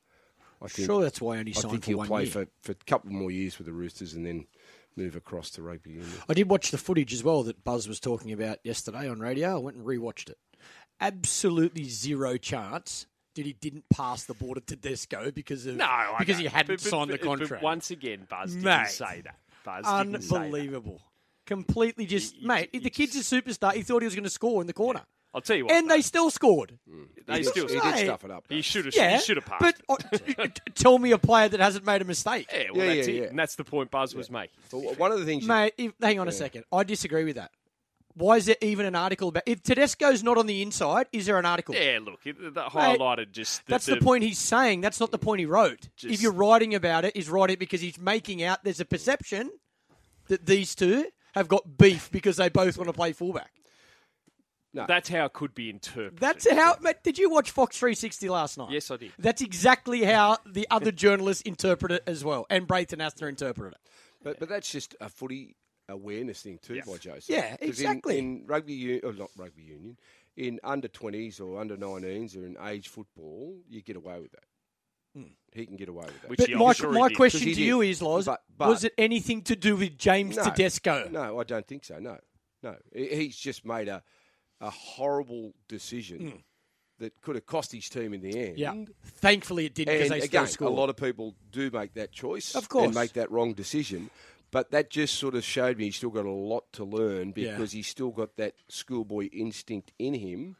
I 0.62 0.68
think 0.68 0.86
Sure, 0.86 1.02
that's 1.02 1.20
why 1.20 1.36
I 1.36 1.38
only 1.40 1.52
I 1.52 1.54
signed 1.54 1.72
think 1.72 1.84
for 1.84 1.90
he'll 1.90 1.98
one 1.98 2.06
play 2.08 2.22
year. 2.24 2.32
for, 2.32 2.46
for 2.62 2.72
a 2.72 2.84
couple 2.86 3.10
more 3.12 3.30
years 3.30 3.58
with 3.58 3.66
the 3.66 3.72
Roosters 3.72 4.14
and 4.14 4.26
then 4.26 4.46
move 4.96 5.16
across 5.16 5.50
to 5.52 5.62
rugby 5.62 5.90
union. 5.92 6.08
I 6.28 6.34
did 6.34 6.50
watch 6.50 6.70
the 6.70 6.78
footage 6.78 7.12
as 7.14 7.22
well 7.24 7.42
that 7.44 7.62
Buzz 7.64 7.86
was 7.88 8.00
talking 8.00 8.32
about 8.32 8.58
yesterday 8.64 9.08
on 9.08 9.20
radio. 9.20 9.54
I 9.54 9.58
went 9.58 9.76
and 9.76 9.86
rewatched 9.86 10.28
it. 10.30 10.38
Absolutely 11.00 11.84
zero 11.84 12.36
chance 12.36 13.06
that 13.36 13.46
he 13.46 13.52
didn't 13.54 13.84
pass 13.88 14.24
the 14.24 14.34
border 14.34 14.60
to 14.60 14.76
Desco 14.76 15.32
because 15.32 15.64
of 15.64 15.76
No, 15.76 16.14
because 16.18 16.38
he 16.38 16.44
hadn't 16.46 16.66
But- 16.76 16.82
but- 16.82 16.90
signed 16.90 17.10
but- 17.10 17.20
the 17.20 17.26
but 17.26 17.38
contract. 17.38 17.62
once 17.62 17.90
again, 17.90 18.26
Buzz 18.28 18.52
didn't 18.52 18.64
Mate. 18.64 18.88
say 18.88 19.22
that. 19.22 19.38
Buzz 19.64 19.84
didn't 20.04 20.22
say 20.22 20.28
that. 20.36 20.42
Unbelievable. 20.44 21.00
Completely 21.46 22.06
just 22.06 22.34
You- 22.36 22.42
you- 22.42 22.48
mate. 22.48 22.70
you 22.72 22.80
the 22.80 22.90
kid's 22.90 23.16
a 23.16 23.20
superstar. 23.20 23.72
He 23.74 23.82
thought 23.82 24.02
he 24.02 24.06
was 24.06 24.14
going 24.14 24.24
to 24.24 24.30
score 24.30 24.60
in 24.60 24.66
the 24.66 24.72
corner, 24.72 25.02
I'll 25.34 25.40
tell 25.40 25.56
you 25.56 25.64
what, 25.66 25.74
and 25.74 25.90
they 25.90 26.00
still 26.02 26.30
scored. 26.30 26.78
they 27.26 27.38
he, 27.38 27.44
still 27.44 27.66
did, 27.66 27.82
he 27.82 27.90
did 27.90 28.04
stuff 28.04 28.24
it 28.24 28.30
up. 28.30 28.46
though. 28.48 28.54
he 28.54 28.62
should 28.62 28.84
have 28.86 28.94
Yeah, 28.94 29.16
he 29.16 29.22
should 29.24 29.36
have 29.36 29.46
passed. 29.46 29.80
but 29.88 29.98
uh, 30.38 30.46
tell 30.74 30.98
me 30.98 31.10
a 31.12 31.18
player 31.18 31.48
that 31.48 31.58
hasn't 31.60 31.84
made 31.84 32.02
a 32.02 32.04
mistake. 32.04 32.46
yeah, 32.52 32.64
well, 32.72 32.84
Yeah, 32.86 32.94
that's 32.94 33.08
yeah, 33.08 33.14
it, 33.14 33.20
yeah. 33.22 33.28
and 33.28 33.38
that's 33.38 33.54
the 33.56 33.64
point 33.64 33.90
Buzz 33.90 34.14
was 34.14 34.30
making. 34.30 34.54
But 34.70 34.98
one 34.98 35.12
of 35.12 35.18
the 35.18 35.24
things, 35.24 35.44
Mate, 35.46 35.74
if, 35.78 35.92
hang 36.00 36.20
on 36.20 36.28
a 36.28 36.32
second. 36.32 36.64
I 36.72 36.84
disagree 36.84 37.24
with 37.24 37.36
that. 37.36 37.50
Why 38.14 38.36
is 38.36 38.46
there 38.46 38.56
even 38.60 38.86
an 38.86 38.94
article 38.96 39.28
about 39.28 39.44
if 39.46 39.62
Tedesco's 39.62 40.22
not 40.22 40.36
on 40.36 40.46
the 40.46 40.62
inside? 40.62 41.06
Is 41.12 41.26
there 41.26 41.38
an 41.38 41.46
article? 41.46 41.74
Yeah, 41.74 42.00
look, 42.02 42.20
it, 42.24 42.54
that 42.54 42.70
highlighted 42.70 43.30
just 43.32 43.64
the, 43.66 43.70
That's 43.70 43.86
the, 43.86 43.96
point 43.98 44.24
he's 44.24 44.38
saying. 44.38 44.80
That's 44.80 44.98
not 45.00 45.12
the 45.12 45.18
point 45.18 45.40
he 45.40 45.46
wrote. 45.46 45.88
Just- 45.96 46.14
if 46.14 46.22
you're 46.22 46.32
writing 46.32 46.74
about 46.74 47.04
it, 47.04 47.16
he's 47.16 47.30
writing 47.30 47.54
it 47.54 47.60
because 47.60 47.80
he's 47.80 47.98
making 47.98 48.42
out 48.42 48.64
there's 48.64 48.80
a 48.80 48.84
perception 48.84 49.50
that 50.28 50.46
these 50.46 50.74
two 50.74 51.06
have 51.34 51.48
got 51.48 51.78
beef 51.78 52.10
because 52.10 52.36
they 52.36 52.48
both 52.48 52.76
want 52.76 52.88
to 52.88 52.92
play 52.92 53.12
fullback. 53.12 53.52
No. 54.72 54.84
That's 54.86 55.08
how 55.08 55.24
it 55.24 55.32
could 55.32 55.54
be 55.54 55.68
interpreted. 55.68 56.18
That's 56.18 56.48
how. 56.48 56.76
Mate, 56.80 57.02
did 57.02 57.18
you 57.18 57.28
watch 57.28 57.50
Fox 57.50 57.76
360 57.76 58.28
last 58.28 58.56
night? 58.56 58.70
Yes, 58.70 58.90
I 58.90 58.96
did. 58.98 59.12
That's 59.18 59.42
exactly 59.42 60.04
how 60.04 60.38
the 60.46 60.66
other 60.70 60.92
journalists 60.92 61.42
interpret 61.42 61.90
it 61.90 62.02
as 62.06 62.24
well, 62.24 62.46
and 62.50 62.66
Braith 62.68 62.90
Anasta 62.90 63.28
interpreted 63.28 63.72
it. 63.72 63.80
but, 64.22 64.38
but 64.38 64.48
that's 64.48 64.70
just 64.70 64.94
a 65.00 65.08
footy 65.08 65.56
awareness 65.90 66.42
thing 66.42 66.58
too, 66.62 66.74
Yeah. 66.76 66.82
by 66.86 66.96
Joseph. 66.98 67.28
Yeah, 67.28 67.56
in- 67.60 67.68
exactly. 67.68 68.18
In, 68.18 68.44
rugby, 68.46 68.72
u- 68.74 69.00
or 69.04 69.12
not 69.12 69.30
rugby 69.36 69.62
union, 69.62 69.98
in 70.36 70.60
under 70.64 70.88
twenties 70.88 71.40
or 71.40 71.60
under 71.60 71.76
19s 71.76 72.36
or 72.36 72.46
in 72.46 72.56
age 72.62 72.88
football, 72.88 73.56
you 73.68 73.82
get 73.82 73.96
away 73.96 74.20
with 74.20 74.32
that. 74.32 74.44
Hmm. 75.14 75.24
He 75.52 75.66
can 75.66 75.76
get 75.76 75.88
away 75.88 76.04
with 76.06 76.20
that. 76.22 76.30
Which 76.30 76.38
But 76.38 76.50
my, 76.52 76.66
I'm 76.68 76.74
sure 76.74 76.92
my 76.92 77.08
did. 77.08 77.16
question 77.16 77.40
'Cause 77.40 77.46
he 77.48 77.54
to 77.54 77.62
you 77.62 77.80
is, 77.82 78.00
Loz, 78.00 78.26
But- 78.26 78.42
but- 78.56 78.68
was 78.68 78.84
it 78.84 78.94
anything 78.96 79.42
to 79.42 79.56
do 79.56 79.76
with 79.76 79.98
James 79.98 80.36
no, 80.36 80.44
Tedesco? 80.44 81.08
No, 81.10 81.40
I 81.40 81.44
don't 81.44 81.66
think 81.66 81.84
so. 81.84 81.98
No, 81.98 82.18
no. 82.62 82.76
He's 82.94 83.36
just 83.36 83.64
made 83.64 83.88
a 83.88 84.02
a 84.62 84.68
horrible 84.68 85.54
decision 85.68 86.30
hmm. 86.32 86.36
that 86.98 87.18
could 87.22 87.34
have 87.34 87.46
cost 87.46 87.72
his 87.72 87.88
team 87.88 88.12
in 88.12 88.20
the 88.20 88.38
end. 88.38 88.58
Yeah. 88.58 88.84
Thankfully, 89.02 89.64
it 89.64 89.74
didn't 89.74 89.94
because 89.94 90.10
And 90.12 90.20
they 90.20 90.24
again, 90.26 90.46
still 90.46 90.66
scored. 90.66 90.72
a 90.72 90.74
lot 90.74 90.90
of 90.90 90.96
people 90.98 91.34
do 91.50 91.70
make 91.70 91.94
that 91.94 92.12
choice, 92.12 92.54
Of 92.54 92.68
course. 92.68 92.84
and 92.84 92.94
make 92.94 93.14
that 93.14 93.30
wrong 93.30 93.54
decision. 93.54 94.10
But 94.52 94.70
that 94.72 94.90
just 94.90 95.14
sort 95.14 95.34
of 95.36 95.44
showed 95.44 95.78
me 95.78 95.84
he's 95.84 95.96
still 95.96 96.10
got 96.10 96.24
a 96.26 96.30
lot 96.30 96.64
to 96.72 96.84
learn 96.84 97.32
Yeah. 97.36 97.52
because 97.52 97.72
he's 97.72 97.86
still 97.86 98.10
got 98.10 98.36
that 98.36 98.54
schoolboy 98.68 99.28
instinct 99.32 99.92
in 99.98 100.14
him, 100.14 100.56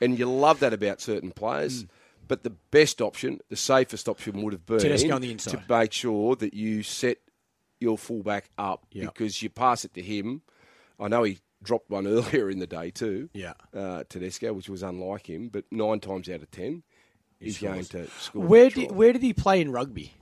and 0.00 0.18
you 0.18 0.26
love 0.30 0.60
that 0.60 0.72
about 0.72 1.00
certain 1.00 1.30
players. 1.30 1.84
But 2.26 2.42
the 2.42 2.50
best 2.70 3.02
option, 3.02 3.40
the 3.50 3.56
safest 3.56 4.08
option, 4.08 4.40
would 4.42 4.54
have 4.54 4.64
been 4.64 4.78
Tedesco 4.78 5.14
on 5.14 5.20
the 5.20 5.34
to 5.34 5.62
make 5.68 5.92
sure 5.92 6.34
that 6.36 6.54
you 6.54 6.82
set 6.82 7.18
your 7.80 7.98
fullback 7.98 8.48
up 8.56 8.86
Yeah. 8.92 9.04
because 9.06 9.42
you 9.42 9.50
pass 9.50 9.84
it 9.84 9.92
to 9.94 10.00
him. 10.00 10.40
I 10.98 11.08
know 11.08 11.24
he 11.24 11.40
dropped 11.62 11.90
one 11.90 12.06
earlier 12.06 12.48
in 12.48 12.60
the 12.60 12.66
day 12.66 12.90
too, 12.90 13.28
Yeah. 13.34 13.52
uh, 13.74 14.04
Tedesco, 14.08 14.54
which 14.54 14.70
was 14.70 14.82
unlike 14.82 15.28
him. 15.28 15.50
But 15.50 15.64
nine 15.70 16.00
times 16.00 16.30
out 16.30 16.40
of 16.40 16.50
ten, 16.50 16.82
he's 17.40 17.58
going 17.58 17.84
to 17.84 18.08
score. 18.20 18.42
Where 18.42 18.70
did 18.70 18.92
where 18.92 19.12
did 19.12 19.22
he 19.22 19.34
play 19.34 19.60
in 19.60 19.70
rugby? 19.70 20.14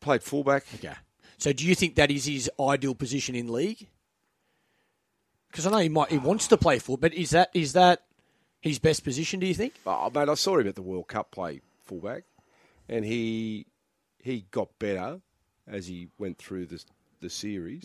played 0.00 0.22
fullback? 0.22 0.64
Yeah. 0.82 0.96
So 1.42 1.52
do 1.52 1.66
you 1.66 1.74
think 1.74 1.96
that 1.96 2.08
is 2.12 2.26
his 2.26 2.48
ideal 2.60 2.94
position 2.94 3.34
in 3.34 3.52
league? 3.52 3.88
Because 5.50 5.66
I 5.66 5.72
know 5.72 5.78
he 5.78 5.88
might 5.88 6.12
he 6.12 6.18
wants 6.18 6.46
to 6.46 6.56
play 6.56 6.78
full, 6.78 6.96
but 6.96 7.12
is 7.12 7.30
that 7.30 7.50
is 7.52 7.72
that 7.72 8.04
his 8.60 8.78
best 8.78 9.02
position? 9.02 9.40
Do 9.40 9.48
you 9.48 9.54
think? 9.54 9.74
Oh, 9.84 10.08
mate, 10.14 10.28
I 10.28 10.34
saw 10.34 10.58
him 10.58 10.68
at 10.68 10.76
the 10.76 10.82
World 10.82 11.08
Cup 11.08 11.32
play 11.32 11.60
fullback, 11.82 12.22
and 12.88 13.04
he 13.04 13.66
he 14.20 14.46
got 14.52 14.68
better 14.78 15.20
as 15.66 15.88
he 15.88 16.10
went 16.16 16.38
through 16.38 16.66
the 16.66 16.80
the 17.20 17.28
series. 17.28 17.82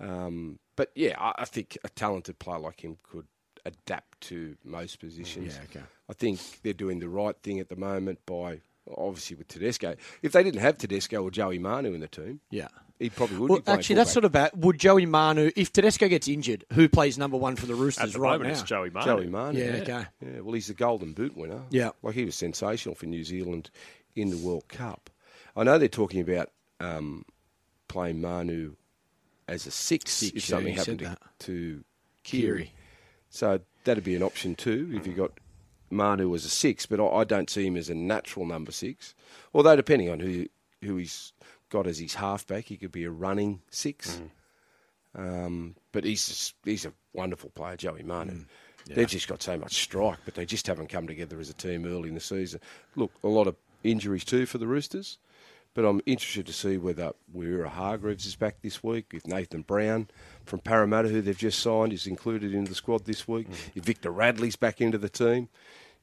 Um, 0.00 0.58
but 0.74 0.90
yeah, 0.96 1.14
I, 1.20 1.42
I 1.42 1.44
think 1.44 1.78
a 1.84 1.88
talented 1.88 2.40
player 2.40 2.58
like 2.58 2.80
him 2.80 2.98
could 3.04 3.28
adapt 3.64 4.22
to 4.22 4.56
most 4.64 4.98
positions. 4.98 5.54
Yeah, 5.54 5.62
okay. 5.70 5.86
I 6.10 6.14
think 6.14 6.40
they're 6.64 6.72
doing 6.72 6.98
the 6.98 7.08
right 7.08 7.36
thing 7.44 7.60
at 7.60 7.68
the 7.68 7.76
moment 7.76 8.18
by 8.26 8.60
obviously 8.96 9.36
with 9.36 9.48
Tedesco. 9.48 9.94
If 10.22 10.32
they 10.32 10.42
didn't 10.42 10.60
have 10.60 10.78
Tedesco 10.78 11.22
or 11.22 11.30
Joey 11.30 11.58
Manu 11.58 11.92
in 11.94 12.00
the 12.00 12.08
team, 12.08 12.40
Yeah. 12.50 12.68
he 12.98 13.10
probably 13.10 13.38
would 13.38 13.50
Well, 13.50 13.60
be 13.60 13.70
actually, 13.70 13.96
that's 13.96 14.12
sort 14.12 14.24
of 14.24 14.32
bad. 14.32 14.50
Would 14.56 14.78
Joey 14.78 15.06
Manu, 15.06 15.50
if 15.56 15.72
Tedesco 15.72 16.08
gets 16.08 16.28
injured, 16.28 16.64
who 16.72 16.88
plays 16.88 17.16
number 17.18 17.36
one 17.36 17.56
for 17.56 17.66
the 17.66 17.74
Roosters 17.74 18.04
At 18.04 18.12
the 18.12 18.20
right 18.20 18.32
moment, 18.32 18.48
now? 18.48 18.52
it's 18.60 18.62
Joey 18.62 18.90
Manu. 18.90 19.06
Joey 19.06 19.26
Manu. 19.28 19.58
Yeah, 19.60 19.70
okay. 19.82 20.06
Yeah, 20.20 20.40
well, 20.40 20.54
he's 20.54 20.66
the 20.66 20.74
Golden 20.74 21.12
Boot 21.12 21.36
winner. 21.36 21.62
Yeah. 21.70 21.90
like 22.02 22.14
he 22.14 22.24
was 22.24 22.34
sensational 22.34 22.94
for 22.94 23.06
New 23.06 23.24
Zealand 23.24 23.70
in 24.14 24.30
the 24.30 24.36
World 24.38 24.68
Cup. 24.68 25.10
I 25.56 25.64
know 25.64 25.78
they're 25.78 25.88
talking 25.88 26.20
about 26.20 26.50
um, 26.80 27.24
playing 27.88 28.20
Manu 28.20 28.74
as 29.48 29.66
a 29.66 29.70
six, 29.70 30.10
Six, 30.12 30.36
if 30.36 30.44
something 30.44 30.72
he 30.74 30.78
said 30.78 31.00
happened 31.00 31.18
to, 31.40 31.46
to 31.46 31.84
Keary. 32.24 32.42
Keary. 32.64 32.72
So 33.30 33.60
that'd 33.84 34.04
be 34.04 34.14
an 34.14 34.22
option 34.22 34.54
too 34.54 34.90
if 34.94 35.06
you 35.06 35.12
got 35.14 35.32
Manu 35.92 36.34
as 36.34 36.44
a 36.44 36.50
six. 36.50 36.86
But 36.86 37.00
I, 37.00 37.06
I 37.06 37.24
don't 37.24 37.50
see 37.50 37.66
him 37.66 37.76
as 37.76 37.90
a 37.90 37.94
natural 37.94 38.46
number 38.46 38.72
six. 38.72 39.14
Although 39.54 39.76
depending 39.76 40.10
on 40.10 40.20
who 40.20 40.46
who 40.82 40.96
he's 40.96 41.32
got 41.70 41.86
as 41.86 41.98
his 41.98 42.14
halfback, 42.14 42.64
he 42.64 42.76
could 42.76 42.92
be 42.92 43.04
a 43.04 43.10
running 43.10 43.60
six. 43.70 44.20
Um, 45.14 45.76
but 45.92 46.04
he's 46.04 46.26
just, 46.26 46.54
he's 46.64 46.86
a 46.86 46.92
wonderful 47.12 47.50
player, 47.50 47.76
Joey 47.76 48.02
Manu. 48.02 48.44
They've 48.86 49.08
just 49.08 49.28
got 49.28 49.42
so 49.42 49.56
much 49.56 49.74
strike, 49.74 50.18
but 50.24 50.34
they 50.34 50.44
just 50.44 50.66
haven't 50.66 50.88
come 50.88 51.06
together 51.06 51.38
as 51.38 51.50
a 51.50 51.54
team 51.54 51.86
early 51.86 52.08
in 52.08 52.14
the 52.14 52.20
season. 52.20 52.60
Look, 52.96 53.12
a 53.22 53.28
lot 53.28 53.46
of 53.46 53.54
injuries 53.84 54.24
too 54.24 54.44
for 54.46 54.58
the 54.58 54.66
Roosters, 54.66 55.18
but 55.74 55.84
I'm 55.84 56.00
interested 56.06 56.46
to 56.46 56.52
see 56.52 56.76
whether 56.76 57.12
Waerea-Hargreaves 57.34 58.26
is 58.26 58.36
back 58.36 58.56
this 58.62 58.82
week 58.82 59.06
if 59.12 59.26
Nathan 59.26 59.62
Brown 59.62 60.08
from 60.44 60.60
Parramatta, 60.60 61.08
who 61.08 61.22
they've 61.22 61.36
just 61.36 61.60
signed, 61.60 61.92
is 61.92 62.06
included 62.06 62.54
in 62.54 62.64
the 62.64 62.74
squad 62.74 63.04
this 63.04 63.26
week. 63.26 63.50
Mm. 63.50 63.56
If 63.76 63.84
Victor 63.84 64.10
Radley's 64.10 64.56
back 64.56 64.80
into 64.80 64.98
the 64.98 65.08
team, 65.08 65.48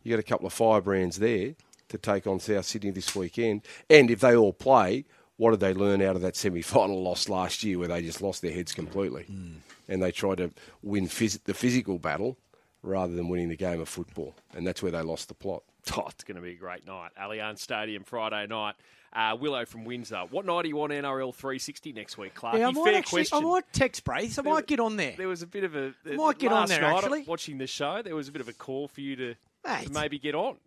You've 0.03 0.15
got 0.15 0.19
a 0.19 0.23
couple 0.23 0.47
of 0.47 0.53
firebrands 0.53 1.19
there 1.19 1.55
to 1.89 1.97
take 1.97 2.27
on 2.27 2.39
South 2.39 2.65
Sydney 2.65 2.91
this 2.91 3.15
weekend. 3.15 3.63
And 3.89 4.09
if 4.09 4.21
they 4.21 4.35
all 4.35 4.53
play, 4.53 5.05
what 5.37 5.51
did 5.51 5.59
they 5.59 5.73
learn 5.73 6.01
out 6.01 6.15
of 6.15 6.21
that 6.21 6.35
semi-final 6.35 7.01
loss 7.03 7.29
last 7.29 7.63
year, 7.63 7.79
where 7.79 7.87
they 7.87 8.01
just 8.01 8.21
lost 8.21 8.41
their 8.41 8.51
heads 8.51 8.73
completely, 8.73 9.25
mm. 9.29 9.55
and 9.87 10.01
they 10.01 10.11
tried 10.11 10.37
to 10.37 10.51
win 10.81 11.07
phys- 11.07 11.43
the 11.43 11.53
physical 11.53 11.99
battle 11.99 12.37
rather 12.81 13.13
than 13.13 13.27
winning 13.27 13.49
the 13.49 13.57
game 13.57 13.81
of 13.81 13.89
football, 13.89 14.35
and 14.55 14.65
that's 14.65 14.81
where 14.81 14.91
they 14.91 15.01
lost 15.01 15.27
the 15.27 15.33
plot. 15.33 15.63
Oh, 15.97 16.05
it's 16.07 16.23
going 16.23 16.35
to 16.35 16.41
be 16.41 16.51
a 16.51 16.55
great 16.55 16.85
night. 16.85 17.11
Allianz 17.19 17.59
Stadium 17.59 18.03
Friday 18.03 18.45
night. 18.47 18.75
Uh, 19.11 19.35
Willow 19.39 19.65
from 19.65 19.85
Windsor. 19.85 20.23
What 20.29 20.45
night 20.45 20.63
do 20.63 20.69
you 20.69 20.75
want 20.75 20.91
NRL 20.91 21.33
360 21.33 21.93
next 21.93 22.17
week, 22.17 22.35
Clark? 22.35 22.57
Yeah, 22.57 22.67
I 22.67 22.71
might 22.71 22.83
Fair 22.83 22.95
actually, 22.95 23.21
question. 23.21 23.37
I 23.39 23.41
might 23.41 23.73
text 23.73 24.03
Braith. 24.03 24.37
I 24.37 24.43
might 24.43 24.67
get 24.67 24.79
on 24.79 24.97
there. 24.97 25.15
There 25.17 25.27
was 25.27 25.41
a 25.41 25.47
bit 25.47 25.63
of 25.63 25.75
a. 25.75 25.93
I 26.05 26.15
might 26.15 26.37
get 26.37 26.51
on 26.51 26.67
there, 26.67 26.83
actually. 26.83 27.23
Watching 27.23 27.57
the 27.57 27.67
show, 27.67 28.01
there 28.03 28.15
was 28.15 28.27
a 28.27 28.31
bit 28.31 28.41
of 28.41 28.47
a 28.47 28.53
call 28.53 28.87
for 28.87 29.01
you 29.01 29.15
to, 29.15 29.35
Mate. 29.65 29.87
to 29.87 29.91
maybe 29.91 30.19
get 30.19 30.35
on. 30.35 30.57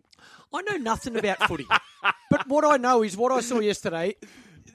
I 0.53 0.61
know 0.61 0.77
nothing 0.77 1.15
about 1.17 1.41
footy, 1.47 1.65
but 2.29 2.47
what 2.47 2.65
I 2.65 2.77
know 2.77 3.01
is 3.03 3.17
what 3.17 3.31
I 3.31 3.39
saw 3.39 3.59
yesterday. 3.59 4.15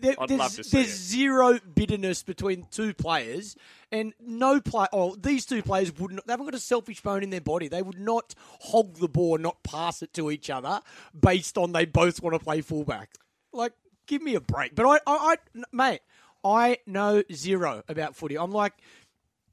There, 0.00 0.14
I'd 0.18 0.28
there's 0.28 0.38
love 0.38 0.54
to 0.54 0.64
see 0.64 0.76
there's 0.76 0.94
zero 0.94 1.59
bitterness 1.74 2.22
between 2.22 2.66
two 2.70 2.94
players, 2.94 3.57
and 3.90 4.14
no 4.20 4.61
play. 4.61 4.87
Oh, 4.92 5.14
these 5.16 5.44
two 5.44 5.62
players 5.62 5.96
wouldn't. 5.98 6.24
They 6.26 6.33
haven't 6.33 6.46
got 6.46 6.54
a 6.54 6.61
selfish 6.61 7.00
bone 7.00 7.22
in 7.22 7.31
their 7.31 7.40
body. 7.40 7.68
They 7.68 7.83
would 7.83 7.98
not 7.98 8.35
hog 8.61 8.96
the 8.98 9.09
ball, 9.09 9.38
not 9.38 9.62
pass 9.62 10.02
it 10.02 10.12
to 10.14 10.31
each 10.31 10.50
other, 10.50 10.81
based 11.18 11.59
on 11.59 11.72
they 11.72 11.85
both 11.85 12.22
want 12.22 12.35
to 12.35 12.40
play 12.40 12.61
fullback. 12.61 13.11
Like, 13.59 13.73
give 14.07 14.23
me 14.23 14.37
a 14.37 14.40
break. 14.40 14.75
But 14.75 14.87
I, 14.87 14.94
I, 15.07 15.37
I 15.55 15.62
mate, 15.73 16.01
I 16.44 16.79
know 16.87 17.23
zero 17.33 17.83
about 17.88 18.14
footy. 18.16 18.38
I'm 18.38 18.53
like, 18.53 18.73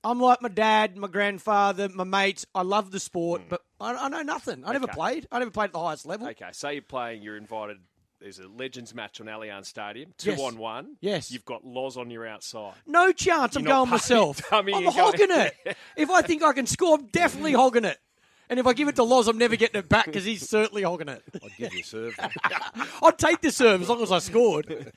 I'm 0.03 0.19
like 0.19 0.41
my 0.41 0.49
dad, 0.49 0.95
my 0.95 1.07
grandfather, 1.07 1.89
my 1.89 2.03
mates. 2.03 2.45
I 2.53 2.61
love 2.61 2.91
the 2.91 2.99
sport, 2.99 3.41
hmm. 3.41 3.47
but 3.49 3.61
I, 3.81 3.93
I 3.95 4.09
know 4.09 4.21
nothing. 4.21 4.63
I 4.63 4.73
never 4.73 4.87
played. 4.87 5.27
I 5.31 5.39
never 5.39 5.51
played 5.51 5.65
at 5.65 5.73
the 5.73 5.79
highest 5.79 6.05
level. 6.05 6.27
Okay, 6.29 6.49
say 6.51 6.73
you're 6.73 6.83
playing, 6.83 7.23
you're 7.23 7.35
invited. 7.35 7.77
There's 8.21 8.39
a 8.39 8.47
Legends 8.47 8.95
match 8.95 9.19
on 9.19 9.27
Allianz 9.27 9.65
Stadium, 9.65 10.13
two 10.17 10.31
Yes. 10.31 10.39
on 10.39 10.57
one. 10.57 10.95
Yes. 11.01 11.31
You've 11.31 11.43
got 11.43 11.65
Loz 11.65 11.97
on 11.97 12.09
your 12.09 12.25
outside. 12.25 12.75
No 12.87 13.11
chance. 13.11 13.55
I'm 13.57 13.63
You're 13.63 13.69
not 13.69 13.75
going 13.79 13.89
myself. 13.89 14.41
I'm 14.53 14.67
hogging 14.67 15.31
it. 15.31 15.55
if 15.97 16.09
I 16.09 16.21
think 16.21 16.41
I 16.41 16.53
can 16.53 16.65
score, 16.65 16.97
I'm 16.97 17.07
definitely 17.07 17.51
hogging 17.53 17.85
it. 17.85 17.99
And 18.49 18.59
if 18.59 18.67
I 18.67 18.73
give 18.73 18.87
it 18.87 18.95
to 18.97 19.03
Loz, 19.03 19.27
I'm 19.27 19.37
never 19.37 19.55
getting 19.55 19.79
it 19.79 19.89
back 19.89 20.05
because 20.05 20.23
he's 20.23 20.47
certainly 20.47 20.83
hogging 20.83 21.09
it. 21.09 21.23
I'd 21.43 21.57
give 21.57 21.73
you 21.73 21.79
a 21.79 21.83
serve. 21.83 22.19
I'd 23.03 23.17
take 23.17 23.41
the 23.41 23.51
serve 23.51 23.81
as 23.81 23.89
long 23.89 24.01
as 24.03 24.11
I 24.11 24.19
scored. 24.19 24.67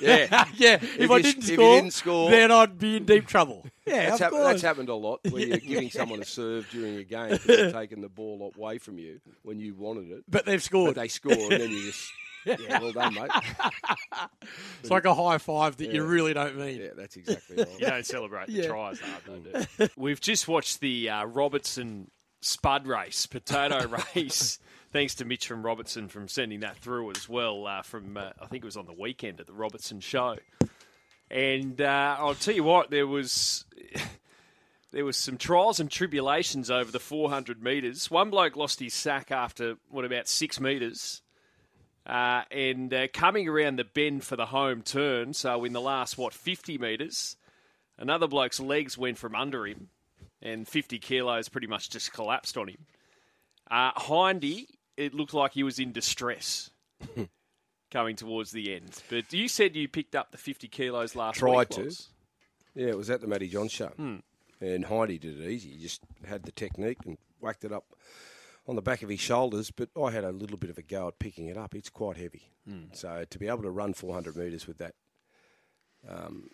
yeah. 0.00 0.46
yeah, 0.56 0.74
if, 0.74 0.98
If 1.00 1.10
I 1.10 1.16
you- 1.18 1.22
didn't 1.22 1.44
if 1.44 1.48
you 1.50 1.54
score, 1.56 1.76
didn't 1.76 1.92
score- 1.92 2.30
then 2.30 2.50
I'd 2.50 2.78
be 2.78 2.96
in 2.96 3.04
deep 3.04 3.26
trouble. 3.26 3.64
Yeah, 3.86 4.10
That's, 4.10 4.14
of 4.14 4.20
hap- 4.20 4.30
course. 4.30 4.44
that's 4.44 4.62
happened 4.62 4.88
a 4.88 4.94
lot 4.94 5.20
where 5.30 5.42
you're 5.46 5.58
giving 5.58 5.90
someone 5.90 6.20
a 6.20 6.24
serve 6.24 6.68
during 6.70 6.96
a 6.96 7.04
game 7.04 7.30
because 7.30 7.46
they're 7.46 7.72
taking 7.72 8.00
the 8.00 8.08
ball 8.08 8.52
away 8.56 8.78
from 8.78 8.98
you 8.98 9.20
when 9.42 9.58
you 9.60 9.74
wanted 9.74 10.10
it. 10.10 10.24
but 10.28 10.44
they've 10.44 10.56
But 10.58 10.62
scored. 10.62 10.94
they 10.96 11.08
score 11.08 11.32
and 11.34 11.50
then 11.60 11.70
you 11.70 11.82
just, 11.90 12.12
yeah, 12.44 12.80
well 12.80 12.92
done, 12.92 13.14
mate. 13.14 13.30
it's 14.80 14.90
like 14.90 15.04
a 15.04 15.14
high 15.14 15.38
five 15.38 15.76
that 15.78 15.92
you 15.92 16.04
really 16.04 16.34
don't 16.34 16.56
mean. 16.56 16.80
Yeah, 16.80 16.88
that's 16.96 17.16
exactly 17.16 17.56
right. 17.56 17.80
You 17.80 17.86
don't 17.86 18.06
celebrate 18.06 18.46
the 18.48 18.52
Yeah. 18.52 18.66
tries, 18.68 19.00
though, 19.26 19.38
do 19.38 19.66
you? 19.78 19.88
We've 19.96 20.20
just 20.20 20.48
watched 20.48 20.80
the 20.80 21.08
uh, 21.10 21.24
Robertson 21.24 22.10
Spud 22.42 22.86
race, 22.86 23.26
potato 23.26 23.86
race. 24.14 24.58
Thanks 24.92 25.14
to 25.16 25.24
Mitch 25.24 25.46
from 25.46 25.64
Robertson 25.64 26.08
from 26.08 26.28
sending 26.28 26.60
that 26.60 26.76
through 26.76 27.12
as 27.12 27.28
well. 27.28 27.66
Uh, 27.66 27.82
from 27.82 28.16
uh, 28.16 28.30
I 28.40 28.46
think 28.46 28.62
it 28.62 28.66
was 28.66 28.76
on 28.76 28.86
the 28.86 28.92
weekend 28.92 29.40
at 29.40 29.46
the 29.46 29.52
Robertson 29.52 30.00
show. 30.00 30.36
And 31.30 31.80
uh, 31.80 32.16
I'll 32.18 32.34
tell 32.34 32.54
you 32.54 32.64
what, 32.64 32.90
there 32.90 33.06
was 33.06 33.64
there 34.92 35.04
was 35.04 35.16
some 35.16 35.38
trials 35.38 35.80
and 35.80 35.90
tribulations 35.90 36.70
over 36.70 36.92
the 36.92 37.00
400 37.00 37.62
metres. 37.62 38.10
One 38.10 38.28
bloke 38.28 38.56
lost 38.56 38.80
his 38.80 38.92
sack 38.92 39.30
after 39.30 39.76
what 39.88 40.04
about 40.04 40.28
six 40.28 40.60
metres. 40.60 41.22
Uh, 42.04 42.42
and 42.50 42.92
uh, 42.92 43.06
coming 43.12 43.48
around 43.48 43.78
the 43.78 43.84
bend 43.84 44.24
for 44.24 44.36
the 44.36 44.46
home 44.46 44.82
turn, 44.82 45.32
so 45.32 45.64
in 45.64 45.72
the 45.72 45.80
last, 45.80 46.18
what, 46.18 46.34
50 46.34 46.76
metres, 46.78 47.36
another 47.96 48.26
bloke's 48.26 48.58
legs 48.58 48.98
went 48.98 49.18
from 49.18 49.36
under 49.36 49.66
him, 49.66 49.88
and 50.42 50.66
50 50.66 50.98
kilos 50.98 51.48
pretty 51.48 51.66
much 51.66 51.90
just 51.90 52.12
collapsed 52.12 52.56
on 52.56 52.68
him. 52.68 52.86
Uh, 53.70 53.92
Hindy, 53.98 54.68
it 54.96 55.14
looked 55.14 55.34
like 55.34 55.52
he 55.52 55.62
was 55.62 55.78
in 55.78 55.92
distress 55.92 56.70
coming 57.90 58.16
towards 58.16 58.50
the 58.50 58.74
end. 58.74 59.02
But 59.08 59.32
you 59.32 59.48
said 59.48 59.76
you 59.76 59.88
picked 59.88 60.14
up 60.14 60.30
the 60.32 60.38
50 60.38 60.68
kilos 60.68 61.14
last 61.16 61.38
Tried 61.38 61.58
week. 61.58 61.70
Tried 61.70 61.90
to. 61.90 62.02
Yeah, 62.74 62.88
it 62.88 62.96
was 62.96 63.10
at 63.10 63.20
the 63.20 63.26
Matty 63.26 63.48
John 63.48 63.68
show. 63.68 63.92
And 64.60 64.86
Hindy 64.86 65.18
did 65.18 65.40
it 65.40 65.48
easy. 65.48 65.70
He 65.70 65.78
just 65.78 66.02
had 66.26 66.42
the 66.44 66.52
technique 66.52 66.98
and 67.04 67.18
whacked 67.40 67.64
it 67.64 67.72
up 67.72 67.84
on 68.66 68.76
the 68.76 68.82
back 68.82 69.02
of 69.02 69.08
his 69.08 69.20
shoulders. 69.20 69.70
But 69.70 69.88
I 70.00 70.10
had 70.10 70.24
a 70.24 70.30
little 70.32 70.56
bit 70.56 70.70
of 70.70 70.78
a 70.78 70.82
go 70.82 71.08
at 71.08 71.18
picking 71.18 71.48
it 71.48 71.56
up. 71.56 71.74
It's 71.74 71.90
quite 71.90 72.16
heavy. 72.16 72.42
So 72.92 73.24
to 73.28 73.38
be 73.38 73.48
able 73.48 73.62
to 73.62 73.70
run 73.70 73.92
400 73.92 74.36
metres 74.36 74.66
with 74.66 74.78
that 74.78 74.94
um, 76.08 76.50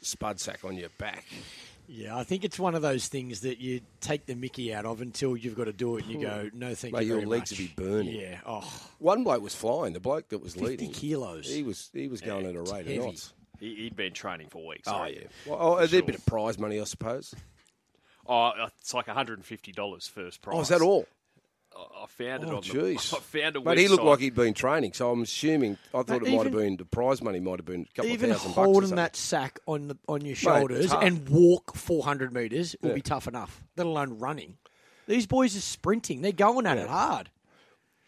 spud 0.00 0.40
sack 0.40 0.64
on 0.64 0.76
your 0.76 0.88
back, 0.98 1.24
Yeah, 1.86 2.16
I 2.16 2.24
think 2.24 2.44
it's 2.44 2.58
one 2.58 2.74
of 2.74 2.82
those 2.82 3.08
things 3.08 3.40
that 3.40 3.58
you 3.58 3.80
take 4.00 4.24
the 4.26 4.34
mickey 4.34 4.72
out 4.72 4.86
of 4.86 5.00
until 5.02 5.36
you've 5.36 5.54
got 5.56 5.64
to 5.64 5.72
do 5.72 5.96
it 5.98 6.04
and 6.04 6.12
you 6.14 6.20
go, 6.26 6.48
no, 6.54 6.74
thank 6.74 6.94
Mate, 6.94 7.02
you 7.02 7.08
your 7.08 7.16
very 7.18 7.26
legs 7.26 7.50
much. 7.52 7.60
would 7.60 7.76
be 7.76 7.82
burning. 7.82 8.14
Yeah, 8.20 8.40
oh, 8.46 8.88
one 8.98 9.22
bloke 9.24 9.42
was 9.42 9.54
flying. 9.54 9.92
The 9.92 10.00
bloke 10.00 10.28
that 10.30 10.42
was 10.42 10.54
50 10.54 10.66
leading, 10.66 10.90
kilos. 10.92 11.46
he 11.46 11.62
was 11.62 11.90
he 11.92 12.08
was 12.08 12.20
going 12.22 12.46
at 12.46 12.54
a 12.56 12.62
rate 12.62 12.86
heavy. 12.86 12.96
of 12.98 13.04
knots. 13.04 13.32
He, 13.60 13.74
he'd 13.76 13.96
been 13.96 14.12
training 14.14 14.48
for 14.48 14.66
weeks. 14.66 14.88
Oh 14.88 14.94
I 14.94 15.08
yeah, 15.08 15.20
well, 15.46 15.58
oh, 15.60 15.76
there'd 15.76 15.90
Sure. 15.90 16.00
be 16.00 16.04
a 16.04 16.06
bit 16.06 16.14
of 16.16 16.26
prize 16.26 16.58
money, 16.58 16.80
I 16.80 16.84
suppose. 16.84 17.34
Oh, 18.26 18.52
it's 18.80 18.94
like 18.94 19.06
$150 19.06 20.10
first 20.10 20.40
prize. 20.42 20.56
Oh, 20.56 20.60
is 20.62 20.68
that 20.68 20.80
all? 20.80 21.06
I 21.76 22.02
I 22.04 22.06
found 22.06 22.44
it 22.44 22.48
Oh, 22.50 22.56
on 22.56 22.62
the. 22.62 22.94
I 22.94 22.96
found 23.20 23.56
a 23.56 23.60
But 23.60 23.78
he 23.78 23.88
looked 23.88 24.04
like 24.04 24.18
he'd 24.20 24.34
been 24.34 24.54
training, 24.54 24.92
so 24.92 25.10
I'm 25.10 25.22
assuming. 25.22 25.78
I 25.94 26.02
thought 26.02 26.22
Mate, 26.22 26.32
it 26.32 26.36
might 26.36 26.44
have 26.46 26.52
been 26.54 26.76
the 26.76 26.84
prize 26.84 27.20
money 27.22 27.40
might 27.40 27.58
have 27.58 27.64
been 27.66 27.82
a 27.90 27.94
couple 27.94 28.10
Even 28.10 28.30
of 28.30 28.36
thousand 28.36 28.50
bucks. 28.50 28.58
or 28.58 28.64
holding 28.64 28.80
something. 28.82 28.96
that 28.96 29.16
sack 29.16 29.58
on 29.66 29.88
the 29.88 29.96
on 30.08 30.24
your 30.24 30.36
shoulders 30.36 30.88
tough. 30.88 31.02
and 31.02 31.28
walk 31.28 31.74
400 31.76 32.32
metres 32.32 32.76
will 32.82 32.90
Yeah. 32.90 32.94
be 32.96 33.02
tough 33.02 33.26
enough, 33.26 33.62
let 33.76 33.86
alone 33.86 34.18
running. 34.18 34.56
These 35.06 35.26
boys 35.26 35.56
are 35.56 35.60
sprinting. 35.60 36.22
They're 36.22 36.32
going 36.32 36.66
at 36.66 36.78
it 36.78 36.88
hard. 36.88 37.30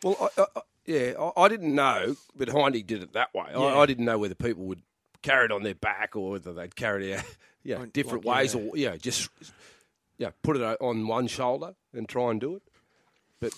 Well, 0.02 0.16
I, 0.36 0.40
I, 0.42 0.46
I- 0.56 0.60
yeah, 0.86 1.12
I, 1.18 1.42
I 1.42 1.48
didn't 1.48 1.74
know, 1.74 2.14
but 2.36 2.48
Hindy 2.48 2.82
did 2.84 3.02
it 3.02 3.12
that 3.14 3.34
way. 3.34 3.46
Yeah. 3.50 3.58
I, 3.58 3.80
I 3.80 3.86
didn't 3.86 4.04
know 4.04 4.18
whether 4.18 4.36
people 4.36 4.64
would 4.66 4.82
carry 5.22 5.46
it 5.46 5.50
on 5.50 5.64
their 5.64 5.74
back 5.74 6.14
or 6.14 6.30
whether 6.30 6.52
they'd 6.52 6.76
carry 6.76 7.10
it 7.10 7.18
out, 7.18 7.24
yeah, 7.64 7.84
different 7.92 8.24
like, 8.24 8.36
ways, 8.42 8.54
yeah. 8.54 8.60
or 8.60 8.76
yeah, 8.76 8.96
just 8.96 9.28
yeah, 10.18 10.30
put 10.44 10.54
it 10.56 10.62
uh, 10.62 10.76
on 10.80 11.08
one 11.08 11.26
shoulder 11.26 11.74
and 11.92 12.08
try 12.08 12.30
and 12.30 12.40
do 12.40 12.54
it. 12.54 12.62
But 13.40 13.52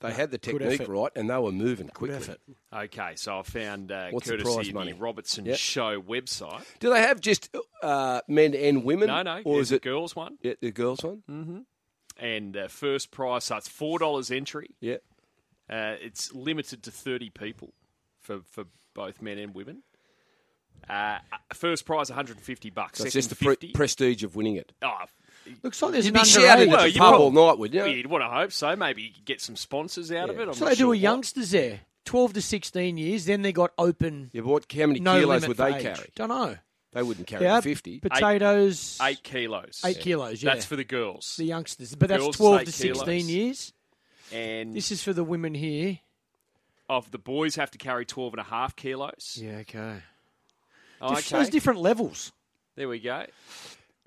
they 0.00 0.12
had 0.12 0.30
the 0.30 0.38
technique 0.38 0.86
right, 0.88 1.12
and 1.14 1.30
they 1.30 1.38
were 1.38 1.52
moving 1.52 1.88
quickly. 1.88 2.34
Okay, 2.72 3.12
so 3.14 3.38
I 3.38 3.42
found 3.42 3.92
uh, 3.92 4.08
What's 4.10 4.26
the 4.26 4.32
courtesy 4.36 4.54
prize 4.54 4.68
of 4.68 4.74
money? 4.74 4.92
the 4.92 4.98
Robertson 4.98 5.44
Yep. 5.46 5.56
Show 5.58 6.02
website. 6.02 6.64
Do 6.80 6.90
they 6.90 7.00
have 7.00 7.20
just 7.20 7.54
uh, 7.82 8.20
men 8.28 8.54
and 8.54 8.84
women? 8.84 9.08
No, 9.08 9.22
no, 9.22 9.42
or 9.44 9.60
is 9.60 9.70
it 9.72 9.82
girls 9.82 10.16
one, 10.16 10.38
yeah, 10.42 10.54
the 10.60 10.72
girls 10.72 11.02
one? 11.04 11.64
and 12.18 12.56
uh, 12.56 12.68
first 12.68 13.10
prize. 13.10 13.44
So 13.44 13.56
it's 13.56 13.68
four 13.68 13.98
dollars 13.98 14.30
entry. 14.30 14.70
Yeah. 14.80 14.96
Uh, 15.70 15.96
it's 16.00 16.34
limited 16.34 16.82
to 16.82 16.90
thirty 16.90 17.30
people 17.30 17.72
for 18.20 18.40
for 18.50 18.64
both 18.94 19.22
men 19.22 19.38
and 19.38 19.54
women. 19.54 19.82
Uh, 20.90 21.18
first 21.54 21.86
prize, 21.86 22.10
one 22.10 22.16
hundred 22.16 22.36
and 22.36 22.44
fifty 22.44 22.68
bucks. 22.70 22.98
So 22.98 23.04
it's 23.04 23.14
just 23.14 23.30
the 23.30 23.36
pre- 23.36 23.72
prestige 23.72 24.24
of 24.24 24.34
winning 24.34 24.56
it. 24.56 24.72
oh, 24.82 25.04
Looks 25.62 25.80
like 25.82 25.92
there's 25.92 26.06
You'd 26.06 26.16
an 26.16 26.22
be 26.22 26.26
shouted 26.28 26.68
underage. 26.68 26.72
Well, 26.72 26.80
at 26.86 26.92
the 26.92 26.98
pub 26.98 27.14
all 27.20 27.30
night, 27.32 27.58
would 27.58 27.74
you? 27.74 27.80
well, 27.80 27.88
you'd 27.88 28.06
want 28.06 28.22
to 28.24 28.28
hope 28.28 28.52
so. 28.52 28.74
Maybe 28.76 29.02
you 29.02 29.10
could 29.12 29.24
get 29.24 29.40
some 29.40 29.56
sponsors 29.56 30.10
out 30.12 30.30
of 30.30 30.38
it. 30.38 30.48
I'm 30.48 30.54
So 30.54 30.64
not 30.64 30.70
they 30.70 30.74
do 30.74 30.78
sure 30.80 30.86
a 30.86 30.88
what. 30.90 30.98
youngsters 30.98 31.50
there, 31.50 31.80
12 32.04 32.32
to 32.34 32.42
16 32.42 32.96
years. 32.98 33.24
Then 33.26 33.42
they 33.42 33.52
got 33.52 33.72
open. 33.78 34.30
Yeah, 34.32 34.42
but 34.42 34.48
what, 34.50 34.72
how 34.72 34.86
many 34.86 35.00
No 35.00 35.18
kilos 35.20 35.46
would 35.48 35.56
they 35.56 35.74
age. 35.76 35.82
carry? 35.82 36.10
Don't 36.14 36.28
know. 36.28 36.56
They 36.92 37.02
wouldn't 37.02 37.26
carry 37.26 37.44
Yeah, 37.44 37.60
50. 37.60 38.00
potatoes. 38.00 38.98
Eight 39.02 39.22
kilos. 39.22 39.80
Eight 39.84 39.98
kilos. 40.00 40.42
Yeah, 40.42 40.52
That's 40.54 40.66
for 40.66 40.76
the 40.76 40.84
girls. 40.84 41.36
the 41.38 41.44
youngsters. 41.46 41.94
But 41.94 42.08
that's 42.10 42.20
Girls 42.22 42.34
is 42.34 42.38
12 42.38 42.64
to 42.64 42.72
16 42.72 42.92
kilos. 43.06 43.24
years. 43.30 43.72
and 44.30 44.74
This 44.76 44.92
is 44.92 45.02
for 45.02 45.12
the 45.14 45.24
women 45.24 45.54
here. 45.54 45.98
of 46.90 47.10
the 47.10 47.18
boys 47.18 47.54
have 47.56 47.70
to 47.70 47.78
carry 47.78 48.04
12 48.04 48.34
and 48.34 48.40
a 48.40 48.44
half 48.44 48.76
kilos. 48.76 49.38
Yeah, 49.40 49.58
okay. 49.60 50.02
Oh, 51.00 51.14
okay. 51.14 51.38
Those 51.38 51.48
different 51.48 51.80
levels. 51.80 52.30
There 52.76 52.88
we 52.88 52.98
go. 53.00 53.24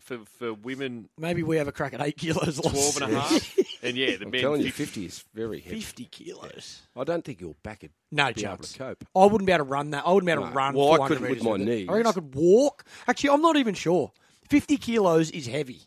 For 0.06 0.20
for 0.38 0.54
women, 0.54 1.10
Maybe 1.18 1.42
we 1.44 1.58
have 1.58 1.68
a 1.68 1.72
crack 1.72 1.94
at 1.94 2.02
eight 2.02 2.18
kilos. 2.18 2.60
12 2.60 3.02
and 3.02 3.12
a 3.16 3.20
half. 3.20 3.58
and 3.84 3.98
yeah, 3.98 4.16
the 4.18 4.26
I'm 4.26 4.32
men 4.32 4.42
telling 4.42 4.62
you, 4.62 4.72
50. 4.72 4.86
50 5.02 5.06
is 5.06 5.24
very 5.34 5.60
heavy. 5.60 5.80
50 5.80 6.06
kilos. 6.06 6.82
I 6.96 7.04
don't 7.04 7.26
think 7.26 7.42
your 7.42 7.56
back 7.64 7.82
would 7.82 7.92
No 8.12 8.26
be 8.26 8.30
able 8.46 8.58
chance. 8.58 8.74
to 8.74 8.78
cope. 8.80 9.04
I 9.16 9.26
wouldn't 9.26 9.46
be 9.48 9.52
able 9.52 9.66
to 9.66 9.70
run 9.72 9.90
that. 9.90 10.04
I 10.06 10.12
wouldn't 10.14 10.28
be 10.28 10.32
able 10.32 10.44
to 10.44 10.50
No. 10.50 10.56
run. 10.56 10.76
Well, 10.76 10.94
I 10.94 10.98
400 10.98 11.08
couldn't 11.18 11.22
with 11.24 11.44
metres 11.44 11.44
my 11.44 11.56
it. 11.56 11.76
knees. 11.76 11.90
I 11.90 11.94
reckon 11.94 12.08
I 12.08 12.12
could 12.14 12.36
walk. 12.36 12.86
Actually, 13.08 13.30
I'm 13.32 13.42
not 13.42 13.58
even 13.58 13.74
sure. 13.74 14.12
50 14.50 14.78
kilos 14.78 15.32
is 15.32 15.48
heavy. 15.48 15.82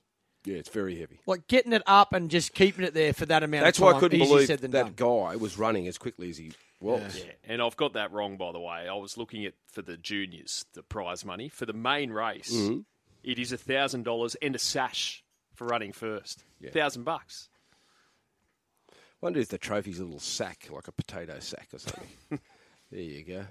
Yeah, 0.44 0.57
it's 0.57 0.68
very 0.68 0.98
heavy. 0.98 1.20
Like 1.26 1.46
getting 1.46 1.72
it 1.72 1.83
up 1.87 2.12
and 2.12 2.28
just 2.31 2.54
keeping 2.54 2.85
it 2.85 2.94
there 2.94 3.12
for 3.12 3.26
that 3.26 3.42
amount 3.42 3.64
That's 3.64 3.78
of 3.78 3.85
why. 3.85 3.92
I 3.92 4.00
couldn't 4.00 4.20
easier 4.20 4.35
believe 4.35 4.46
said 4.48 4.61
than 4.61 4.70
that 4.72 4.96
done. 4.96 5.28
guy 5.28 5.37
was 5.37 5.59
running 5.59 5.87
as 5.87 5.96
quickly 5.98 6.31
as 6.31 6.38
he 6.38 6.52
was. 6.81 7.18
Yeah, 7.18 7.33
and 7.46 7.61
I've 7.62 7.76
got 7.76 7.92
that 7.92 8.12
wrong, 8.12 8.37
by 8.37 8.50
the 8.50 8.59
way. 8.61 8.88
I 8.88 8.94
was 8.94 9.16
looking 9.16 9.44
at 9.44 9.54
for 9.70 9.83
the 9.83 9.96
juniors, 9.96 10.64
the 10.74 10.83
prize 10.83 11.24
money. 11.24 11.48
For 11.48 11.66
the 11.66 11.72
main 11.72 12.11
race, 12.11 12.52
Mm-hmm. 12.52 12.78
It 13.24 13.38
is 13.38 13.52
$1,000 13.52 14.37
and 14.42 14.54
a 14.54 14.59
sash 14.59 15.22
for 15.54 15.66
running 15.66 15.92
first. 15.92 16.44
Yeah. 16.61 16.70
thousand 16.70 17.04
bucks. 17.04 17.48
wonder 19.20 19.40
if 19.40 19.48
the 19.48 19.59
trophy's 19.59 19.98
a 20.00 20.04
little 20.04 20.20
sack, 20.20 20.68
like 20.70 20.88
a 20.88 20.92
potato 20.92 21.38
sack 21.40 21.68
or 21.72 21.78
something. 21.78 22.09
there 22.90 23.00
you 23.00 23.22
go. 23.24 23.44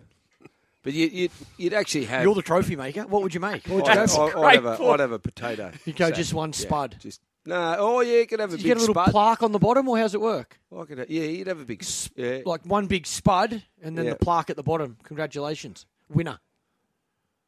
But 0.83 0.93
you, 0.93 1.07
you'd, 1.07 1.31
you'd 1.57 1.73
actually 1.73 2.05
have. 2.05 2.23
You're 2.23 2.35
the 2.35 2.41
trophy 2.41 2.75
maker. 2.77 3.05
What 3.07 3.21
would 3.23 3.33
you 3.33 3.39
make? 3.41 3.67
What 3.67 3.75
would 3.77 3.85
you 3.87 3.91
I'd, 3.91 3.95
go 3.95 4.25
I'd, 4.25 4.31
for? 4.31 4.45
I'd 4.45 4.55
have 4.55 4.65
a, 4.65 4.75
point. 4.77 4.89
I'd 4.91 4.99
have 5.01 5.11
a 5.11 5.19
potato. 5.19 5.71
You 5.85 5.93
go 5.93 6.05
sack. 6.07 6.15
just 6.15 6.33
one 6.33 6.49
Yeah, 6.49 6.55
spud. 6.59 6.95
just 6.99 7.21
no. 7.45 7.75
Oh 7.77 7.99
yeah, 8.01 8.19
you 8.19 8.27
could 8.27 8.39
have 8.39 8.49
a 8.51 8.53
You 8.53 8.57
big 8.57 8.65
get 8.67 8.77
a 8.77 8.79
little 8.81 8.95
spud. 8.95 9.11
plaque 9.11 9.43
on 9.43 9.51
the 9.51 9.59
bottom, 9.59 9.87
or 9.89 9.97
how's 9.97 10.13
it 10.13 10.21
work? 10.21 10.59
I 10.77 10.83
could 10.85 10.97
have- 10.99 11.09
yeah, 11.09 11.23
you'd 11.23 11.47
have 11.47 11.59
a 11.59 11.65
big. 11.65 11.85
Yeah. 12.15 12.39
Like 12.45 12.65
one 12.65 12.87
big 12.87 13.05
spud 13.05 13.63
and 13.81 13.97
then 13.97 14.05
Yeah. 14.05 14.11
the 14.11 14.17
plaque 14.17 14.49
at 14.49 14.55
the 14.55 14.63
bottom. 14.63 14.95
Congratulations, 15.03 15.85
winner. 16.09 16.39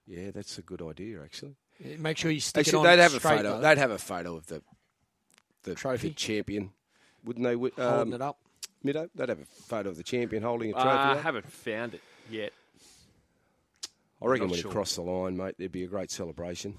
yeah, 0.06 0.32
that's 0.32 0.58
a 0.58 0.62
good 0.62 0.82
idea 0.82 1.22
actually. 1.24 1.56
Make 1.98 2.18
sure 2.18 2.30
you 2.32 2.40
stick 2.42 2.62
Actually, 2.68 2.78
it 2.84 2.92
on 2.92 2.98
they'd 2.98 3.04
have 3.04 3.14
a 3.14 3.20
photo. 3.20 3.44
though. 3.44 3.60
They'd 3.62 3.78
have 3.78 3.92
a 3.92 3.98
photo 3.98 4.36
of 4.36 4.46
the 4.48 4.62
the 5.64 5.76
Trophy? 5.76 6.10
the 6.10 6.14
champion, 6.16 6.72
wouldn't 7.24 7.44
they? 7.44 7.54
Wi- 7.54 7.72
holding 7.78 8.14
Um, 8.14 8.14
it 8.14 8.22
up. 8.22 8.38
Middo, 8.86 9.10
they'd 9.16 9.30
have 9.30 9.40
a 9.42 9.46
photo 9.46 9.90
of 9.90 9.98
the 9.98 10.04
champion 10.04 10.42
holding 10.44 10.70
a 10.70 10.74
trophy. 10.74 10.88
Uh, 10.88 11.16
I 11.16 11.18
haven't 11.18 11.52
found 11.52 11.94
it 11.96 12.02
yet. 12.30 12.54
I 14.22 14.26
reckon 14.26 14.48
not 14.48 14.52
when 14.52 14.60
sure. 14.62 14.72
it 14.72 14.74
crossed 14.74 14.96
the 14.96 15.02
line, 15.02 15.36
mate, 15.38 15.56
there'd 15.58 15.72
be 15.72 15.84
a 15.84 15.88
great 15.88 16.12
celebration. 16.12 16.76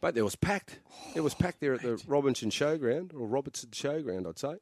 But 0.00 0.14
there 0.14 0.24
was 0.24 0.34
packed. 0.36 0.78
It 1.14 1.20
was 1.20 1.34
packed 1.34 1.60
there 1.60 1.74
at 1.74 1.82
the 1.82 2.00
Robinson 2.08 2.50
Showground, 2.50 3.12
or 3.14 3.26
Robertson 3.26 3.70
Showground, 3.70 4.28
I'd 4.28 4.38
say. 4.38 4.54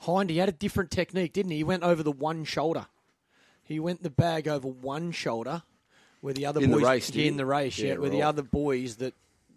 Hind, 0.00 0.30
he 0.30 0.38
had 0.38 0.48
a 0.48 0.52
different 0.52 0.90
technique, 0.90 1.32
didn't 1.32 1.50
he? 1.52 1.58
He 1.58 1.64
went 1.64 1.82
over 1.82 2.02
the 2.02 2.12
one 2.12 2.44
shoulder. 2.44 2.86
He 3.62 3.78
went 3.80 4.02
the 4.02 4.10
bag 4.10 4.48
over 4.48 4.66
one 4.68 5.12
shoulder, 5.12 5.62
where 6.22 6.32
the 6.32 6.46
other 6.46 6.62
In 6.62 6.70
the 6.70 6.78
boys 6.78 6.86
race, 6.86 7.10
yeah, 7.14 7.24
in 7.26 7.36
the 7.36 7.44
race, 7.44 7.78
yeah, 7.78 7.88
Yeah, 7.92 7.98
where 7.98 8.08
the 8.10 8.22
other 8.22 8.42
boys 8.42 8.96
that 8.96 9.12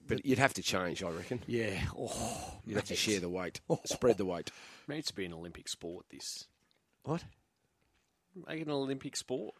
But 0.08 0.25
you'd 0.25 0.38
have 0.39 0.54
to 0.56 0.62
change, 0.62 1.01
I 1.04 1.10
reckon. 1.12 1.41
yeah, 1.47 1.80
oh, 1.97 2.60
You'd 2.65 2.75
have 2.75 2.86
to 2.86 2.95
share 2.95 3.19
the 3.21 3.30
weight, 3.30 3.62
spread 3.86 4.17
the 4.17 4.25
weight. 4.25 4.49
It 4.88 4.91
needs 4.91 5.08
to 5.08 5.15
be 5.15 5.23
an 5.25 5.34
Olympic 5.34 5.69
sport. 5.69 6.06
This 6.12 6.45
What? 7.04 7.23
make 8.47 8.60
it 8.62 8.67
an 8.67 8.73
Olympic 8.73 9.15
sport. 9.15 9.56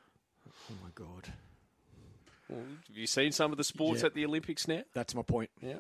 Oh 0.48 0.74
my 0.84 0.90
god, 0.94 1.32
Well, 2.50 2.60
have 2.88 2.96
you 2.98 3.08
seen 3.08 3.32
some 3.32 3.52
of 3.52 3.58
the 3.58 3.64
sports 3.64 4.02
Yeah. 4.02 4.08
at 4.08 4.14
the 4.14 4.26
Olympics 4.26 4.68
now? 4.68 4.84
that's 4.94 5.16
my 5.16 5.22
point. 5.22 5.50
Yeah. 5.62 5.78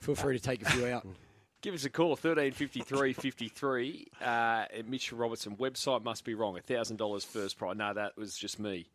Feel 0.00 0.14
free 0.14 0.36
to 0.38 0.42
take 0.44 0.62
a 0.62 0.70
few 0.70 0.86
out. 0.86 1.06
Give 1.62 1.72
us 1.74 1.84
a 1.86 1.90
call, 1.90 2.14
thirteen 2.14 2.52
fifty 2.52 2.82
three 2.82 3.14
fifty 3.14 3.48
three. 3.48 4.08
Uh, 4.20 4.66
at 4.70 4.86
Mitchell 4.86 5.16
Robertson 5.16 5.56
website 5.56 6.04
must 6.04 6.22
be 6.24 6.34
wrong. 6.34 6.58
thousand 6.60 6.98
dollars 6.98 7.24
first 7.24 7.56
prize. 7.56 7.74
No, 7.76 7.94
that 7.94 8.18
was 8.18 8.36
just 8.36 8.58
me. 8.58 8.90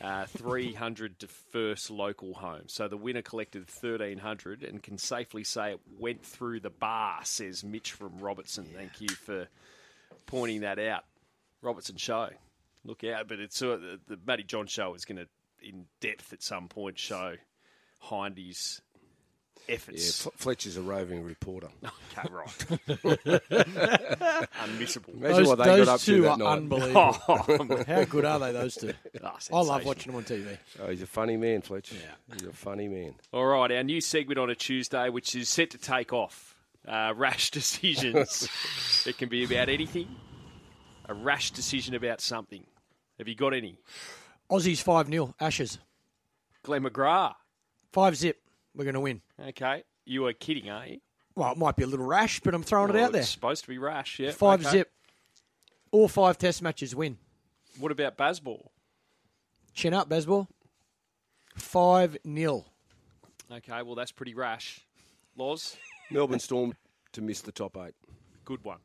Uh, 0.00 0.26
Three 0.26 0.72
hundred 0.72 1.18
to 1.18 1.26
first 1.26 1.90
local 1.90 2.34
home. 2.34 2.62
So 2.66 2.88
the 2.88 2.96
winner 2.96 3.22
collected 3.22 3.66
thirteen 3.66 4.18
hundred 4.18 4.62
and 4.62 4.82
can 4.82 4.96
safely 4.96 5.44
say 5.44 5.72
it 5.72 5.80
went 5.98 6.24
through 6.24 6.60
the 6.60 6.70
bar. 6.70 7.18
Says 7.24 7.64
Mitch 7.64 7.92
from 7.92 8.18
Robertson. 8.18 8.64
Thank 8.64 9.00
you 9.00 9.08
for 9.08 9.48
pointing 10.26 10.60
that 10.60 10.78
out. 10.78 11.04
Robertson 11.62 11.96
show. 11.96 12.30
Look 12.84 13.04
out, 13.04 13.28
but 13.28 13.38
it's 13.38 13.60
uh, 13.60 13.76
the, 13.76 14.00
the 14.08 14.18
Matty 14.26 14.44
John 14.44 14.66
show 14.66 14.94
is 14.94 15.04
going 15.04 15.18
to 15.18 15.28
in 15.62 15.86
depth 16.00 16.32
at 16.32 16.42
some 16.42 16.68
point 16.68 16.98
show 16.98 17.34
Hindy's 18.00 18.80
Yeah, 19.68 19.74
efforts. 19.74 20.26
F- 20.26 20.32
Fletcher's 20.36 20.76
a 20.76 20.82
roving 20.82 21.22
reporter. 21.24 21.68
Okay, 22.18 22.28
right. 22.30 22.46
Unmissable. 24.62 25.14
Imagine 25.14 25.36
Those, 25.36 25.48
what 25.48 25.58
they 25.58 25.64
got 25.78 25.88
up 25.88 26.00
to 26.00 26.20
that 26.22 26.38
night. 26.38 26.52
unbelievable. 26.58 27.16
Oh, 27.26 27.84
How 27.86 28.04
good 28.04 28.24
are 28.26 28.38
they? 28.38 28.52
Those 28.52 28.74
two. 28.76 28.92
I 29.22 29.60
love 29.62 29.84
watching 29.86 30.12
them 30.12 30.18
on 30.18 30.24
TV. 30.24 30.58
Oh, 30.78 30.90
he's 30.90 31.00
a 31.00 31.06
funny 31.06 31.36
man, 31.38 31.62
Fletcher. 31.62 31.94
Yeah. 31.96 32.34
he's 32.34 32.42
a 32.46 32.52
funny 32.52 32.88
man. 32.88 33.14
All 33.32 33.46
right, 33.46 33.72
our 33.72 33.82
new 33.82 34.02
segment 34.02 34.38
on 34.38 34.50
a 34.50 34.54
Tuesday, 34.54 35.08
which 35.08 35.34
is 35.34 35.48
set 35.48 35.70
to 35.70 35.78
take 35.78 36.12
off. 36.12 36.54
Uh, 36.86 37.14
rash 37.16 37.50
decisions. 37.50 38.46
it 39.06 39.16
can 39.16 39.28
be 39.30 39.44
about 39.44 39.68
anything. 39.70 40.08
A 41.08 41.14
rash 41.14 41.50
decision 41.52 41.94
about 41.94 42.20
something. 42.20 42.64
Have 43.18 43.26
you 43.28 43.34
got 43.36 43.54
any? 43.54 43.78
Aussies 44.50 44.82
five 44.82 45.06
0 45.08 45.34
Ashes 45.40 45.78
Glenn 46.62 46.82
McGrath. 46.82 47.34
five 47.92 48.16
zip. 48.16 48.38
We're 48.74 48.84
going 48.84 48.94
to 48.94 49.00
win. 49.00 49.20
Okay. 49.48 49.84
You 50.04 50.26
are 50.26 50.32
kidding, 50.32 50.70
are 50.70 50.86
you? 50.86 50.98
Well, 51.34 51.52
it 51.52 51.58
might 51.58 51.76
be 51.76 51.84
a 51.84 51.86
little 51.86 52.06
rash, 52.06 52.40
but 52.40 52.54
I'm 52.54 52.62
throwing 52.62 52.90
it 52.90 52.96
out 52.96 53.12
there. 53.12 53.22
It's 53.22 53.30
supposed 53.30 53.62
to 53.62 53.68
be 53.68 53.78
rash, 53.78 54.18
yeah. 54.18 54.32
Five 54.32 54.60
okay. 54.60 54.70
zip. 54.70 54.92
All 55.90 56.08
five 56.08 56.38
Test 56.38 56.62
matches 56.62 56.94
win. 56.94 57.18
What 57.78 57.92
about 57.92 58.16
Bazball? 58.16 58.66
Chin 59.74 59.94
up, 59.94 60.08
Baseball. 60.08 60.48
Five 61.56 62.18
nil. 62.24 62.66
Okay, 63.50 63.82
well, 63.82 63.94
that's 63.94 64.12
pretty 64.12 64.34
rash. 64.34 64.80
Loz, 65.36 65.76
Melbourne 66.10 66.38
Storm 66.38 66.74
to 67.12 67.22
miss 67.22 67.40
the 67.40 67.52
top 67.52 67.76
eight. 67.78 67.94
good 68.44 68.64
one. 68.64 68.78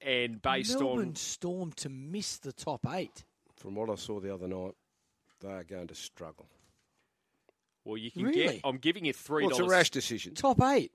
And 0.00 0.40
based 0.40 0.78
Melbourne 0.78 1.08
on 1.08 1.16
Storm 1.16 1.72
to 1.76 1.88
miss 1.88 2.38
the 2.38 2.52
top 2.52 2.86
eight. 2.92 3.24
From 3.56 3.74
what 3.74 3.90
I 3.90 3.96
saw 3.96 4.20
the 4.20 4.32
other 4.32 4.48
night, 4.48 4.74
they 5.40 5.52
are 5.52 5.64
going 5.64 5.88
to 5.88 5.94
struggle. 5.94 6.46
Well, 7.84 7.96
you 7.96 8.10
can 8.10 8.24
Really? 8.24 8.42
get. 8.44 8.60
I'm 8.64 8.78
giving 8.78 9.04
you 9.04 9.12
three 9.12 9.42
Well, 9.44 9.50
it's 9.50 9.58
a 9.58 9.64
rash 9.64 9.90
decision. 9.90 10.34
Top 10.34 10.60
eight. 10.62 10.92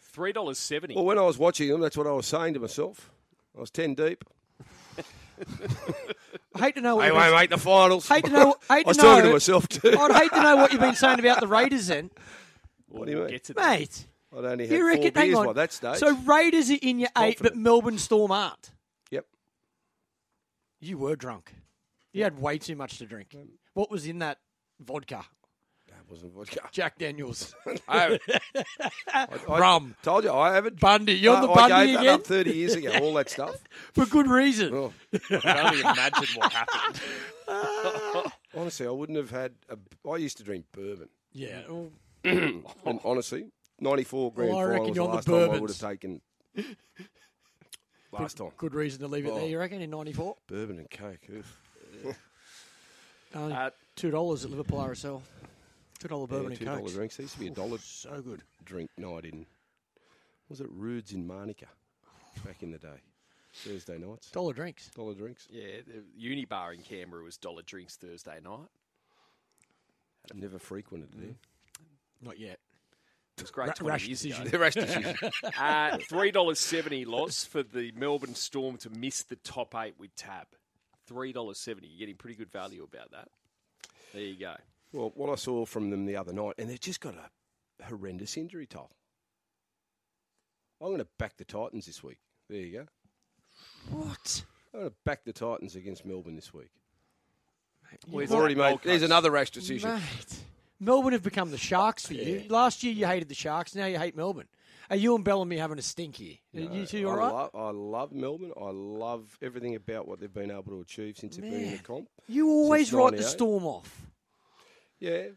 Three 0.00 0.32
dollars 0.32 0.58
seventy. 0.58 0.94
Well, 0.94 1.04
when 1.04 1.18
I 1.18 1.22
was 1.22 1.38
watching 1.38 1.68
them, 1.68 1.80
that's 1.80 1.96
what 1.96 2.06
I 2.06 2.12
was 2.12 2.26
saying 2.26 2.54
to 2.54 2.60
myself. 2.60 3.10
I 3.56 3.60
was 3.60 3.70
10 3.70 3.94
deep. 3.94 4.24
I 6.54 6.58
hate 6.58 6.74
to 6.76 6.80
know 6.80 6.96
what 6.96 7.02
They 7.02 7.14
you've 7.14 7.34
make 7.34 7.50
the 7.50 7.58
finals. 7.58 8.08
Hate 8.08 8.24
to 8.24 8.30
know. 8.30 8.54
Hate 8.68 8.78
I 8.78 8.82
to 8.82 8.88
was 8.88 8.96
talking 8.96 9.24
to 9.24 9.32
myself 9.32 9.68
too. 9.68 9.96
I'd 9.98 10.12
hate 10.12 10.30
to 10.32 10.42
know 10.42 10.56
what 10.56 10.72
you've 10.72 10.80
been 10.80 10.94
saying 10.94 11.18
about 11.20 11.40
the 11.40 11.46
Raiders 11.46 11.86
then, 11.88 12.10
What 12.88 13.06
do 13.06 13.12
you 13.12 13.18
mean? 13.18 13.28
Get 13.28 13.44
to 13.44 13.54
that. 13.54 13.78
mate. 13.78 14.06
I'd 14.36 14.44
only 14.44 14.66
had 14.66 14.72
You 14.76 14.80
four 14.80 14.86
reckon? 14.88 15.14
Hang 15.14 15.26
beers 15.28 15.38
on. 15.38 15.46
by 15.46 15.52
that 15.54 15.72
stage. 15.72 15.96
So 15.98 16.16
Raiders 16.18 16.70
are 16.70 16.76
in 16.82 16.98
your 16.98 17.08
eight, 17.18 17.38
but 17.40 17.56
Melbourne 17.56 17.98
Storm 17.98 18.30
aren't. 18.32 18.72
yep. 19.10 19.26
You 20.80 20.98
were 20.98 21.16
drunk. 21.16 21.54
You 22.12 22.24
had 22.24 22.38
way 22.40 22.58
too 22.58 22.76
much 22.76 22.98
to 22.98 23.06
drink. 23.06 23.34
Um, 23.34 23.48
what 23.74 23.90
was 23.90 24.06
in 24.06 24.18
that 24.20 24.38
vodka? 24.80 25.24
That 26.08 26.14
wasn't 26.14 26.34
vodka. 26.34 26.60
Jack 26.72 26.98
Daniels, 26.98 27.54
I, 27.88 28.18
I 29.12 29.26
rum, 29.46 29.94
told 30.02 30.24
you, 30.24 30.32
I 30.32 30.54
haven't. 30.54 30.80
Bundy. 30.80 31.14
You're 31.14 31.36
on 31.36 31.42
the 31.42 31.50
I, 31.50 31.54
Bundy 31.54 31.72
I 31.74 31.86
gave 31.86 31.94
that 31.94 32.00
again 32.00 32.14
up 32.14 32.26
30 32.26 32.50
years 32.52 32.74
ago, 32.74 32.92
all 33.00 33.14
that 33.14 33.30
stuff. 33.30 33.56
for 33.92 34.06
good 34.06 34.26
reason. 34.26 34.72
Oh, 34.72 34.92
I 35.12 35.18
can 35.18 35.66
only 35.66 35.80
imagine 35.80 36.28
what 36.36 36.52
happened. 36.52 38.32
honestly, 38.56 38.86
I 38.86 38.90
wouldn't 38.90 39.18
have 39.18 39.30
had. 39.30 39.52
A, 39.68 39.76
I 40.08 40.16
used 40.16 40.38
to 40.38 40.44
drink 40.44 40.66
bourbon. 40.72 41.08
Yeah. 41.32 41.62
well, 41.68 41.90
And 42.84 43.00
honestly, 43.04 43.50
94 43.80 44.32
grand 44.32 44.50
Well, 44.50 44.58
I 44.58 44.64
reckon 44.64 44.94
final 44.94 45.16
was 45.16 45.24
the 45.24 45.30
you're 45.32 45.40
on 45.40 45.44
the 45.44 45.46
last 45.46 45.48
time 45.48 45.56
I 45.56 45.60
would 45.60 45.70
have 45.70 45.78
taken. 45.78 46.20
Last 48.10 48.38
time. 48.38 48.50
good 48.56 48.74
reason 48.74 49.00
to 49.00 49.08
leave 49.08 49.26
it 49.26 49.34
there. 49.34 49.42
Oh. 49.42 49.46
You 49.46 49.58
reckon 49.58 49.82
in 49.82 49.90
'94? 49.90 50.36
Bourbon 50.46 50.78
and 50.78 50.90
Coke. 50.90 51.28
oof. 51.30 51.58
Uh, 53.34 53.70
two 53.94 54.10
dollars 54.10 54.44
at 54.44 54.50
Liverpool 54.50 54.78
RSL. 54.78 55.20
Two 55.98 56.08
dollar 56.08 56.26
bourbon 56.26 56.52
Yeah, 56.60 56.74
and 56.76 56.84
$2 56.86 56.92
drinks. 56.92 57.16
There 57.16 57.24
used 57.24 57.34
to 57.34 57.40
be 57.40 57.48
a 57.48 57.50
dollar 57.50 57.78
So 57.78 58.20
good. 58.22 58.42
drink 58.64 58.90
night 58.96 59.24
in. 59.24 59.46
Was 60.48 60.60
it 60.60 60.68
Rude's 60.70 61.12
in 61.12 61.26
Marnica 61.26 61.66
back 62.44 62.62
in 62.62 62.70
the 62.70 62.78
day? 62.78 63.00
Thursday 63.52 63.98
nights. 63.98 64.30
Dollar 64.30 64.52
drinks. 64.52 64.88
Dollar 64.94 65.14
drinks. 65.14 65.48
yeah, 65.50 65.80
the 65.86 66.04
uni 66.16 66.44
bar 66.44 66.72
in 66.72 66.82
Canberra 66.82 67.24
was 67.24 67.36
dollar 67.36 67.62
drinks 67.62 67.96
Thursday 67.96 68.38
night. 68.44 68.68
Never 70.34 70.58
frequented 70.58 71.10
Mm. 71.12 71.30
it. 71.30 71.36
Not 72.20 72.38
yet. 72.38 72.60
It 73.36 73.42
was 73.42 73.50
great. 73.50 73.68
Ra- 73.68 73.74
20 73.74 73.90
rash 73.90 74.06
years 74.06 74.20
decision. 74.22 74.42
ago. 74.46 74.50
The 74.50 74.58
rash 74.58 74.74
decision. 74.74 75.16
Uh, 75.58 75.98
Three 76.08 76.30
dollars 76.30 76.58
seventy 76.60 77.04
loss 77.04 77.44
for 77.44 77.62
the 77.62 77.92
Melbourne 77.92 78.34
Storm 78.34 78.76
to 78.78 78.90
miss 78.90 79.22
the 79.22 79.36
top 79.36 79.74
eight 79.76 79.94
with 79.98 80.14
Tab. 80.16 80.46
Three 81.06 81.32
dollars 81.32 81.58
seventy. 81.58 81.88
You're 81.88 82.00
getting 82.00 82.16
pretty 82.16 82.36
good 82.36 82.50
value 82.52 82.82
about 82.84 83.10
that. 83.12 83.28
There 84.12 84.22
you 84.22 84.38
go. 84.38 84.54
Well, 84.92 85.12
what 85.14 85.30
I 85.30 85.34
saw 85.34 85.64
from 85.64 85.90
them 85.90 86.06
the 86.06 86.16
other 86.16 86.32
night, 86.32 86.54
and 86.58 86.70
they've 86.70 86.80
just 86.80 87.00
got 87.00 87.14
a 87.14 87.84
horrendous 87.84 88.36
injury 88.36 88.66
toll. 88.66 88.90
I'm 90.80 90.88
going 90.88 90.98
to 90.98 91.08
back 91.18 91.36
the 91.36 91.44
Titans 91.44 91.86
this 91.86 92.02
week. 92.02 92.18
There 92.48 92.60
you 92.60 92.72
go. 92.78 92.86
What? 93.90 94.44
I'm 94.72 94.80
going 94.80 94.90
to 94.90 94.96
back 95.04 95.24
the 95.24 95.32
Titans 95.32 95.76
against 95.76 96.04
Melbourne 96.04 96.36
this 96.36 96.54
week. 96.54 96.70
Where's 98.10 98.30
Already 98.30 98.54
made. 98.54 98.80
There's 98.84 99.02
another 99.02 99.30
rash 99.30 99.50
decision. 99.50 99.90
Mate, 99.90 100.40
Melbourne 100.78 101.12
have 101.14 101.22
become 101.22 101.50
the 101.50 101.58
Sharks 101.58 102.06
for 102.06 102.14
you. 102.14 102.44
Last 102.48 102.82
year 102.82 102.92
you 102.92 103.06
hated 103.06 103.28
the 103.28 103.34
Sharks. 103.34 103.74
Now 103.74 103.86
you 103.86 103.98
hate 103.98 104.16
Melbourne. 104.16 104.46
Are 104.90 104.96
you 104.96 105.14
and 105.14 105.24
Bellamy 105.24 105.58
having 105.58 105.78
a 105.78 105.82
stink 105.82 106.16
here? 106.16 106.36
Are 106.54 106.60
you 106.60 106.86
two 106.86 107.06
all 107.08 107.14
I, 107.14 107.18
right? 107.18 107.32
love, 107.32 107.50
I 107.54 107.70
love 107.70 108.12
Melbourne. 108.12 108.52
I 108.56 108.70
love 108.70 109.38
everything 109.42 109.74
about 109.74 110.08
what 110.08 110.20
they've 110.20 110.32
been 110.32 110.50
able 110.50 110.64
to 110.64 110.80
achieve 110.80 111.18
since 111.18 111.36
they've 111.36 111.50
been 111.50 111.64
in 111.64 111.72
the 111.72 111.78
comp. 111.78 112.08
you 112.26 112.48
always 112.48 112.92
write 112.92 113.16
the 113.16 113.22
storm 113.22 113.64
off. 113.64 114.07
Yeah. 115.00 115.28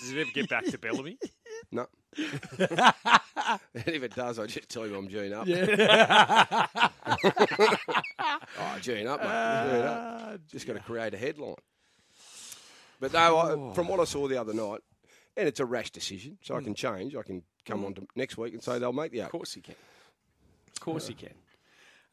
Does 0.00 0.12
it 0.12 0.18
ever 0.18 0.30
get 0.32 0.48
back 0.48 0.64
to 0.66 0.78
Bellamy? 0.78 1.18
No. 1.72 1.86
and 2.16 2.26
if 3.74 4.02
it 4.02 4.14
does, 4.14 4.38
I 4.38 4.46
just 4.46 4.68
tell 4.68 4.86
you 4.86 4.96
I'm 4.96 5.08
Gene 5.08 5.32
up. 5.32 5.46
Yeah. 5.46 6.66
oh, 8.58 8.78
Gene 8.80 9.06
up, 9.06 9.20
mate. 9.20 9.28
Ah, 9.28 9.66
Gene 9.70 9.82
up. 9.82 10.40
Just 10.48 10.66
got 10.66 10.72
to 10.72 10.80
create 10.80 11.14
a 11.14 11.18
headline. 11.18 11.54
But 12.98 13.12
no, 13.12 13.36
I, 13.36 13.50
oh. 13.52 13.72
from 13.74 13.88
what 13.88 14.00
I 14.00 14.04
saw 14.04 14.26
the 14.26 14.40
other 14.40 14.54
night, 14.54 14.80
and 15.36 15.46
it's 15.46 15.60
a 15.60 15.66
rash 15.66 15.90
decision, 15.90 16.38
so 16.42 16.56
I 16.56 16.60
mm. 16.60 16.64
can 16.64 16.74
change. 16.74 17.14
I 17.14 17.22
can 17.22 17.42
come 17.64 17.82
mm. 17.82 17.86
on 17.86 17.94
to 17.94 18.06
next 18.16 18.36
week 18.36 18.54
and 18.54 18.62
say 18.62 18.78
they'll 18.78 18.92
make 18.92 19.12
the 19.12 19.20
Of 19.20 19.30
course 19.30 19.54
he 19.54 19.60
can. 19.60 19.76
Of 20.74 20.80
course 20.80 21.06
he 21.06 21.14
can. 21.14 21.34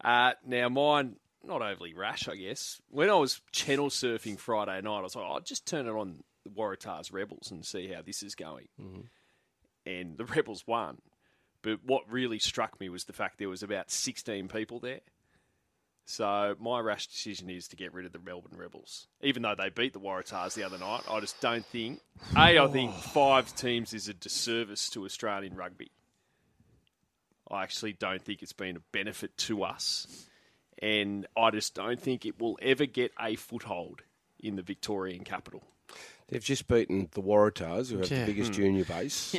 Uh, 0.04 0.34
now, 0.45 0.69
mine, 0.69 1.15
not 1.48 1.62
overly 1.62 1.94
rash, 1.94 2.28
I 2.28 2.36
guess. 2.36 2.82
When 2.90 3.10
I 3.10 3.16
was 3.16 3.42
channel 3.52 3.90
surfing 3.90 4.38
Friday 4.38 4.82
night, 4.82 5.00
I 5.00 5.02
was 5.02 5.16
like, 5.16 5.26
I'll 5.26 5.40
just 5.40 5.66
turn 5.66 5.88
it 5.88 5.92
on 5.92 6.24
the 6.44 6.50
Waratahs 6.50 7.12
Rebels 7.12 7.52
and 7.52 7.66
see 7.66 7.88
how 7.88 8.02
this 8.02 8.24
is 8.24 8.36
going. 8.36 8.68
Mm-hmm. 8.82 9.02
And 9.86 10.18
the 10.18 10.26
Rebels 10.26 10.66
won. 10.68 10.98
But 11.62 11.80
what 11.84 12.10
really 12.12 12.40
struck 12.40 12.80
me 12.80 12.90
was 12.90 13.06
the 13.06 13.14
fact 13.14 13.40
there 13.40 13.50
was 13.50 13.64
about 13.64 13.90
16 13.92 14.48
people 14.48 14.80
there. 14.80 15.02
So 16.06 16.56
my 16.60 16.80
rash 16.80 17.08
decision 17.08 17.50
is 17.50 17.68
to 17.70 17.76
get 17.76 17.94
rid 17.94 18.06
of 18.06 18.14
the 18.14 18.20
Melbourne 18.20 18.58
Rebels. 18.58 19.08
Even 19.22 19.42
though 19.42 19.56
they 19.58 19.70
beat 19.70 19.92
the 19.92 20.00
Waratahs 20.00 20.54
the 20.54 20.64
other 20.64 20.78
night, 20.78 21.02
I 21.10 21.20
just 21.20 21.42
don't 21.42 21.66
think... 21.66 22.00
A, 22.36 22.60
I 22.60 22.68
think 22.68 22.92
oh. 22.96 23.00
five 23.00 23.54
teams 23.56 23.94
is 23.94 24.08
a 24.08 24.14
disservice 24.14 24.90
to 24.92 25.04
Australian 25.04 25.56
rugby. 25.56 25.92
I 27.52 27.64
actually 27.64 27.94
don't 27.94 28.22
think 28.22 28.42
it's 28.42 28.54
been 28.54 28.78
a 28.78 28.82
benefit 28.94 29.36
to 29.38 29.64
us. 29.64 30.28
And 30.80 31.26
I 31.36 31.50
just 31.52 31.74
don't 31.74 32.00
think 32.00 32.26
it 32.26 32.40
will 32.40 32.58
ever 32.62 32.86
get 32.86 33.12
a 33.20 33.36
foothold 33.36 34.02
in 34.40 34.56
the 34.56 34.62
Victorian 34.62 35.24
capital. 35.24 35.63
They've 36.28 36.44
just 36.44 36.68
beaten 36.68 37.10
the 37.13 37.22
Waratahs, 37.22 37.90
who 37.92 38.00
have 38.00 38.12
Yeah. 38.12 38.20
the 38.22 38.26
biggest 38.34 38.52
hmm. 38.52 38.62
junior 38.62 38.86
base 38.86 39.36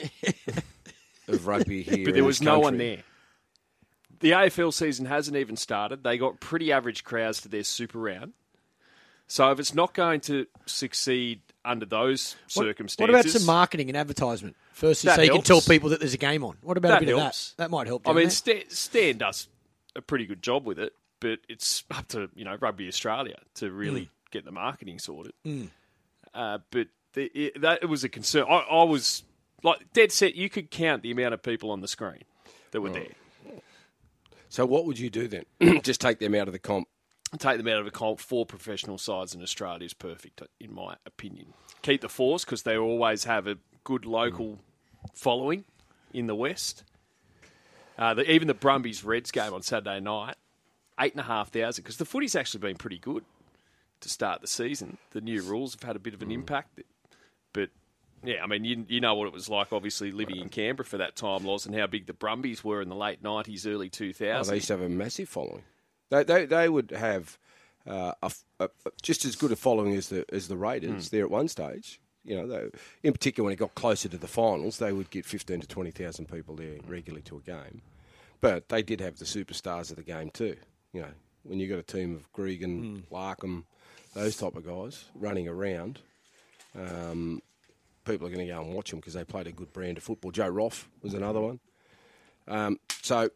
of 1.29 1.47
rugby 1.47 1.83
here. 1.85 1.99
But 2.05 2.09
in 2.09 2.15
there 2.15 2.25
was 2.25 2.39
this 2.39 2.45
no 2.47 2.59
one 2.59 2.79
there. 2.79 3.03
The 4.21 4.33
AFL 4.33 4.73
season 4.75 5.07
hasn't 5.07 5.37
even 5.37 5.57
started. 5.57 6.03
They 6.03 6.19
got 6.19 6.41
pretty 6.41 6.73
average 6.73 7.05
crowds 7.05 7.41
to 7.43 7.49
their 7.49 7.63
super 7.63 7.99
round. 7.99 8.33
So 9.29 9.51
if 9.53 9.61
it's 9.61 9.75
not 9.75 9.95
going 9.95 10.21
to 10.23 10.47
succeed 10.67 11.43
under 11.65 11.85
those 11.87 12.35
What- 12.55 12.65
circumstances, 12.65 13.01
What 13.01 13.11
about 13.21 13.31
some 13.31 13.47
marketing 13.47 13.89
and 13.91 13.97
advertisement? 13.97 14.57
Firstly, 14.73 15.09
That 15.09 15.17
so 15.17 15.23
you 15.23 15.33
can 15.33 15.43
tell 15.43 15.61
people 15.61 15.91
that 15.91 16.01
there's 16.01 16.15
a 16.15 16.19
game 16.19 16.43
on. 16.43 16.57
What 16.63 16.77
about 16.79 16.89
That 16.89 17.03
a 17.03 17.07
bit 17.07 17.17
helps. 17.17 17.51
of 17.53 17.57
that? 17.59 17.63
That 17.65 17.71
might 17.71 17.87
help. 17.87 18.09
I 18.09 18.13
mean. 18.13 18.31
Stan, 18.31 18.63
Stan 18.71 19.19
does 19.19 19.49
a 19.95 20.01
pretty 20.01 20.25
good 20.25 20.43
job 20.43 20.65
with 20.65 20.79
it, 20.79 20.95
but 21.21 21.39
it's 21.49 21.85
up 21.91 22.09
to 22.09 22.29
you 22.35 22.45
know 22.45 22.57
Rugby 22.61 22.89
Australia 22.89 23.37
to 23.55 23.71
really 23.71 24.03
Mm. 24.03 24.09
get 24.31 24.45
the 24.45 24.53
marketing 24.53 24.99
sorted. 24.99 25.33
Uh, 26.35 26.59
but 26.71 26.89
the, 27.15 27.25
it, 27.35 27.61
that 27.63 27.81
it 27.83 27.87
was 27.87 28.05
a 28.05 28.09
concern. 28.09 28.45
I, 28.49 28.59
I 28.71 28.85
was 28.85 29.25
like 29.63 29.93
dead 29.93 30.13
set. 30.13 30.35
You 30.35 30.49
could 30.51 30.71
count 30.71 31.03
the 31.03 31.11
amount 31.11 31.35
of 31.35 31.43
people 31.43 31.71
on 31.71 31.81
the 31.81 31.89
screen 31.89 32.23
that 32.71 32.81
were 32.81 32.91
there. 32.91 33.07
So 34.51 34.65
what 34.67 34.85
would 34.87 34.99
you 34.99 35.11
do 35.11 35.29
then? 35.29 35.45
Just 35.83 36.01
take 36.01 36.19
them 36.21 36.35
out 36.35 36.47
of 36.49 36.53
the 36.53 36.59
comp. 36.59 36.89
Take 37.39 37.59
them 37.59 37.69
out 37.69 37.79
of 37.79 37.85
the 37.85 37.91
comp. 37.91 38.19
Four 38.21 38.47
professional 38.47 38.97
sides 38.97 39.35
in 39.35 39.43
Australia 39.43 39.85
is 39.85 39.93
perfect, 39.95 40.41
in 40.61 40.73
my 40.75 40.97
opinion. 41.05 41.53
Keep 41.83 42.01
the 42.01 42.09
fours 42.09 42.45
because 42.45 42.63
they 42.63 42.77
always 42.79 43.25
have 43.25 43.47
a 43.47 43.59
good 43.85 44.07
local 44.07 44.59
following 45.15 45.65
in 46.15 46.27
the 46.27 46.35
West. 46.35 46.85
Uh, 47.99 48.15
the, 48.15 48.31
even 48.31 48.49
the 48.49 48.55
Brumbies 48.55 49.05
Reds 49.05 49.31
game 49.31 49.53
on 49.53 49.61
Saturday 49.63 50.01
night, 50.01 50.37
eight 51.01 51.13
and 51.13 51.21
a 51.21 51.25
half 51.25 51.51
thousand 51.51 51.83
because 51.85 51.97
the 51.97 52.05
footy's 52.05 52.35
actually 52.37 52.61
been 52.61 52.77
pretty 52.77 52.99
good 52.99 53.25
to 54.01 54.09
start 54.09 54.41
the 54.41 54.47
season. 54.47 54.99
The 55.11 55.21
new 55.21 55.43
rules 55.43 55.75
have 55.75 55.83
had 55.83 55.97
a 55.97 55.99
bit 56.01 56.15
of 56.15 56.23
an 56.23 56.31
impact, 56.31 56.81
but 57.53 57.71
yeah, 58.25 58.43
I 58.43 58.47
mean 58.47 58.65
you 58.65 58.85
you 58.89 59.01
know 59.01 59.15
what 59.15 59.27
it 59.27 59.33
was 59.33 59.49
like, 59.49 59.73
obviously 59.73 60.13
living 60.13 60.37
in 60.37 60.49
Canberra 60.49 60.85
for 60.87 60.99
that 60.99 61.17
time, 61.17 61.45
Loz, 61.45 61.67
and 61.67 61.75
how 61.75 61.87
big 61.87 62.07
the 62.07 62.13
Brumbies 62.13 62.63
were 62.65 62.81
in 62.83 62.89
the 62.89 62.97
late 62.97 63.23
nineties, 63.23 63.67
early 63.67 63.89
two 63.89 64.11
Oh, 64.11 64.13
thousands. 64.13 64.49
they 64.49 64.55
used 64.57 64.67
to 64.69 64.75
have 64.75 64.83
a 64.83 64.89
massive 64.89 65.29
following. 65.29 65.63
They 66.11 66.25
they, 66.25 66.47
they 66.47 66.69
would 66.69 66.91
have 66.91 67.39
uh, 67.87 68.13
a, 68.23 68.31
a- 68.61 68.69
just 69.03 69.25
as 69.25 69.37
good 69.37 69.53
a 69.53 69.57
following 69.57 69.95
as 69.95 70.09
the 70.09 70.25
as 70.33 70.49
the 70.49 70.57
Raiders 70.57 71.11
there 71.11 71.25
at 71.25 71.31
one 71.31 71.49
stage. 71.49 72.01
You 72.25 72.37
know, 72.37 72.47
they, 72.47 72.69
in 73.03 73.13
particular 73.13 73.45
when 73.47 73.53
it 73.55 73.57
got 73.59 73.75
closer 73.75 74.09
to 74.09 74.19
the 74.19 74.27
finals, 74.27 74.79
they 74.79 74.93
would 74.93 75.11
get 75.11 75.25
fifteen 75.25 75.61
to 75.61 75.67
twenty 75.67 75.91
thousand 75.91 76.31
people 76.31 76.57
there 76.57 76.77
regularly 76.87 77.23
to 77.23 77.37
a 77.37 77.41
game. 77.41 77.83
But 78.41 78.69
they 78.69 78.83
did 78.83 79.01
have 79.01 79.19
the 79.19 79.25
superstars 79.25 79.91
of 79.91 79.97
the 79.97 80.03
game 80.03 80.31
too. 80.31 80.57
You 80.93 81.03
know, 81.03 81.09
when 81.45 81.59
you've 81.59 81.71
got 81.71 81.79
a 81.79 81.83
team 81.83 82.15
of 82.15 82.33
Gregan, 82.33 83.03
Larkham, 83.11 83.65
those 84.15 84.37
type 84.37 84.57
of 84.57 84.67
guys 84.67 85.05
running 85.15 85.49
around, 85.49 86.01
um, 86.79 87.41
people 88.05 88.27
are 88.27 88.31
going 88.31 88.47
to 88.47 88.53
go 88.53 88.61
and 88.61 88.75
watch 88.75 88.91
them 88.91 89.01
because 89.01 89.15
they 89.15 89.25
played 89.25 89.47
a 89.47 89.53
good 89.53 89.73
brand 89.73 89.99
of 89.99 90.03
football. 90.05 90.31
Joe 90.31 90.49
Roff 90.49 90.89
was 91.03 91.15
another 91.15 91.41
one. 91.41 91.61
Um, 92.47 92.79
so, 93.03 93.31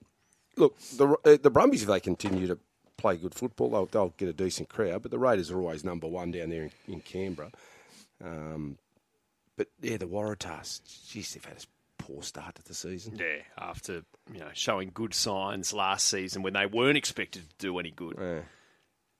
look, 0.56 0.78
the 0.96 1.08
uh, 1.24 1.36
the 1.42 1.50
Brumbies, 1.50 1.82
if 1.82 1.88
they 1.88 2.00
continue 2.00 2.46
to 2.46 2.58
play 2.96 3.16
good 3.16 3.34
football, 3.34 3.70
they'll, 3.70 3.86
they'll 3.86 4.14
get 4.16 4.28
a 4.28 4.32
decent 4.32 4.68
crowd. 4.68 5.02
But 5.02 5.10
the 5.10 5.18
Raiders 5.18 5.50
are 5.50 5.58
always 5.58 5.84
number 5.84 6.06
one 6.06 6.30
down 6.30 6.50
there 6.50 6.62
in, 6.62 6.70
in 6.94 7.00
Canberra. 7.00 7.50
Um, 8.24 8.78
but 9.56 9.68
yeah, 9.80 9.98
the 9.98 10.06
Waratahs, 10.06 10.80
jeez, 10.82 11.34
they've 11.34 11.44
had 11.44 11.58
a 11.58 11.60
poor 12.06 12.22
start 12.22 12.56
to 12.56 12.64
the 12.64 12.74
season. 12.74 13.16
Yeah, 13.18 13.42
after 13.56 14.02
you 14.32 14.40
know 14.40 14.50
showing 14.54 14.90
good 14.92 15.14
signs 15.14 15.72
last 15.72 16.08
season 16.08 16.42
when 16.42 16.52
they 16.54 16.66
weren't 16.66 16.96
expected 16.98 17.42
to 17.48 17.54
do 17.58 17.78
any 17.78 17.90
good. 17.90 18.16
Yeah. 18.20 18.40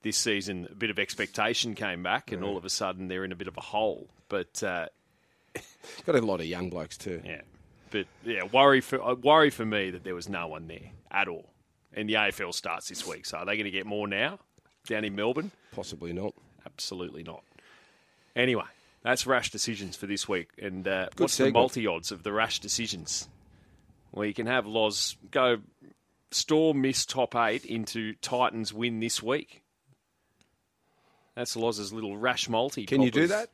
This 0.03 0.17
season, 0.17 0.67
a 0.69 0.75
bit 0.75 0.91
of 0.91 0.99
expectation 0.99 1.77
came 1.77 2.03
back, 2.03 2.33
and 2.33 2.43
all 2.43 2.57
of 2.57 2.65
a 2.65 2.71
sudden 2.71 3.07
they're 3.07 3.25
in 3.25 3.31
a 3.31 3.37
bit 3.37 3.47
of 3.47 3.57
a 3.57 3.61
hole. 3.61 4.09
But 4.29 4.61
uh, 4.63 4.87
Got 6.07 6.17
a 6.17 6.21
lot 6.21 6.41
of 6.41 6.47
young 6.47 6.71
blokes 6.71 6.97
too. 6.97 7.23
yeah, 7.25 7.43
but 7.91 8.07
yeah, 8.25 8.43
worry 8.53 8.81
for 8.81 9.01
uh, 9.01 9.15
worry 9.15 9.51
for 9.51 9.65
me 9.65 9.91
that 9.91 10.03
there 10.03 10.15
was 10.17 10.29
no 10.29 10.49
one 10.49 10.67
there 10.67 10.91
at 11.11 11.29
all. 11.29 11.49
And 11.95 12.09
the 12.09 12.15
AFL 12.15 12.53
starts 12.55 12.89
this 12.89 13.07
week, 13.07 13.27
so 13.27 13.39
are 13.39 13.45
they 13.47 13.55
going 13.57 13.67
to 13.67 13.71
get 13.71 13.87
more 13.87 14.09
now 14.09 14.39
down 14.87 15.05
in 15.05 15.15
Melbourne? 15.15 15.53
Possibly 15.73 16.13
not. 16.13 16.35
Absolutely 16.67 17.23
not. 17.23 17.45
Anyway, 18.35 18.65
that's 19.03 19.27
rash 19.27 19.51
decisions 19.51 19.97
for 19.97 20.07
this 20.07 20.29
week. 20.29 20.51
And 20.61 20.87
uh, 20.87 21.09
what's 21.17 21.37
the 21.37 21.51
multi 21.51 21.87
odds 21.87 22.13
of 22.13 22.23
the 22.23 22.33
rash 22.33 22.61
decisions? 22.61 23.29
Well, 24.13 24.27
you 24.27 24.35
can 24.35 24.47
have 24.47 24.67
Loz 24.67 25.17
go 25.31 25.59
Storm 26.31 26.81
miss 26.81 27.05
top 27.05 27.35
eight 27.35 27.65
into 27.65 28.15
Titans 28.23 28.73
win 28.73 29.01
this 29.01 29.23
week. 29.23 29.63
That's 31.35 31.57
Loz's 31.57 31.93
little 31.93 32.17
rash 32.17 32.49
multi. 32.49 32.87
Can 32.87 33.03
you 33.03 33.11
do 33.11 33.27
that? 33.27 33.51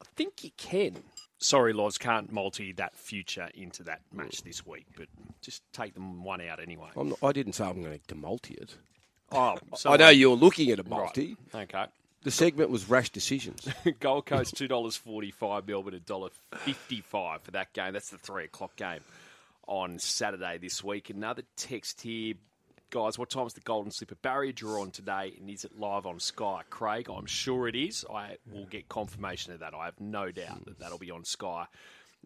I 0.00 0.06
think 0.16 0.44
you 0.44 0.50
can. 0.56 0.96
Sorry, 1.38 1.72
Loz, 1.72 1.96
can't 1.96 2.30
multi 2.30 2.72
that 2.72 2.96
future 2.96 3.48
into 3.54 3.82
that 3.84 4.02
match 4.12 4.42
this 4.42 4.66
week, 4.66 4.86
but 4.96 5.06
just 5.40 5.62
take 5.72 5.94
them 5.94 6.22
one 6.22 6.40
out 6.40 6.60
anyway. 6.60 6.88
Not, 6.94 7.18
I 7.22 7.32
didn't 7.32 7.54
say 7.54 7.64
I'm 7.64 7.82
going 7.82 8.00
to 8.06 8.14
multi 8.14 8.54
it. 8.54 8.76
Oh, 9.32 9.56
I 9.86 9.96
know 9.96 10.08
you're 10.10 10.36
looking 10.36 10.70
at 10.70 10.78
a 10.78 10.84
multi. 10.84 11.36
Right. 11.54 11.74
Okay. 11.74 11.86
The 12.22 12.30
segment 12.30 12.70
was 12.70 12.88
rash 12.88 13.10
decisions. 13.10 13.66
Gold 14.00 14.26
Coast 14.26 14.54
two 14.56 14.68
dollars 14.68 14.96
forty 14.96 15.30
five, 15.30 15.66
Melbourne 15.66 15.94
a 15.94 16.00
dollar 16.00 16.28
fifty 16.58 17.00
five 17.00 17.42
for 17.42 17.52
that 17.52 17.72
game. 17.72 17.92
That's 17.94 18.10
the 18.10 18.18
three 18.18 18.44
o'clock 18.44 18.76
game 18.76 19.00
on 19.66 19.98
Saturday 19.98 20.58
this 20.58 20.84
week. 20.84 21.08
Another 21.08 21.42
text 21.56 22.02
here, 22.02 22.34
guys. 22.90 23.18
What 23.18 23.30
time 23.30 23.46
is 23.46 23.54
the 23.54 23.60
Golden 23.60 23.90
Slipper 23.90 24.16
Barrier 24.16 24.52
draw 24.52 24.82
on 24.82 24.90
today? 24.90 25.32
And 25.40 25.48
is 25.48 25.64
it 25.64 25.78
live 25.78 26.04
on 26.04 26.20
Sky? 26.20 26.60
Craig, 26.68 27.08
I'm 27.08 27.24
sure 27.26 27.68
it 27.68 27.74
is. 27.76 28.04
I 28.12 28.36
will 28.52 28.66
get 28.66 28.88
confirmation 28.90 29.54
of 29.54 29.60
that. 29.60 29.72
I 29.74 29.86
have 29.86 29.98
no 29.98 30.30
doubt 30.30 30.66
that 30.66 30.78
that'll 30.78 30.98
be 30.98 31.10
on 31.10 31.24
Sky 31.24 31.66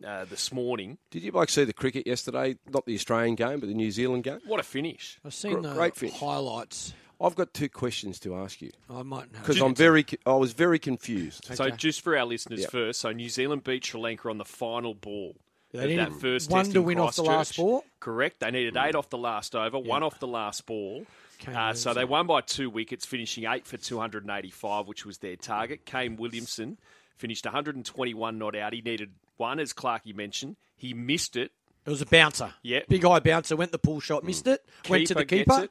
uh, 0.04 0.24
this 0.24 0.50
morning. 0.52 0.98
Did 1.12 1.22
you 1.22 1.30
like 1.30 1.50
see 1.50 1.62
the 1.62 1.72
cricket 1.72 2.04
yesterday? 2.04 2.56
Not 2.68 2.84
the 2.84 2.96
Australian 2.96 3.36
game, 3.36 3.60
but 3.60 3.68
the 3.68 3.74
New 3.74 3.92
Zealand 3.92 4.24
game. 4.24 4.40
What 4.44 4.58
a 4.58 4.64
finish! 4.64 5.20
I've 5.24 5.34
seen 5.34 5.52
Gr- 5.52 5.60
the 5.68 5.74
great 5.74 5.94
finish. 5.94 6.18
highlights. 6.18 6.94
I've 7.20 7.34
got 7.34 7.54
two 7.54 7.68
questions 7.68 8.18
to 8.20 8.34
ask 8.36 8.60
you 8.62 8.70
I 8.90 9.02
might 9.02 9.22
have. 9.22 9.32
because 9.32 9.60
I'm 9.60 9.74
very, 9.74 10.04
I 10.26 10.34
was 10.34 10.52
very 10.52 10.78
confused. 10.78 11.44
So 11.54 11.70
just 11.70 12.00
for 12.02 12.16
our 12.16 12.24
listeners 12.24 12.60
Yep. 12.60 12.70
first, 12.70 13.00
so 13.00 13.12
New 13.12 13.28
Zealand 13.28 13.64
beat 13.64 13.84
Sri 13.84 14.00
Lanka 14.00 14.28
on 14.30 14.38
the 14.38 14.44
final 14.44 14.94
ball. 14.94 15.36
They 15.72 15.88
needed 15.88 16.06
that 16.06 16.20
first 16.20 16.50
one 16.50 16.70
to 16.70 16.80
win 16.82 17.00
off 17.00 17.16
the 17.16 17.22
last 17.24 17.48
Christchurch. 17.48 17.56
ball? 17.56 17.84
Correct. 17.98 18.38
They 18.40 18.50
needed 18.52 18.76
eight 18.76 18.94
off 18.94 19.10
the 19.10 19.18
last 19.18 19.56
over, 19.56 19.76
one 19.78 20.02
off 20.04 20.20
the 20.20 20.28
last 20.28 20.66
ball. 20.66 21.04
Uh, 21.52 21.72
so 21.74 21.92
they 21.92 22.04
won 22.04 22.26
by 22.28 22.40
two 22.42 22.70
wickets, 22.70 23.04
finishing 23.04 23.44
eight 23.44 23.66
for 23.66 23.76
285, 23.76 24.86
which 24.86 25.04
was 25.04 25.18
their 25.18 25.34
target. 25.36 25.84
Kane 25.84 26.16
Williamson 26.16 26.78
finished 27.16 27.44
121 27.44 28.38
not 28.38 28.54
out. 28.56 28.72
He 28.72 28.80
needed 28.82 29.10
one, 29.36 29.58
as 29.58 29.72
Clarkey 29.72 30.14
mentioned. 30.14 30.56
He 30.76 30.94
missed 30.94 31.36
it. 31.36 31.50
It 31.84 31.90
was 31.90 32.00
a 32.00 32.06
bouncer. 32.06 32.54
Yeah. 32.62 32.80
Big 32.88 33.02
high 33.02 33.18
bouncer. 33.20 33.56
Went 33.56 33.72
the 33.72 33.78
pull 33.78 34.00
shot, 34.00 34.22
missed 34.24 34.46
it. 34.46 34.64
Went 34.88 35.08
to 35.08 35.14
the 35.14 35.24
gets 35.24 35.40
keeper. 35.54 35.68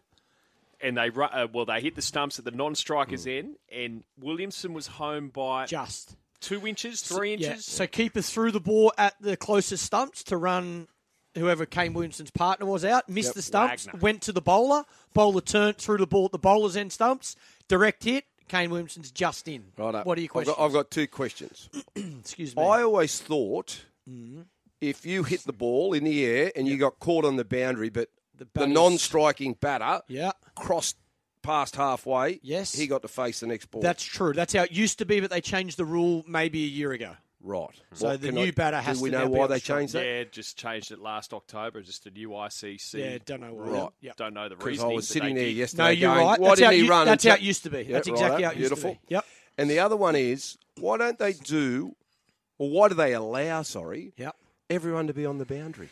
It, 0.84 0.88
and 0.88 0.98
they 0.98 1.10
ru- 1.10 1.24
uh, 1.26 1.48
well 1.54 1.65
they 1.65 1.82
hit 1.82 1.96
the 1.96 2.02
stumps 2.02 2.38
at 2.39 2.46
the 2.46 2.52
non-strikers 2.52 3.26
end, 3.28 3.56
and 3.72 4.04
Williamson 4.19 4.74
was 4.74 4.88
home 4.88 5.30
by 5.30 5.65
Just. 5.65 6.15
two 6.41 6.65
inches, 6.67 7.02
three 7.02 7.36
Yeah. 7.36 7.52
inches. 7.52 7.65
So 7.65 7.88
keeper 7.88 8.22
threw 8.22 8.52
the 8.52 8.60
ball 8.60 8.93
at 8.98 9.15
the 9.22 9.38
closest 9.38 9.86
stumps 9.86 10.24
to 10.26 10.38
run 10.38 10.88
whoever 11.36 11.65
Kane 11.65 11.93
Williamson's 11.93 12.30
partner 12.32 12.65
was 12.65 12.86
out. 12.86 13.10
Missed 13.10 13.30
Yep. 13.30 13.36
the 13.36 13.41
stumps. 13.41 13.86
Wagner. 13.86 14.00
Went 14.02 14.22
to 14.24 14.32
the 14.32 14.41
bowler. 14.41 14.86
Bowler 15.13 15.41
turned 15.41 15.78
threw 15.78 15.98
the 15.98 16.06
ball 16.06 16.26
at 16.26 16.32
the 16.32 16.38
bowler's 16.39 16.76
end 16.78 16.91
stumps. 16.93 17.36
Direct 17.67 18.04
hit. 18.04 18.26
Kane 18.50 18.69
Williamson's 18.69 19.10
just 19.10 19.48
in. 19.48 19.72
Right 19.78 20.06
What 20.06 20.17
are 20.17 20.22
your 20.22 20.26
I've 20.28 20.32
questions? 20.32 20.58
got, 20.58 20.65
I've 20.65 20.74
got 20.74 20.91
two 20.91 21.08
questions. 21.08 21.69
Excuse 21.96 22.56
me. 22.56 22.62
I 22.62 22.84
always 22.84 23.19
thought 23.19 23.86
Mm-hmm. 24.08 24.41
if 24.82 25.06
you 25.06 25.24
hit 25.24 25.43
the 25.46 25.54
ball 25.54 25.93
in 25.93 26.04
the 26.04 26.26
air 26.26 26.52
and 26.58 26.67
you 26.67 26.78
got 26.78 27.00
caught 27.00 27.24
on 27.24 27.38
the 27.38 27.46
boundary, 27.46 27.89
but 27.89 28.10
the, 28.38 28.46
batter's- 28.46 28.74
non-striking 28.74 29.54
batter 29.60 30.02
yeah. 30.08 30.32
crossed 30.56 30.98
past 31.41 31.76
halfway, 31.76 32.39
Yes. 32.41 32.74
he 32.74 32.88
got 32.88 33.02
to 33.02 33.08
face 33.08 33.41
the 33.41 33.48
next 33.48 33.69
ball. 33.72 33.82
That's 33.82 34.04
true. 34.04 34.34
That's 34.34 34.54
how 34.54 34.63
it 34.63 34.72
used 34.72 35.00
to 35.00 35.06
be, 35.06 35.19
but 35.19 35.30
they 35.30 35.41
changed 35.41 35.78
the 35.78 35.86
rule 35.86 36.24
maybe 36.28 36.63
a 36.63 36.67
year 36.67 36.91
ago. 36.93 37.17
right. 37.41 37.67
So 37.93 38.08
What 38.08 38.22
the 38.22 38.32
new 38.32 38.43
I- 38.48 38.52
batter 38.52 38.78
has 38.80 39.00
Do 39.00 39.04
we 39.04 39.12
to 39.12 39.19
know 39.19 39.28
why 39.28 39.48
they 39.48 39.60
changed 39.60 39.93
that? 39.93 40.06
Yeah, 40.06 40.24
just 40.32 40.58
changed 40.58 40.91
it 40.91 41.00
last 41.00 41.34
October. 41.34 41.82
Just 41.82 42.06
a 42.08 42.12
new 42.12 42.30
ICC. 42.30 42.93
Yeah, 43.00 43.17
don't 43.26 43.41
know 43.41 43.54
why. 43.54 43.63
Right. 43.67 43.89
Yep. 44.02 44.15
Don't 44.15 44.34
know 44.34 44.48
the 44.48 44.56
Because 44.56 44.67
reason. 44.67 44.89
I 44.89 44.93
was 44.93 45.08
sitting 45.10 45.36
there 45.36 45.48
yesterday 45.50 45.84
No, 45.84 45.89
you're 45.89 46.13
going, 46.15 46.26
right. 46.28 46.39
why 46.39 46.48
That's 46.48 46.60
didn't 46.60 46.65
how, 46.67 46.72
he 46.78 46.84
you- 46.84 46.89
run? 46.89 47.06
that's 47.06 47.24
how 47.26 47.34
it 47.34 47.41
used 47.41 47.63
to 47.63 47.69
be. 47.69 47.82
Yeah, 47.82 47.91
that's 47.91 48.08
exactly 48.08 48.32
righto, 48.43 48.46
how 48.46 48.52
it 48.52 48.58
used 48.58 48.69
beautiful. 48.69 48.91
to 48.93 48.96
be. 49.02 49.02
Yep. 49.10 49.26
And 49.58 49.69
the 49.69 49.80
other 49.80 49.98
one 49.98 50.15
is, 50.15 50.58
why 50.80 50.98
don't 50.98 51.19
they 51.19 51.34
do, 51.34 51.96
or 52.58 52.69
why 52.69 52.88
do 52.88 52.96
they 52.96 53.14
allow, 53.14 53.62
sorry, 53.64 54.14
Yep. 54.18 54.36
everyone 54.70 55.07
to 55.07 55.14
be 55.14 55.26
on 55.26 55.38
the 55.39 55.45
boundary? 55.45 55.89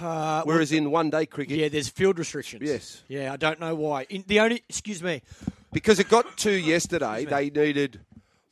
Uh, 0.00 0.42
Whereas 0.44 0.72
in 0.72 0.90
one 0.90 1.10
day 1.10 1.26
cricket, 1.26 1.58
yeah, 1.58 1.68
there's 1.68 1.88
field 1.88 2.18
restrictions. 2.18 2.62
Yes. 2.64 3.02
Yeah, 3.08 3.32
I 3.32 3.36
don't 3.36 3.60
know 3.60 3.74
why. 3.74 4.06
In, 4.08 4.24
the 4.26 4.40
only, 4.40 4.62
excuse 4.68 5.02
me, 5.02 5.22
because 5.72 5.98
it 5.98 6.08
got 6.08 6.36
to 6.38 6.50
yesterday, 6.52 7.24
they 7.24 7.50
needed 7.50 8.00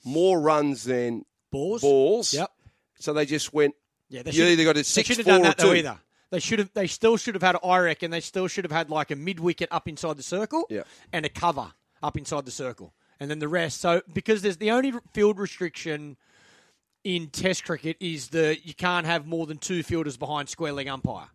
more 0.04 0.40
runs 0.40 0.84
than 0.84 1.24
balls. 1.50 1.80
balls. 1.82 2.34
Yep. 2.34 2.50
So 2.98 3.12
they 3.12 3.24
just 3.26 3.52
went, 3.52 3.74
Yeah, 4.08 4.22
they 4.22 4.30
you 4.32 4.38
should- 4.38 4.48
either 4.48 4.64
got 4.64 4.76
a 4.76 4.84
six, 4.84 5.08
four, 5.08 5.16
have 5.16 5.26
done 5.26 5.42
that 5.42 5.58
or 5.60 5.62
though 5.68 5.72
two. 5.72 5.78
either. 5.78 5.98
They 6.30 6.40
should 6.40 6.58
have. 6.58 6.70
They 6.74 6.86
still 6.86 7.16
should 7.16 7.34
have 7.34 7.42
had. 7.42 7.56
I 7.64 7.78
reckon 7.78 8.10
they 8.10 8.20
still 8.20 8.48
should 8.48 8.64
have 8.66 8.72
had 8.72 8.90
like 8.90 9.10
a 9.10 9.16
mid 9.16 9.40
wicket 9.40 9.68
up 9.70 9.88
inside 9.88 10.18
the 10.18 10.22
circle, 10.22 10.66
Yeah. 10.68 10.82
and 11.10 11.24
a 11.24 11.30
cover 11.30 11.72
up 12.02 12.18
inside 12.18 12.44
the 12.44 12.50
circle, 12.50 12.92
and 13.18 13.30
then 13.30 13.38
the 13.38 13.48
rest. 13.48 13.80
So 13.80 14.02
because 14.12 14.42
there's 14.42 14.58
the 14.58 14.70
only 14.70 14.92
field 15.14 15.38
restriction 15.38 16.18
in 17.16 17.28
Test 17.28 17.64
cricket 17.64 17.96
is 18.00 18.28
that 18.28 18.66
you 18.66 18.74
can't 18.74 19.06
have 19.06 19.26
more 19.26 19.46
than 19.46 19.56
two 19.56 19.82
fielders 19.82 20.18
behind 20.18 20.48
square 20.50 20.72
leg 20.72 20.88
umpire. 20.88 21.28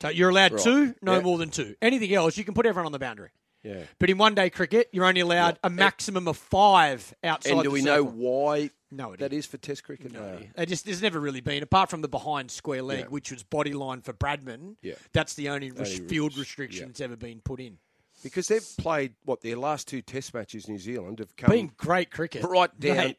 So 0.00 0.08
you're 0.08 0.30
allowed 0.30 0.52
Right. 0.54 0.62
two, 0.64 0.94
no 1.00 1.14
Yeah. 1.14 1.20
more 1.20 1.38
than 1.38 1.50
two. 1.50 1.76
Anything 1.80 2.12
else, 2.12 2.36
you 2.36 2.44
can 2.44 2.54
put 2.54 2.66
everyone 2.66 2.86
on 2.86 2.92
the 2.92 2.98
boundary. 2.98 3.30
Yeah. 3.62 3.84
But 4.00 4.10
in 4.10 4.18
one 4.18 4.34
day 4.34 4.50
cricket, 4.50 4.88
you're 4.92 5.04
only 5.04 5.20
allowed 5.20 5.60
a 5.62 5.70
maximum 5.70 6.26
of 6.26 6.36
five 6.36 7.14
outside. 7.22 7.52
And 7.52 7.62
do 7.62 7.70
we 7.70 7.82
know 7.82 8.02
why 8.02 8.70
No 8.90 9.14
that 9.14 9.32
is 9.32 9.46
for 9.46 9.58
Test 9.58 9.84
cricket? 9.84 10.10
No, 10.12 10.40
They 10.56 10.66
just 10.66 10.84
there's 10.86 11.00
never 11.02 11.20
really 11.20 11.40
been 11.40 11.62
apart 11.62 11.88
from 11.88 12.00
the 12.00 12.08
behind 12.08 12.50
square 12.50 12.82
leg, 12.82 12.98
Yeah. 13.00 13.06
which 13.06 13.30
was 13.30 13.44
body 13.44 13.72
line 13.74 14.00
for 14.02 14.12
Bradman. 14.12 14.74
Yeah. 14.82 14.94
that's 15.12 15.34
the 15.34 15.48
only, 15.50 15.70
res- 15.70 16.00
field 16.00 16.36
restriction 16.36 16.80
yeah. 16.82 16.86
that's 16.88 17.00
ever 17.00 17.14
been 17.16 17.40
put 17.40 17.60
in. 17.60 17.78
Because 18.24 18.48
they've 18.48 18.66
played 18.78 19.14
what 19.24 19.40
their 19.42 19.56
last 19.56 19.86
two 19.86 20.02
Test 20.02 20.34
matches, 20.34 20.66
in 20.66 20.74
New 20.74 20.80
Zealand 20.80 21.20
have 21.20 21.36
come 21.36 21.50
Been 21.50 21.72
great 21.76 22.10
cricket, 22.10 22.42
right 22.42 22.70
down 22.80 22.96
Mate, 22.96 23.18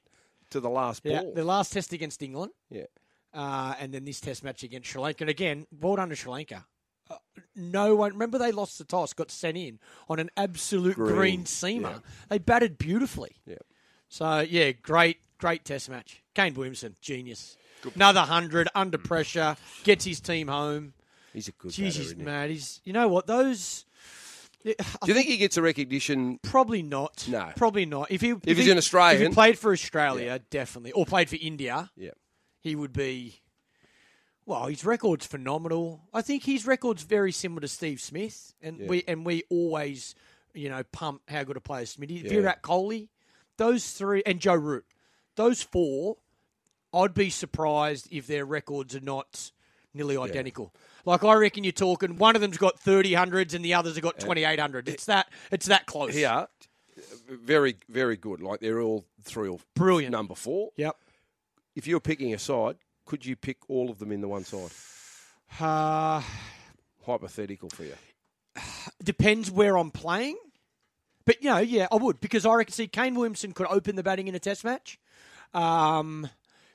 to 0.53 0.59
the 0.59 0.69
last 0.69 1.01
Yeah, 1.03 1.21
ball. 1.21 1.33
the 1.33 1.43
last 1.43 1.73
test 1.73 1.93
against 1.93 2.21
England, 2.23 2.51
yeah. 2.69 2.83
uh, 3.33 3.75
and 3.79 3.93
then 3.93 4.05
this 4.05 4.19
test 4.21 4.43
match 4.43 4.63
against 4.63 4.89
Sri 4.89 5.01
Lanka. 5.01 5.23
And 5.23 5.29
again, 5.29 5.67
well 5.79 5.95
done 5.97 6.09
to 6.09 6.15
Sri 6.15 6.31
Lanka. 6.31 6.65
Uh, 7.09 7.17
no 7.55 7.95
one 7.95 8.13
remember 8.13 8.37
they 8.37 8.51
lost 8.53 8.77
the 8.77 8.85
toss, 8.85 9.13
got 9.13 9.29
sent 9.29 9.57
in 9.57 9.77
on 10.09 10.19
an 10.19 10.29
absolute 10.37 10.95
green, 10.95 11.15
Green, 11.15 11.43
seamer. 11.43 11.81
yeah. 11.91 11.99
They 12.29 12.37
batted 12.39 12.77
beautifully. 12.77 13.35
Yeah. 13.45 13.57
So 14.07 14.39
yeah, 14.39 14.71
great, 14.71 15.17
great 15.37 15.65
test 15.65 15.89
match. 15.89 16.23
Kane 16.33 16.53
Williamson, 16.53 16.95
genius. 17.01 17.57
Another 17.95 18.21
hundred 18.21 18.69
under 18.73 18.97
pressure, 18.97 19.57
gets 19.83 20.05
his 20.05 20.21
team 20.21 20.47
home. 20.47 20.93
He's 21.33 21.49
a 21.49 21.51
good 21.51 21.71
Jeez, 21.71 22.15
batter, 22.23 22.47
he's 22.47 22.47
he? 22.47 22.53
He's 22.53 22.81
you 22.85 22.93
know 22.93 23.07
what 23.09 23.27
those. 23.27 23.85
Do 24.63 24.73
you 25.07 25.13
think 25.13 25.27
he 25.27 25.37
gets 25.37 25.57
a 25.57 25.61
recognition? 25.61 26.39
Probably 26.41 26.81
not. 26.81 27.27
No. 27.27 27.51
probably 27.55 27.85
not. 27.85 28.09
If 28.11 28.21
he 28.21 28.29
if, 28.31 28.57
he's 28.57 28.65
he, 28.65 28.71
an 28.71 28.77
Australian- 28.77 29.21
if 29.21 29.27
he 29.29 29.33
played 29.33 29.59
for 29.59 29.71
Australia, 29.73 30.39
definitely, 30.49 30.91
or 30.93 31.05
played 31.05 31.29
for 31.29 31.37
India, 31.41 31.91
Yeah. 31.97 32.11
he 32.61 32.75
would 32.75 32.93
be. 32.93 33.41
Well, 34.45 34.65
his 34.67 34.83
record's 34.83 35.25
phenomenal. 35.25 36.01
I 36.13 36.21
think 36.21 36.43
his 36.43 36.65
record's 36.67 37.03
very 37.03 37.31
similar 37.31 37.61
to 37.61 37.67
Steve 37.67 38.01
Smith, 38.01 38.53
and 38.61 38.79
Yeah. 38.79 38.87
we 38.87 39.03
and 39.07 39.25
we 39.25 39.43
always, 39.49 40.15
you 40.53 40.69
know, 40.69 40.83
pump 40.83 41.21
how 41.29 41.43
good 41.43 41.57
a 41.57 41.61
player 41.61 41.85
Smitty. 41.85 42.23
Yeah. 42.23 42.29
Virat 42.29 42.61
Kohli, 42.61 43.09
those 43.57 43.91
three, 43.91 44.23
and 44.25 44.39
Joe 44.39 44.55
Root, 44.55 44.85
those 45.35 45.61
four. 45.61 46.17
I'd 46.93 47.13
be 47.15 47.31
surprised 47.31 48.07
if 48.11 48.27
their 48.27 48.45
records 48.45 48.95
are 48.95 48.99
not 49.01 49.51
nearly 49.95 50.15
identical. 50.15 50.73
Like 51.05 51.23
I 51.23 51.33
reckon 51.35 51.63
you're 51.63 51.73
talking 51.73 52.17
one 52.17 52.35
of 52.35 52.41
them's 52.41 52.57
got 52.57 52.79
thirty 52.79 53.13
hundreds 53.13 53.53
and 53.53 53.63
the 53.63 53.73
others 53.73 53.95
have 53.95 54.03
got 54.03 54.19
twenty 54.19 54.43
eight 54.43 54.59
hundred. 54.59 54.87
It's 54.87 55.05
that 55.05 55.27
it's 55.51 55.65
that 55.67 55.85
close. 55.85 56.15
Yeah. 56.15 56.45
Very, 57.27 57.75
very 57.89 58.15
good. 58.17 58.41
Like 58.41 58.59
they're 58.59 58.79
all 58.81 59.03
three 59.23 59.49
or 59.49 59.59
Brilliant. 59.75 60.11
number 60.11 60.35
four. 60.35 60.69
Yep. 60.77 60.95
If 61.75 61.87
you're 61.87 61.99
picking 61.99 62.33
a 62.33 62.39
side, 62.39 62.75
could 63.05 63.25
you 63.25 63.35
pick 63.35 63.57
all 63.67 63.89
of 63.89 63.97
them 63.99 64.11
in 64.11 64.21
the 64.21 64.27
one 64.27 64.43
side? 64.45 64.69
Uh, 65.59 66.21
Hypothetical 67.05 67.69
for 67.69 67.83
you. 67.83 67.95
depends 69.03 69.49
where 69.51 69.77
I'm 69.77 69.91
playing. 69.91 70.37
But, 71.25 71.41
you 71.41 71.49
know, 71.49 71.57
yeah, 71.59 71.87
I 71.91 71.95
would 71.95 72.19
because 72.21 72.45
I 72.45 72.53
reckon, 72.53 72.73
see, 72.73 72.87
Kane 72.87 73.15
Williamson 73.15 73.53
could 73.53 73.67
open 73.69 73.95
the 73.95 74.03
batting 74.03 74.27
in 74.27 74.35
a 74.35 74.39
test 74.39 74.63
match. 74.63 74.99
Um, 75.53 76.29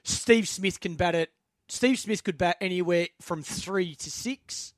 Steve 0.04 0.48
Smith 0.48 0.80
can 0.80 0.94
bat 0.94 1.14
it. 1.14 1.30
Steve 1.68 1.98
Smith 1.98 2.24
could 2.24 2.38
bat 2.38 2.56
anywhere 2.60 3.08
from 3.20 3.42
three 3.42 3.94
to 3.96 4.10
six. 4.10 4.74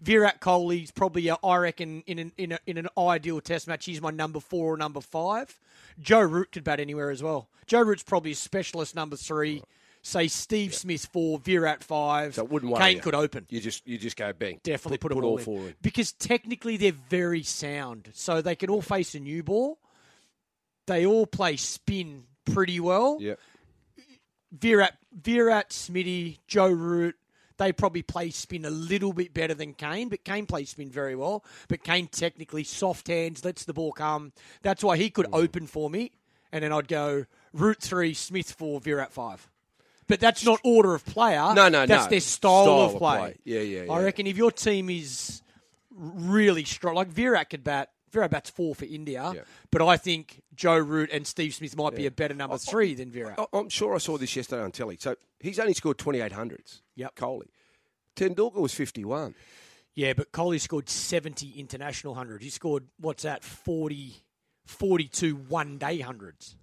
Virat 0.00 0.40
Kohli's 0.40 0.90
probably, 0.90 1.30
uh, 1.30 1.36
I 1.44 1.56
reckon, 1.56 2.02
in 2.06 2.18
an, 2.18 2.32
in, 2.36 2.52
a, 2.52 2.58
in 2.66 2.76
an 2.76 2.88
ideal 2.98 3.40
test 3.40 3.68
match, 3.68 3.84
he's 3.84 4.02
my 4.02 4.10
number 4.10 4.40
four 4.40 4.74
or 4.74 4.76
number 4.76 5.00
five. 5.00 5.56
Joe 6.00 6.22
Root 6.22 6.50
could 6.50 6.64
bat 6.64 6.80
anywhere 6.80 7.10
as 7.10 7.22
well. 7.22 7.48
Joe 7.68 7.82
Root's 7.82 8.02
probably 8.02 8.32
a 8.32 8.34
specialist 8.34 8.96
number 8.96 9.14
three. 9.14 9.62
Say 10.04 10.26
Steve 10.26 10.74
Smith 10.74 11.06
four, 11.12 11.38
Virat 11.38 11.84
five. 11.84 12.34
So 12.34 12.42
it 12.42 12.50
wouldn't 12.50 12.76
Kane 12.76 12.96
you. 12.96 13.02
could 13.02 13.14
open 13.14 13.46
You 13.48 13.60
just 13.60 13.86
you 13.86 13.96
just 13.98 14.16
go 14.16 14.32
bang. 14.32 14.58
definitely 14.64 14.98
put, 14.98 15.12
put, 15.12 15.14
them 15.14 15.24
all 15.24 15.30
all, 15.32 15.38
four 15.38 15.60
in. 15.60 15.74
because 15.80 16.10
technically 16.10 16.76
they're 16.76 16.90
very 16.90 17.44
sound, 17.44 18.10
so 18.12 18.42
they 18.42 18.56
can 18.56 18.68
all 18.68 18.82
face 18.82 19.14
a 19.14 19.20
new 19.20 19.44
ball. 19.44 19.78
They 20.88 21.06
all 21.06 21.26
play 21.26 21.56
spin 21.56 22.24
pretty 22.44 22.80
well. 22.80 23.18
Yeah. 23.20 23.34
Virat, 24.52 24.96
Virat, 25.12 25.70
Smitty, 25.70 26.38
Joe 26.46 26.68
Root, 26.70 27.16
they 27.58 27.72
probably 27.72 28.02
play 28.02 28.30
spin 28.30 28.64
a 28.64 28.70
little 28.70 29.12
bit 29.12 29.32
better 29.34 29.54
than 29.54 29.72
Kane, 29.74 30.08
but 30.08 30.24
Kane 30.24 30.46
plays 30.46 30.70
spin 30.70 30.90
very 30.90 31.14
well. 31.16 31.44
But 31.68 31.84
Kane 31.84 32.06
technically 32.08 32.64
soft 32.64 33.08
hands, 33.08 33.44
lets 33.44 33.64
the 33.64 33.72
ball 33.72 33.92
come. 33.92 34.32
That's 34.62 34.82
why 34.84 34.96
he 34.96 35.10
could 35.10 35.26
Mm. 35.26 35.42
open 35.44 35.66
for 35.66 35.88
me, 35.88 36.12
and 36.50 36.62
then 36.64 36.72
I'd 36.72 36.88
go 36.88 37.26
Root 37.52 37.80
three, 37.80 38.14
Smith 38.14 38.52
four, 38.52 38.80
Virat 38.80 39.12
five. 39.12 39.48
But 40.08 40.20
that's 40.20 40.44
not 40.44 40.60
order 40.64 40.94
of 40.94 41.04
player. 41.06 41.52
No, 41.54 41.68
no, 41.68 41.68
no. 41.68 41.86
That's 41.86 42.04
no. 42.04 42.10
their 42.10 42.20
style, 42.20 42.64
Style 42.64 42.80
of 42.80 42.92
of 42.94 42.98
play. 42.98 43.18
play. 43.18 43.36
Yeah, 43.44 43.60
yeah, 43.60 43.92
I 43.92 44.02
reckon 44.02 44.26
if 44.26 44.36
your 44.36 44.50
team 44.50 44.90
is 44.90 45.42
really 45.90 46.64
strong, 46.64 46.94
like 46.94 47.08
Virat 47.08 47.50
could 47.50 47.64
bat. 47.64 47.90
Virat 48.12 48.30
bats 48.30 48.50
four 48.50 48.74
for 48.74 48.84
India, 48.84 49.32
Yeah. 49.34 49.42
but 49.70 49.82
I 49.82 49.96
think 49.96 50.42
Joe 50.54 50.76
Root 50.78 51.10
and 51.12 51.26
Steve 51.26 51.54
Smith 51.54 51.76
might 51.76 51.94
be 51.96 52.06
a 52.06 52.10
better 52.10 52.34
number 52.34 52.58
three 52.58 52.94
than 52.94 53.10
Virat. 53.10 53.38
I- 53.38 53.46
I'm 53.52 53.68
sure 53.70 53.94
I 53.94 53.98
saw 53.98 54.18
this 54.18 54.36
yesterday 54.36 54.62
on 54.62 54.70
telly. 54.72 54.96
So 55.00 55.16
he's 55.40 55.58
only 55.58 55.74
scored 55.74 55.98
2,800s. 55.98 56.82
Yep. 56.94 57.16
Kohli. 57.16 57.48
Tendulkar 58.16 58.60
was 58.60 58.74
51. 58.74 59.34
Yeah, 59.94 60.12
but 60.12 60.32
Kohli 60.32 60.60
scored 60.60 60.88
70 60.88 61.52
international 61.58 62.14
hundreds. 62.14 62.44
He 62.44 62.50
scored, 62.50 62.88
what's 62.98 63.22
that, 63.24 63.42
40, 63.44 64.16
42 64.66 65.34
one 65.36 65.78
day 65.78 65.98
hundreds. 66.00 66.56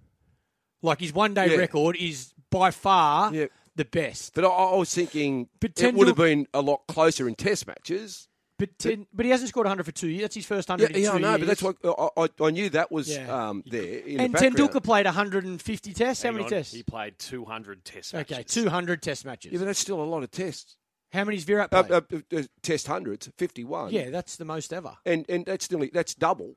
Like 0.82 1.00
his 1.00 1.12
one 1.12 1.34
day 1.34 1.50
Yeah. 1.50 1.56
record 1.56 1.96
is 1.96 2.32
by 2.50 2.70
far 2.70 3.34
Yeah. 3.34 3.46
the 3.76 3.84
best. 3.84 4.34
But 4.34 4.44
I, 4.44 4.48
I 4.48 4.76
was 4.76 4.94
thinking 4.94 5.48
But 5.60 5.80
it 5.82 5.94
would 5.94 6.06
have 6.08 6.16
been 6.16 6.46
a 6.54 6.60
lot 6.62 6.86
closer 6.88 7.28
in 7.28 7.34
Test 7.34 7.66
matches. 7.66 8.28
But 8.60 8.78
ten, 8.78 9.06
but 9.12 9.24
he 9.24 9.30
hasn't 9.30 9.48
scored 9.48 9.64
100 9.64 9.84
for 9.84 9.90
two 9.92 10.08
years. 10.08 10.20
That's 10.22 10.34
his 10.34 10.44
first 10.46 10.68
100 10.68 10.90
Yeah, 10.90 10.96
in 10.96 11.02
yeah, 11.02 11.10
two 11.10 11.16
I 11.16 11.18
know, 11.20 11.28
years. 11.30 11.40
but 11.40 11.46
that's 11.46 11.62
what 11.62 11.76
I, 11.82 12.44
I, 12.44 12.46
I 12.46 12.50
knew 12.50 12.68
that 12.70 12.92
was 12.92 13.08
Yeah. 13.08 13.48
um, 13.48 13.64
there. 13.66 14.00
In 14.00 14.20
And 14.20 14.34
the. 14.34 14.38
Tendulkar 14.38 14.82
played 14.82 15.06
150 15.06 15.94
tests. 15.94 16.22
How 16.22 16.30
many 16.30 16.44
on, 16.44 16.50
tests? 16.50 16.74
He 16.74 16.82
played 16.82 17.18
200 17.18 17.84
test 17.84 18.12
matches. 18.12 18.36
Okay, 18.36 18.42
200 18.44 19.02
test 19.02 19.24
matches. 19.24 19.52
Yeah, 19.52 19.58
but 19.60 19.64
that's 19.64 19.78
still 19.78 20.02
a 20.02 20.04
lot 20.04 20.22
of 20.22 20.30
tests. 20.30 20.76
How 21.12 21.24
many's 21.24 21.44
Virat 21.44 21.72
Uh, 21.72 21.82
played? 21.84 22.22
uh, 22.32 22.38
uh, 22.38 22.42
test 22.62 22.86
hundreds, 22.86 23.28
51. 23.38 23.92
yeah, 23.92 24.10
that's 24.10 24.36
the 24.36 24.44
most 24.44 24.72
ever. 24.72 24.96
And 25.06 25.24
and 25.30 25.44
that's 25.46 25.70
nearly 25.70 25.90
that's 25.92 26.14
double. 26.14 26.56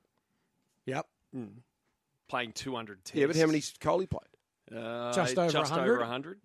Yep. 0.85 1.07
Playing 2.27 2.51
200 2.51 3.05
tests. 3.05 3.17
Yeah, 3.17 3.27
but 3.27 3.35
how 3.37 3.45
many 3.47 3.59
Kohli 3.61 4.09
played? 4.09 4.77
Uh, 4.77 5.13
Just 5.13 5.37
over 5.39 5.49
just 5.51 5.71
100? 5.71 5.91
over 5.93 5.99
100. 6.01 6.39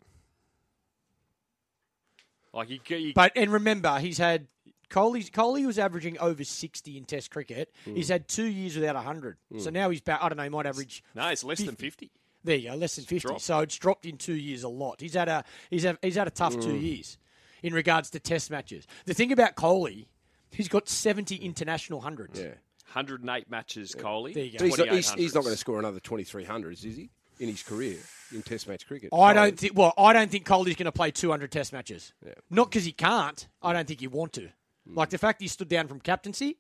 Like 2.55 2.71
you, 2.71 2.81
you 2.97 3.13
But 3.15 3.33
and 3.37 3.53
remember, 3.53 3.99
he's 3.99 4.19
had 4.19 4.47
Kohli. 4.91 5.31
Kohli 5.31 5.67
was 5.67 5.79
averaging 5.79 6.19
over 6.19 6.45
60 6.45 6.97
in 6.97 7.05
Test 7.05 7.31
cricket. 7.31 7.73
Hmm. 7.85 7.95
He's 7.95 8.09
had 8.09 8.29
two 8.29 8.47
years 8.47 8.75
without 8.77 8.95
100. 8.95 9.37
So 9.59 9.71
now 9.71 9.91
he's 9.91 10.01
back. 10.01 10.21
I 10.23 10.29
don't 10.29 10.37
know. 10.39 10.45
He 10.45 10.49
might 10.49 10.67
average. 10.67 11.03
no, 11.15 11.29
it's 11.29 11.45
less 11.45 11.61
than 11.61 11.77
50. 11.77 12.11
There 12.45 12.57
you 12.57 12.71
go, 12.71 12.77
less 12.77 12.97
than 12.97 13.05
50. 13.05 13.27
dropped. 13.29 13.41
So 13.43 13.59
it's 13.61 13.77
dropped 13.77 14.07
in 14.07 14.17
two 14.17 14.35
years 14.37 14.63
a 14.63 14.69
lot. 14.69 15.01
He's 15.01 15.15
had 15.15 15.29
a 15.29 15.45
he's 15.71 15.83
had, 15.83 15.99
he's 16.03 16.15
had 16.17 16.27
a 16.29 16.31
tough 16.31 16.55
Hmm. 16.55 16.61
two 16.61 16.77
years 16.77 17.19
in 17.63 17.75
regards 17.75 18.11
to 18.11 18.21
Test 18.21 18.51
matches. 18.51 18.87
The 19.07 19.15
thing 19.15 19.33
about 19.33 19.57
Kohli, 19.57 20.07
he's 20.51 20.69
got 20.69 20.89
70 20.89 21.37
international 21.37 22.01
hundreds. 22.01 22.39
Yeah. 22.41 22.55
108 22.93 23.51
matches, 23.51 23.95
Kohli. 23.95 24.33
There 24.33 24.45
you 24.45 24.53
go. 24.53 24.59
So 24.59 24.65
he's, 24.65 24.79
not, 24.79 24.89
he's, 24.89 25.11
he's 25.13 25.35
not 25.35 25.43
going 25.43 25.53
to 25.53 25.59
score 25.59 25.79
another 25.79 26.01
2300s, 26.01 26.85
is 26.87 26.97
he? 26.97 27.11
In 27.39 27.49
his 27.49 27.63
career 27.63 27.99
in 28.35 28.43
Test 28.43 28.67
match 28.67 28.87
cricket. 28.87 29.11
I 29.13 29.33
don't 29.33 29.59
think. 29.59 29.77
Well, 29.77 29.93
I 29.99 30.13
don't 30.13 30.31
think 30.31 30.47
Kohli's 30.47 30.75
going 30.77 30.87
to 30.87 30.93
play 30.93 31.11
200 31.11 31.53
Test 31.53 31.73
matches. 31.73 32.13
Yeah. 32.25 32.33
Not 32.51 32.71
because 32.71 32.85
he 32.85 32.93
can't. 32.93 33.47
I 33.63 33.73
don't 33.73 33.87
think 33.87 34.01
he 34.01 34.07
want 34.09 34.33
to. 34.35 34.49
Like 34.95 35.11
the 35.11 35.19
fact 35.19 35.41
he 35.41 35.49
stood 35.49 35.69
down 35.69 35.89
from 35.89 36.01
captaincy 36.01 36.59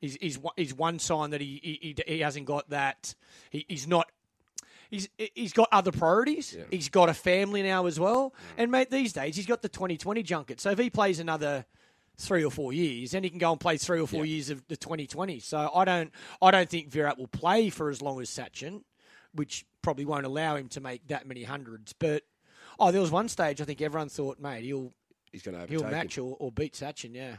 is 0.00 0.16
is 0.16 0.38
one- 0.38 0.54
is 0.56 0.74
one 0.74 0.98
sign 0.98 1.30
that 1.30 1.40
he 1.40 1.78
he, 1.82 1.96
he, 2.06 2.20
hasn't 2.20 2.46
got 2.46 2.68
that. 2.70 3.14
He, 3.50 3.64
he's 3.68 3.86
not. 3.86 4.10
He's 4.90 5.08
he's 5.34 5.52
got 5.52 5.68
other 5.72 5.90
priorities. 5.92 6.56
He's 6.70 6.88
got 6.88 7.08
a 7.08 7.14
family 7.14 7.62
now 7.62 7.86
as 7.86 7.98
well. 7.98 8.34
And 8.56 8.70
mate, 8.70 8.90
these 8.90 9.12
days 9.12 9.36
he's 9.36 9.46
got 9.46 9.62
the 9.62 9.68
2020 9.68 10.22
junket. 10.22 10.60
So 10.60 10.70
if 10.70 10.78
he 10.78 10.90
plays 10.90 11.18
another 11.18 11.64
three 12.18 12.44
or 12.44 12.50
four 12.50 12.72
years, 12.72 13.10
then 13.10 13.22
he 13.24 13.28
can 13.30 13.38
go 13.38 13.50
and 13.50 13.60
play 13.60 13.76
three 13.76 14.00
or 14.00 14.06
four 14.06 14.24
years 14.24 14.48
of 14.48 14.66
the 14.68 14.76
2020. 14.76 15.40
So 15.40 15.70
I 15.74 15.84
don't 15.84 16.12
I 16.40 16.50
don't 16.50 16.68
think 16.68 16.88
Virat 16.88 17.18
will 17.18 17.26
play 17.26 17.68
for 17.68 17.90
as 17.90 18.00
long 18.00 18.20
as 18.20 18.30
Sachin, 18.30 18.82
which 19.34 19.66
probably 19.82 20.04
won't 20.04 20.24
allow 20.24 20.56
him 20.56 20.68
to 20.68 20.80
make 20.80 21.06
that 21.08 21.26
many 21.26 21.42
hundreds. 21.42 21.92
But 21.92 22.22
oh, 22.78 22.92
there 22.92 23.00
was 23.00 23.10
one 23.10 23.28
stage 23.28 23.60
I 23.60 23.64
think 23.64 23.80
everyone 23.82 24.08
thought, 24.08 24.38
mate, 24.38 24.64
he'll 24.64 24.92
He's 25.32 25.42
going 25.42 25.54
to 25.54 25.62
overtake 25.62 25.70
he'll 25.78 25.80
overtake 25.86 26.04
match 26.04 26.18
him. 26.18 26.24
or, 26.24 26.36
or 26.38 26.52
beat 26.52 26.74
Sachin. 26.74 27.14
Yeah. 27.14 27.36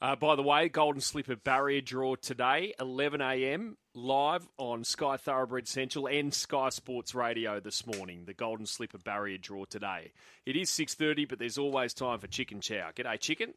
Uh, 0.00 0.14
by 0.14 0.36
the 0.36 0.42
way, 0.42 0.68
Golden 0.68 1.00
Slipper 1.00 1.36
barrier 1.36 1.80
draw 1.80 2.16
today, 2.16 2.74
11 2.78 3.22
a.m. 3.22 3.78
live 3.94 4.46
on 4.58 4.84
Sky 4.84 5.16
Thoroughbred 5.16 5.66
Central 5.66 6.06
and 6.06 6.34
Sky 6.34 6.68
Sports 6.68 7.14
Radio 7.14 7.60
this 7.60 7.86
morning. 7.86 8.24
The 8.26 8.34
Golden 8.34 8.66
Slipper 8.66 8.98
barrier 8.98 9.38
draw 9.38 9.64
today. 9.64 10.12
It 10.44 10.54
is 10.54 10.70
6:30, 10.70 11.26
but 11.28 11.38
there's 11.38 11.56
always 11.56 11.94
time 11.94 12.18
for 12.18 12.26
chicken 12.26 12.60
chow. 12.60 12.90
G'day, 12.94 13.18
chicken. 13.18 13.54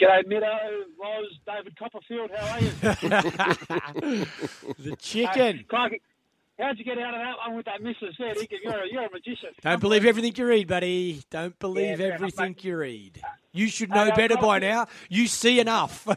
G'day, 0.00 0.26
Meadow, 0.26 0.46
Roz, 1.00 1.38
David 1.46 1.78
Copperfield. 1.78 2.30
How 2.34 2.54
are 2.54 2.60
you? 2.60 4.26
The 4.78 4.96
chicken. 4.98 5.64
Crikey, 5.68 6.00
how'd 6.58 6.78
you 6.78 6.84
get 6.84 6.98
out 6.98 7.14
of 7.14 7.20
that 7.20 7.36
one 7.46 7.56
with 7.56 7.66
that 7.66 7.82
missus 7.82 8.14
there, 8.18 8.34
Dick? 8.34 8.50
You're 8.62 8.72
a, 8.72 8.88
you're 8.90 9.06
a 9.06 9.10
magician. 9.10 9.50
Don't 9.62 9.80
believe 9.80 10.04
everything 10.04 10.32
you 10.36 10.46
read, 10.46 10.68
buddy. 10.68 11.22
Don't 11.30 11.58
believe 11.58 12.00
enough, 12.00 12.14
everything 12.14 12.50
mate. 12.52 12.64
you 12.64 12.76
read. 12.76 13.20
You 13.52 13.68
should 13.68 13.90
know 13.90 14.08
uh, 14.08 14.16
better 14.16 14.36
by 14.36 14.58
now. 14.58 14.86
You 15.08 15.26
see 15.26 15.60
enough. 15.60 16.06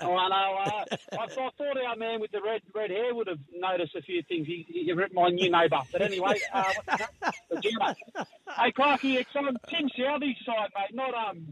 Oh, 0.00 0.14
I 0.14 0.28
know. 0.28 0.58
Uh, 0.62 0.84
I, 1.18 1.24
I 1.24 1.26
thought 1.28 1.54
our 1.86 1.96
man 1.96 2.20
with 2.20 2.30
the 2.32 2.40
red 2.44 2.60
red 2.74 2.90
hair 2.90 3.14
would 3.14 3.26
have 3.28 3.38
noticed 3.54 3.96
a 3.96 4.02
few 4.02 4.22
things. 4.24 4.46
He, 4.46 4.66
he 4.68 4.92
ripped 4.92 5.14
my 5.14 5.30
new 5.30 5.50
neighbour. 5.50 5.80
But 5.90 6.02
anyway, 6.02 6.38
uh, 6.52 6.64
what's 6.84 7.00
that? 7.20 7.34
The 7.50 7.60
Gemma. 7.60 7.96
Hey, 8.58 8.72
Clarky, 8.72 9.14
it's 9.18 9.34
on 9.34 9.56
Tim 9.68 9.88
Southee's 9.98 10.36
side, 10.44 10.68
mate. 10.76 10.94
Not 10.94 11.14
um. 11.14 11.46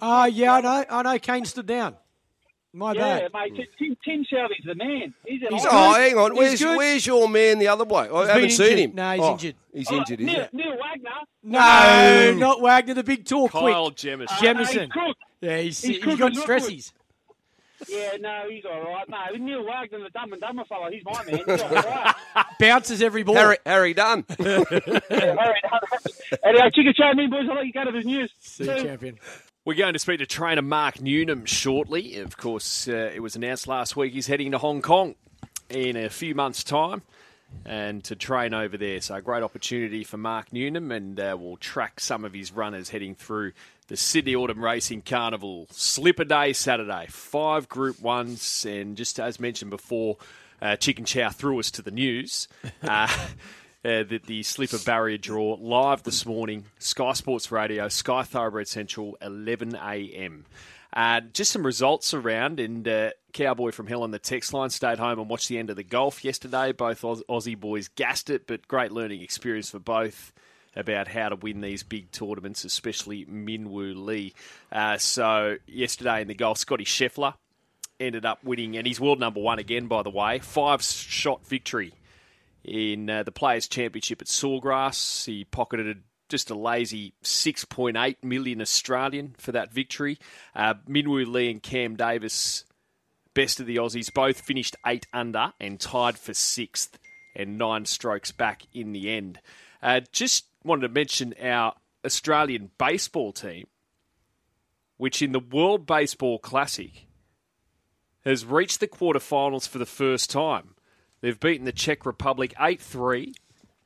Oh, 0.00 0.24
yeah, 0.26 0.52
I 0.54 0.60
know. 0.60 0.84
I 0.88 1.02
know. 1.02 1.18
Kane 1.18 1.44
stood 1.44 1.66
down. 1.66 1.96
My 2.74 2.94
bad. 2.94 3.22
Yeah, 3.22 3.28
bad. 3.28 3.52
mate. 3.52 3.68
Tim, 3.78 3.96
Tim 4.04 4.24
Southee's 4.30 4.64
the 4.64 4.74
man. 4.74 5.12
He's, 5.26 5.40
He's 5.42 5.64
a 5.64 5.68
Oh, 5.70 5.92
hang 5.92 6.16
on. 6.16 6.30
He's 6.32 6.38
Where's 6.38 6.62
good. 6.62 6.76
where's 6.78 7.06
your 7.06 7.28
man 7.28 7.58
the 7.58 7.68
other 7.68 7.84
way? 7.84 8.08
I 8.08 8.18
He's 8.20 8.26
haven't 8.28 8.42
been 8.42 8.50
seen 8.50 8.66
injured. 8.66 8.78
him. 8.78 8.94
No, 8.94 9.12
he's 9.12 9.20
Oh, 9.22 9.32
injured. 9.32 9.54
He's 9.74 9.90
Oh, 9.90 9.96
injured, 9.96 10.20
is 10.20 10.26
Neil, 10.26 10.48
he? 10.50 10.56
Neil 10.56 10.76
Wagner. 10.78 11.10
No, 11.44 12.34
not 12.38 12.60
Wagner, 12.62 12.94
the 12.94 13.04
big 13.04 13.24
tall, 13.26 13.48
Kyle 13.48 13.84
quick. 13.86 13.96
Jamieson. 13.96 14.36
Uh, 14.36 14.40
Jamieson. 14.40 14.78
he's 14.80 14.88
crook. 14.90 15.16
Yeah, 15.40 15.58
he's, 15.58 15.82
he's 15.82 15.96
he's 15.96 16.04
good 16.04 16.18
got 16.18 16.32
as 16.32 16.38
well, 16.38 16.46
good. 16.46 16.62
stressies. 16.62 16.92
Yeah, 17.88 18.16
no, 18.20 18.44
he's 18.48 18.64
all 18.64 18.80
right. 18.80 19.08
No, 19.08 19.44
Neil 19.44 19.64
Wagner, 19.66 19.98
the 20.04 20.10
dumb 20.10 20.32
and 20.32 20.40
dumber 20.40 20.64
fellow, 20.66 20.88
he's 20.90 21.02
my 21.04 21.24
man. 21.24 21.40
He's 21.46 21.60
all 21.62 21.68
right. 21.68 22.14
Bounces 22.60 23.02
every 23.02 23.24
ball. 23.24 23.34
Harry, 23.34 23.56
Harry 23.66 23.92
Dunn. 23.92 24.24
yeah, 24.38 24.56
all 24.56 24.64
right. 24.70 25.62
anyway, 26.44 26.70
chicken 26.72 26.94
chat 26.96 27.16
me, 27.16 27.26
boys. 27.26 27.46
I'll 27.50 27.56
let 27.56 27.66
you 27.66 27.72
go 27.72 27.84
to 27.84 27.90
the 27.92 28.02
news. 28.02 28.30
See 28.38 28.64
you, 28.64 28.82
champion. 28.82 29.18
We're 29.64 29.74
going 29.74 29.92
to 29.92 30.00
speak 30.00 30.18
to 30.18 30.26
trainer 30.26 30.60
Mark 30.60 31.00
Newnham 31.00 31.46
shortly. 31.46 32.16
Of 32.16 32.36
course, 32.36 32.88
uh, 32.88 33.12
it 33.14 33.20
was 33.20 33.36
announced 33.36 33.68
last 33.68 33.94
week 33.94 34.12
he's 34.12 34.26
heading 34.26 34.50
to 34.50 34.58
Hong 34.58 34.82
Kong 34.82 35.14
in 35.70 35.96
a 35.96 36.10
few 36.10 36.34
months' 36.34 36.64
time 36.64 37.02
and 37.64 38.02
to 38.02 38.16
train 38.16 38.54
over 38.54 38.76
there. 38.76 39.00
So, 39.00 39.14
a 39.14 39.22
great 39.22 39.44
opportunity 39.44 40.02
for 40.02 40.16
Mark 40.16 40.52
Newnham, 40.52 40.90
and 40.90 41.20
uh, 41.20 41.36
we'll 41.38 41.58
track 41.58 42.00
some 42.00 42.24
of 42.24 42.32
his 42.34 42.50
runners 42.50 42.88
heading 42.88 43.14
through 43.14 43.52
the 43.86 43.96
Sydney 43.96 44.34
Autumn 44.34 44.64
Racing 44.64 45.02
Carnival. 45.02 45.68
Slipper 45.70 46.24
Day 46.24 46.52
Saturday, 46.54 47.06
five 47.08 47.68
Group 47.68 48.00
Ones, 48.00 48.66
and 48.68 48.96
just 48.96 49.20
as 49.20 49.38
mentioned 49.38 49.70
before, 49.70 50.16
uh, 50.60 50.74
Chicken 50.74 51.04
Chow 51.04 51.30
threw 51.30 51.60
us 51.60 51.70
to 51.70 51.82
the 51.82 51.92
news. 51.92 52.48
Uh, 53.84 54.04
that 54.04 54.26
the 54.26 54.44
slipper 54.44 54.78
barrier 54.86 55.18
draw 55.18 55.56
live 55.60 56.04
this 56.04 56.24
morning, 56.24 56.66
Sky 56.78 57.14
Sports 57.14 57.50
Radio, 57.50 57.88
Sky 57.88 58.22
Thoroughbred 58.22 58.68
Central, 58.68 59.18
11 59.20 59.74
a.m. 59.74 60.46
Uh, 60.92 61.20
just 61.32 61.50
some 61.50 61.66
results 61.66 62.14
around, 62.14 62.60
and 62.60 62.86
uh, 62.86 63.10
Cowboy 63.32 63.72
from 63.72 63.88
Hell 63.88 64.04
on 64.04 64.12
the 64.12 64.20
text 64.20 64.52
line 64.52 64.70
stayed 64.70 64.98
home 64.98 65.18
and 65.18 65.28
watched 65.28 65.48
the 65.48 65.58
end 65.58 65.70
of 65.70 65.74
the 65.74 65.82
golf 65.82 66.24
yesterday. 66.24 66.70
Both 66.70 67.02
Aus- 67.02 67.22
Aussie 67.28 67.58
boys 67.58 67.88
gassed 67.88 68.30
it, 68.30 68.46
but 68.46 68.68
great 68.68 68.92
learning 68.92 69.22
experience 69.22 69.70
for 69.70 69.80
both 69.80 70.32
about 70.76 71.08
how 71.08 71.30
to 71.30 71.36
win 71.36 71.60
these 71.60 71.82
big 71.82 72.10
tournaments, 72.12 72.64
especially 72.64 73.24
Minwoo 73.24 73.94
Lee. 73.96 74.32
Uh, 74.70 74.96
so 74.98 75.56
yesterday 75.66 76.22
in 76.22 76.28
the 76.28 76.34
golf, 76.34 76.58
Scotty 76.58 76.84
Scheffler 76.84 77.34
ended 77.98 78.24
up 78.26 78.44
winning, 78.44 78.76
and 78.76 78.86
he's 78.86 79.00
world 79.00 79.18
number 79.18 79.40
one 79.40 79.58
again, 79.58 79.86
by 79.86 80.02
the 80.02 80.10
way. 80.10 80.38
Five 80.38 80.82
shot 80.82 81.46
victory 81.46 81.94
in 82.64 83.10
uh, 83.10 83.22
the 83.22 83.32
Players' 83.32 83.68
Championship 83.68 84.22
at 84.22 84.28
Sawgrass. 84.28 85.24
He 85.26 85.44
pocketed 85.44 86.02
just 86.28 86.50
a 86.50 86.54
lazy 86.54 87.14
6.8 87.22 88.16
million 88.22 88.60
Australian 88.60 89.34
for 89.38 89.52
that 89.52 89.72
victory. 89.72 90.18
Uh, 90.54 90.74
Minwoo 90.88 91.30
Lee 91.30 91.50
and 91.50 91.62
Cam 91.62 91.96
Davis, 91.96 92.64
best 93.34 93.60
of 93.60 93.66
the 93.66 93.76
Aussies, 93.76 94.12
both 94.12 94.40
finished 94.40 94.76
eight 94.86 95.06
under 95.12 95.52
and 95.60 95.78
tied 95.78 96.16
for 96.16 96.32
sixth 96.32 96.98
and 97.36 97.58
nine 97.58 97.84
strokes 97.84 98.32
back 98.32 98.62
in 98.72 98.92
the 98.92 99.10
end. 99.10 99.40
Uh, 99.82 100.00
just 100.12 100.46
wanted 100.64 100.82
to 100.82 100.88
mention 100.88 101.34
our 101.42 101.74
Australian 102.04 102.70
baseball 102.78 103.32
team, 103.32 103.66
which 104.96 105.22
in 105.22 105.32
the 105.32 105.40
World 105.40 105.86
Baseball 105.86 106.38
Classic 106.38 107.06
has 108.24 108.44
reached 108.44 108.80
the 108.80 108.88
quarterfinals 108.88 109.68
for 109.68 109.78
the 109.78 109.86
first 109.86 110.30
time. 110.30 110.74
They've 111.22 111.38
beaten 111.38 111.64
the 111.64 111.72
Czech 111.72 112.04
Republic 112.04 112.52
8 112.60 112.80
3 112.80 113.32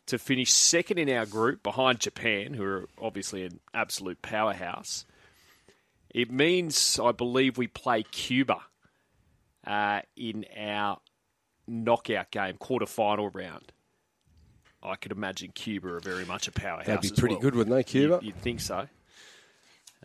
to 0.07 0.18
finish 0.18 0.53
second 0.53 0.99
in 0.99 1.11
our 1.11 1.26
group 1.26 1.62
behind 1.62 2.01
Japan, 2.01 2.55
who 2.55 2.64
are 2.64 2.89
obviously 3.01 3.45
an 3.45 3.61
absolute 3.74 4.22
powerhouse. 4.22 5.05
It 6.11 6.30
means, 6.30 6.99
I 6.99 7.12
believe, 7.12 7.59
we 7.59 7.66
play 7.66 8.05
Cuba 8.05 8.62
uh, 9.66 10.01
in 10.16 10.47
our 10.59 10.99
knockout 11.68 12.30
game, 12.30 12.55
quarterfinal 12.55 13.34
round. 13.34 13.72
I 14.82 14.95
could 14.97 15.12
imagine 15.12 15.51
Cuba 15.53 15.89
are 15.89 16.01
very 16.01 16.24
much 16.24 16.49
a 16.49 16.53
powerhouse. 16.53 16.87
That'd 16.87 17.14
be 17.14 17.20
pretty 17.20 17.34
well. 17.34 17.43
good, 17.43 17.55
wouldn't 17.55 17.76
they, 17.76 17.84
Cuba? 17.84 18.20
You'd, 18.22 18.28
you'd 18.28 18.43
think 18.43 18.61
so. 18.61 18.89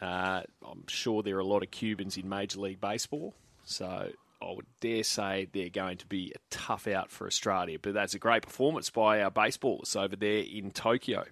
Uh, 0.02 0.42
I'm 0.70 0.88
sure 0.88 1.24
there 1.24 1.38
are 1.38 1.42
a 1.42 1.46
lot 1.46 1.64
of 1.64 1.72
Cubans 1.72 2.18
in 2.18 2.28
Major 2.28 2.60
League 2.60 2.82
Baseball, 2.82 3.36
so 3.64 4.10
I 4.42 4.54
would 4.54 4.66
dare 4.80 5.04
say 5.04 5.48
they're 5.52 5.70
going 5.70 5.98
to 5.98 6.08
be 6.08 6.32
a 6.36 6.40
tough 6.50 6.88
out 6.88 7.12
for 7.12 7.28
Australia. 7.28 7.78
But 7.82 7.94
that's 7.94 8.14
a 8.14 8.20
great 8.20 8.44
performance 8.44 8.90
by 8.90 9.22
our 9.22 9.32
baseballers 9.32 9.96
over 9.96 10.16
there 10.16 10.44
in 10.44 10.72
Tokyo. 10.72 11.26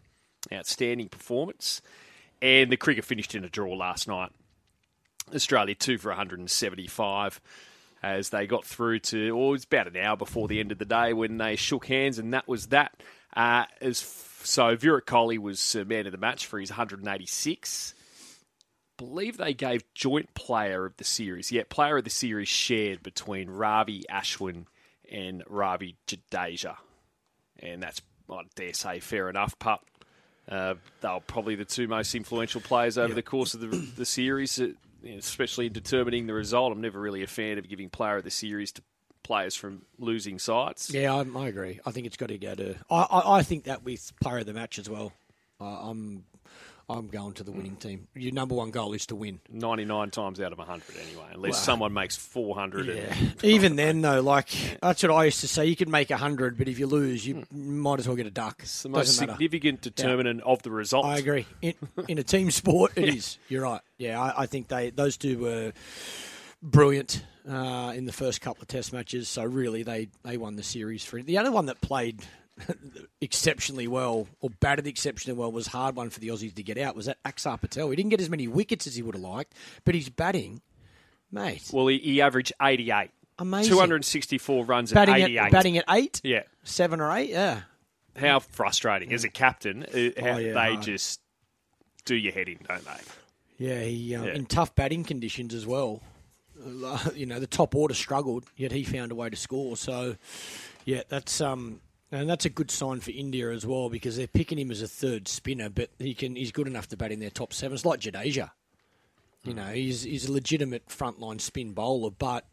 Outstanding 0.51 1.09
performance. 1.09 1.81
And 2.41 2.71
the 2.71 2.77
cricket 2.77 3.05
finished 3.05 3.35
in 3.35 3.43
a 3.43 3.49
draw 3.49 3.73
last 3.73 4.07
night. 4.07 4.31
Australia 5.33 5.75
two 5.75 5.97
for 5.97 6.09
175 6.09 7.41
as 8.01 8.29
they 8.29 8.47
got 8.47 8.65
through 8.65 8.99
to, 8.99 9.29
oh, 9.31 9.49
it 9.49 9.51
was 9.51 9.63
about 9.65 9.87
an 9.87 9.97
hour 9.97 10.15
before 10.15 10.47
the 10.47 10.59
end 10.59 10.71
of 10.71 10.77
the 10.77 10.85
day 10.85 11.13
when 11.13 11.37
they 11.37 11.55
shook 11.55 11.85
hands, 11.85 12.17
and 12.17 12.33
that 12.33 12.47
was 12.47 12.67
that. 12.67 12.93
Uh, 13.35 13.65
as 13.81 14.01
f- 14.01 14.41
so, 14.43 14.75
Virat 14.75 15.05
Kohli 15.05 15.37
was 15.37 15.75
uh, 15.75 15.83
man 15.83 16.05
of 16.05 16.11
the 16.11 16.17
match 16.17 16.45
for 16.45 16.59
his 16.59 16.69
186. 16.71 17.93
Believe 18.99 19.37
they 19.37 19.53
gave 19.53 19.81
joint 19.93 20.33
player 20.33 20.85
of 20.85 20.97
the 20.97 21.05
series. 21.05 21.53
Yeah, 21.53 21.63
player 21.69 21.97
of 21.97 22.03
the 22.03 22.09
series 22.09 22.49
shared 22.49 23.01
between 23.01 23.49
Ravi 23.49 24.03
Ashwin 24.11 24.65
and 25.09 25.41
Ravi 25.47 25.95
Jadeja, 26.05 26.75
and 27.59 27.81
that's 27.81 28.01
I 28.29 28.41
dare 28.55 28.73
say 28.73 28.99
fair 28.99 29.29
enough. 29.29 29.57
Pup. 29.57 29.85
Uh, 30.49 30.73
they 30.99 31.07
were 31.07 31.21
probably 31.21 31.55
the 31.55 31.63
two 31.63 31.87
most 31.87 32.13
influential 32.13 32.59
players 32.59 32.97
over 32.97 33.13
the 33.13 33.21
course 33.21 33.53
of 33.53 33.61
the, 33.61 33.67
the 33.67 34.05
series, 34.05 34.59
uh, 34.59 34.67
especially 35.17 35.67
in 35.67 35.73
determining 35.73 36.27
the 36.27 36.33
result. 36.33 36.73
I'm 36.73 36.81
never 36.81 36.99
really 36.99 37.23
a 37.23 37.27
fan 37.27 37.57
of 37.57 37.69
giving 37.69 37.89
player 37.89 38.17
of 38.17 38.25
the 38.25 38.31
series 38.31 38.73
to 38.73 38.81
players 39.23 39.55
from 39.55 39.83
losing 39.97 40.39
sides. 40.39 40.89
Yeah, 40.93 41.13
I, 41.15 41.39
I 41.39 41.47
agree. 41.47 41.79
I 41.85 41.91
think 41.91 42.05
it's 42.05 42.17
got 42.17 42.29
to 42.29 42.37
go 42.37 42.53
to. 42.53 42.75
I, 42.89 43.01
I, 43.03 43.37
I 43.37 43.43
think 43.43 43.63
that 43.63 43.83
with 43.85 44.11
player 44.19 44.39
of 44.39 44.45
the 44.45 44.53
match 44.53 44.77
as 44.77 44.89
well. 44.89 45.13
Uh, 45.61 45.89
I'm 45.89 46.25
I'm 46.89 47.07
going 47.07 47.33
to 47.33 47.43
the 47.43 47.51
winning 47.51 47.75
team. 47.75 48.07
Your 48.15 48.33
number 48.33 48.55
one 48.55 48.71
goal 48.71 48.93
is 48.93 49.05
to 49.07 49.15
win. 49.15 49.39
99 49.51 50.09
times 50.09 50.41
out 50.41 50.51
of 50.51 50.57
100 50.57 50.83
anyway, 50.97 51.25
unless 51.33 51.53
Wow. 51.53 51.57
someone 51.59 51.93
makes 51.93 52.15
400. 52.17 52.87
Yeah. 52.87 52.93
And, 53.15 53.35
Even 53.43 53.75
then, 53.75 54.01
though, 54.01 54.21
like 54.21 54.49
that's 54.81 55.03
what 55.03 55.11
I 55.11 55.25
used 55.25 55.41
to 55.41 55.47
say. 55.47 55.67
You 55.67 55.75
can 55.75 55.91
make 55.91 56.09
hundred, 56.09 56.57
but 56.57 56.67
if 56.67 56.79
you 56.79 56.87
lose, 56.87 57.27
you 57.27 57.45
might 57.51 57.99
as 57.99 58.07
well 58.07 58.17
get 58.17 58.25
a 58.25 58.31
duck. 58.31 58.61
it's 58.63 58.81
the 58.83 58.89
most 58.89 59.05
Doesn't 59.05 59.27
matter. 59.27 59.37
significant 59.37 59.81
determinant 59.81 60.41
of 60.41 60.63
the 60.63 60.71
result. 60.71 61.05
I 61.05 61.17
agree. 61.17 61.45
In, 61.61 61.75
in 62.07 62.17
a 62.17 62.23
team 62.23 62.49
sport, 62.49 62.93
it 62.95 63.07
is. 63.09 63.37
You're 63.49 63.63
right. 63.63 63.81
Yeah, 63.99 64.19
I, 64.19 64.43
I 64.43 64.45
think 64.47 64.67
they 64.69 64.89
those 64.89 65.15
two 65.15 65.37
were 65.39 65.73
brilliant 66.61 67.23
uh, 67.49 67.93
in 67.95 68.05
the 68.05 68.11
first 68.11 68.41
couple 68.41 68.61
of 68.63 68.67
Test 68.67 68.93
matches. 68.93 69.29
So 69.29 69.43
really, 69.43 69.83
they 69.83 70.07
they 70.23 70.37
won 70.37 70.55
the 70.55 70.63
series 70.63 71.05
for 71.05 71.21
the 71.21 71.37
other 71.37 71.51
one 71.51 71.67
that 71.67 71.79
played 71.81 72.21
exceptionally 73.21 73.87
well 73.87 74.27
or 74.41 74.49
batted 74.59 74.87
exceptionally 74.87 75.37
well 75.37 75.51
was 75.51 75.67
a 75.67 75.71
hard 75.71 75.95
one 75.95 76.09
for 76.09 76.19
the 76.19 76.29
Aussies 76.29 76.53
to 76.55 76.63
get 76.63 76.77
out. 76.77 76.95
Was 76.95 77.05
that 77.07 77.21
Axar 77.23 77.59
Patel? 77.59 77.89
He 77.89 77.95
didn't 77.95 78.09
get 78.09 78.21
as 78.21 78.29
many 78.29 78.47
wickets 78.47 78.87
as 78.87 78.95
he 78.95 79.01
would 79.01 79.15
have 79.15 79.23
liked, 79.23 79.53
but 79.85 79.95
he's 79.95 80.09
batting, 80.09 80.61
mate. 81.31 81.69
Well, 81.71 81.87
he, 81.87 81.97
he 81.99 82.21
averaged 82.21 82.53
88. 82.61 83.11
Amazing. 83.39 83.71
264 83.71 84.65
runs 84.65 84.91
batting 84.91 85.15
at 85.15 85.21
88. 85.21 85.39
at 85.39 85.51
batting 85.51 85.77
at 85.77 85.85
eight, 85.89 86.21
Yeah. 86.23 86.43
seven 86.63 86.99
or 86.99 87.11
eight. 87.15 87.29
Yeah, 87.29 87.61
How 88.17 88.39
frustrating. 88.39 89.13
As 89.13 89.23
a 89.23 89.29
captain, 89.29 89.83
uh, 89.83 90.21
how 90.21 90.35
Oh, 90.35 90.37
yeah, 90.37 90.53
they 90.53 90.73
hard. 90.73 90.81
just 90.81 91.21
do 92.05 92.15
your 92.15 92.33
head 92.33 92.49
in, 92.49 92.59
don't 92.67 92.83
they? 92.83 93.65
Yeah, 93.65 93.81
he 93.83 94.15
um, 94.15 94.25
Yeah. 94.25 94.33
in 94.33 94.45
tough 94.45 94.75
batting 94.75 95.03
conditions 95.05 95.53
as 95.53 95.65
well. 95.65 96.01
Uh, 96.83 97.11
You 97.15 97.25
know, 97.25 97.39
the 97.39 97.47
top 97.47 97.75
order 97.75 97.93
struggled, 97.93 98.43
yet 98.57 98.73
he 98.73 98.83
found 98.83 99.13
a 99.13 99.15
way 99.15 99.29
to 99.29 99.35
score. 99.37 99.77
So, 99.77 100.17
yeah, 100.83 101.03
that's 101.07 101.39
um, 101.39 101.79
and 102.11 102.29
that's 102.29 102.45
a 102.45 102.49
good 102.49 102.71
sign 102.71 102.99
for 102.99 103.11
India 103.11 103.51
as 103.51 103.65
well 103.65 103.89
because 103.89 104.17
they're 104.17 104.27
picking 104.27 104.57
him 104.57 104.71
as 104.71 104.81
a 104.81 104.87
third 104.87 105.27
spinner, 105.27 105.69
but 105.69 105.89
he 105.99 106.13
can 106.13 106.35
he's 106.35 106.51
good 106.51 106.67
enough 106.67 106.87
to 106.87 106.97
bat 106.97 107.11
in 107.11 107.19
their 107.19 107.29
top 107.29 107.53
seven. 107.53 107.75
It's 107.75 107.85
like 107.85 107.99
Jadeja. 107.99 108.51
You 109.43 109.53
know, 109.53 109.67
he's 109.67 110.03
he's 110.03 110.27
a 110.27 110.31
legitimate 110.31 110.87
frontline 110.87 111.39
spin 111.39 111.73
bowler, 111.73 112.11
but 112.11 112.45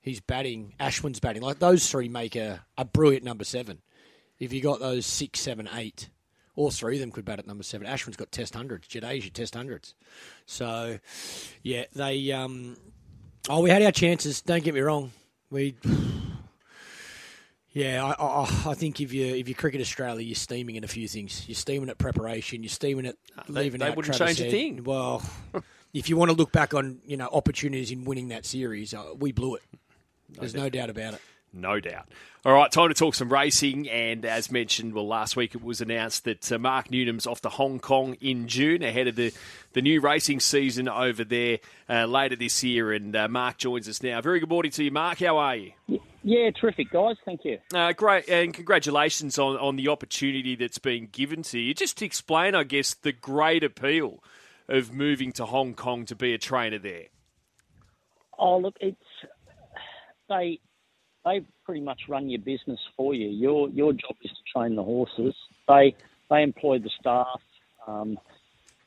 he's 0.00 0.20
batting. 0.20 0.74
Ashwin's 0.78 1.20
batting. 1.20 1.42
Like 1.42 1.58
those 1.58 1.90
three 1.90 2.08
make 2.08 2.36
a, 2.36 2.64
a 2.78 2.84
brilliant 2.84 3.24
number 3.24 3.44
seven. 3.44 3.78
If 4.38 4.52
you 4.52 4.60
got 4.60 4.80
those 4.80 5.06
six, 5.06 5.40
seven, 5.40 5.68
eight, 5.74 6.08
all 6.56 6.70
three 6.70 6.96
of 6.96 7.00
them 7.00 7.10
could 7.10 7.24
bat 7.24 7.38
at 7.38 7.46
number 7.46 7.62
seven. 7.62 7.86
Ashwin's 7.86 8.16
got 8.16 8.30
test 8.32 8.54
hundreds. 8.54 8.88
Jadeja 8.88 9.32
test 9.32 9.54
hundreds. 9.54 9.94
So, 10.46 10.98
yeah, 11.62 11.84
they. 11.94 12.32
Um, 12.32 12.76
oh, 13.48 13.60
we 13.60 13.70
had 13.70 13.82
our 13.82 13.92
chances. 13.92 14.40
Don't 14.40 14.62
get 14.62 14.74
me 14.74 14.80
wrong. 14.80 15.12
We, 15.50 15.74
Yeah, 17.72 18.04
I, 18.04 18.24
I, 18.24 18.70
I 18.70 18.74
think 18.74 19.00
if 19.00 19.12
you 19.12 19.26
if 19.26 19.48
you 19.48 19.54
cricket 19.54 19.80
Australia, 19.80 20.22
you're 20.24 20.34
steaming 20.34 20.74
in 20.76 20.82
a 20.82 20.88
few 20.88 21.06
things. 21.06 21.44
You're 21.48 21.54
steaming 21.54 21.88
at 21.88 21.98
preparation. 21.98 22.62
You're 22.64 22.70
steaming 22.70 23.06
at 23.06 23.16
they- 23.46 23.62
leaving 23.62 23.80
they 23.80 23.86
out 23.86 23.96
wouldn't 23.96 24.16
Travis 24.16 24.38
change 24.38 24.48
a 24.48 24.50
thing. 24.50 24.84
Well, 24.84 25.22
if 25.94 26.08
you 26.08 26.16
want 26.16 26.30
to 26.30 26.36
look 26.36 26.50
back 26.50 26.74
on 26.74 26.98
you 27.06 27.16
know 27.16 27.28
opportunities 27.32 27.90
in 27.92 28.04
winning 28.04 28.28
that 28.28 28.44
series, 28.44 28.92
uh, 28.92 29.14
we 29.16 29.30
blew 29.32 29.54
it. 29.54 29.62
There's 30.30 30.54
no 30.54 30.68
doubt 30.68 30.90
about 30.90 31.14
it. 31.14 31.20
No 31.52 31.80
doubt. 31.80 32.06
All 32.44 32.54
right, 32.54 32.70
time 32.70 32.88
to 32.88 32.94
talk 32.94 33.14
some 33.14 33.30
racing. 33.30 33.88
And 33.88 34.24
as 34.24 34.50
mentioned, 34.50 34.94
well, 34.94 35.06
last 35.06 35.36
week 35.36 35.54
it 35.54 35.62
was 35.62 35.80
announced 35.80 36.24
that 36.24 36.50
uh, 36.50 36.58
Mark 36.58 36.90
Newnham's 36.90 37.26
off 37.26 37.40
to 37.42 37.48
Hong 37.48 37.80
Kong 37.80 38.16
in 38.20 38.46
June 38.48 38.82
ahead 38.82 39.08
of 39.08 39.16
the, 39.16 39.32
the 39.72 39.82
new 39.82 40.00
racing 40.00 40.40
season 40.40 40.88
over 40.88 41.24
there 41.24 41.58
uh, 41.88 42.06
later 42.06 42.36
this 42.36 42.62
year. 42.62 42.92
And 42.92 43.14
uh, 43.14 43.28
Mark 43.28 43.58
joins 43.58 43.88
us 43.88 44.02
now. 44.02 44.20
Very 44.20 44.40
good 44.40 44.48
morning 44.48 44.70
to 44.72 44.84
you, 44.84 44.90
Mark. 44.90 45.18
How 45.18 45.38
are 45.38 45.56
you? 45.56 45.72
Yeah, 46.22 46.50
terrific, 46.50 46.90
guys. 46.90 47.16
Thank 47.24 47.44
you. 47.44 47.58
Uh, 47.74 47.92
great, 47.92 48.28
and 48.28 48.54
congratulations 48.54 49.38
on, 49.38 49.56
on 49.56 49.76
the 49.76 49.88
opportunity 49.88 50.54
that's 50.54 50.78
been 50.78 51.08
given 51.10 51.42
to 51.44 51.58
you. 51.58 51.74
Just 51.74 51.98
to 51.98 52.04
explain, 52.04 52.54
I 52.54 52.62
guess, 52.62 52.94
the 52.94 53.12
great 53.12 53.64
appeal 53.64 54.22
of 54.68 54.92
moving 54.92 55.32
to 55.32 55.46
Hong 55.46 55.74
Kong 55.74 56.04
to 56.06 56.14
be 56.14 56.32
a 56.32 56.38
trainer 56.38 56.78
there. 56.78 57.06
Oh, 58.38 58.58
look, 58.58 58.76
it's 58.80 58.98
they 60.28 60.60
they 61.24 61.42
pretty 61.64 61.80
much 61.80 62.02
run 62.08 62.28
your 62.28 62.40
business 62.40 62.80
for 62.96 63.14
you. 63.14 63.28
Your 63.28 63.68
your 63.70 63.92
job 63.92 64.16
is 64.22 64.30
to 64.30 64.58
train 64.58 64.76
the 64.76 64.84
horses. 64.84 65.34
They 65.68 65.94
they 66.30 66.42
employ 66.42 66.78
the 66.78 66.90
staff. 67.00 67.40
Um, 67.86 68.18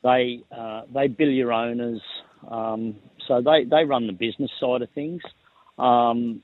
they 0.02 0.42
uh, 0.56 0.82
they 0.92 1.08
bill 1.08 1.30
your 1.30 1.52
owners. 1.52 2.02
Um, 2.48 2.96
so 3.26 3.40
they, 3.40 3.64
they 3.64 3.84
run 3.84 4.06
the 4.06 4.12
business 4.12 4.50
side 4.60 4.82
of 4.82 4.90
things. 4.90 5.22
Um, 5.78 6.42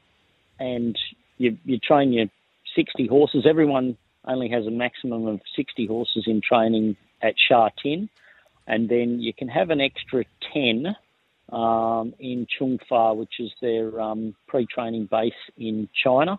and 0.59 0.99
you 1.38 1.59
you 1.64 1.78
train 1.78 2.12
your 2.12 2.26
60 2.76 3.07
horses. 3.07 3.47
Everyone 3.49 3.97
only 4.26 4.49
has 4.49 4.66
a 4.66 4.70
maximum 4.70 5.26
of 5.26 5.41
60 5.57 5.86
horses 5.86 6.24
in 6.26 6.41
training 6.41 6.97
at 7.22 7.34
Sha 7.38 7.70
Tin. 7.82 8.09
And 8.66 8.88
then 8.88 9.20
you 9.20 9.32
can 9.32 9.49
have 9.49 9.70
an 9.70 9.80
extra 9.80 10.24
10 10.53 10.95
um, 11.53 12.14
in 12.18 12.46
Chung 12.59 12.78
Fa, 12.88 13.14
which 13.14 13.34
is 13.38 13.51
their 13.61 14.01
um, 14.01 14.34
pre-training 14.46 15.07
base 15.11 15.32
in 15.57 15.88
China. 16.05 16.38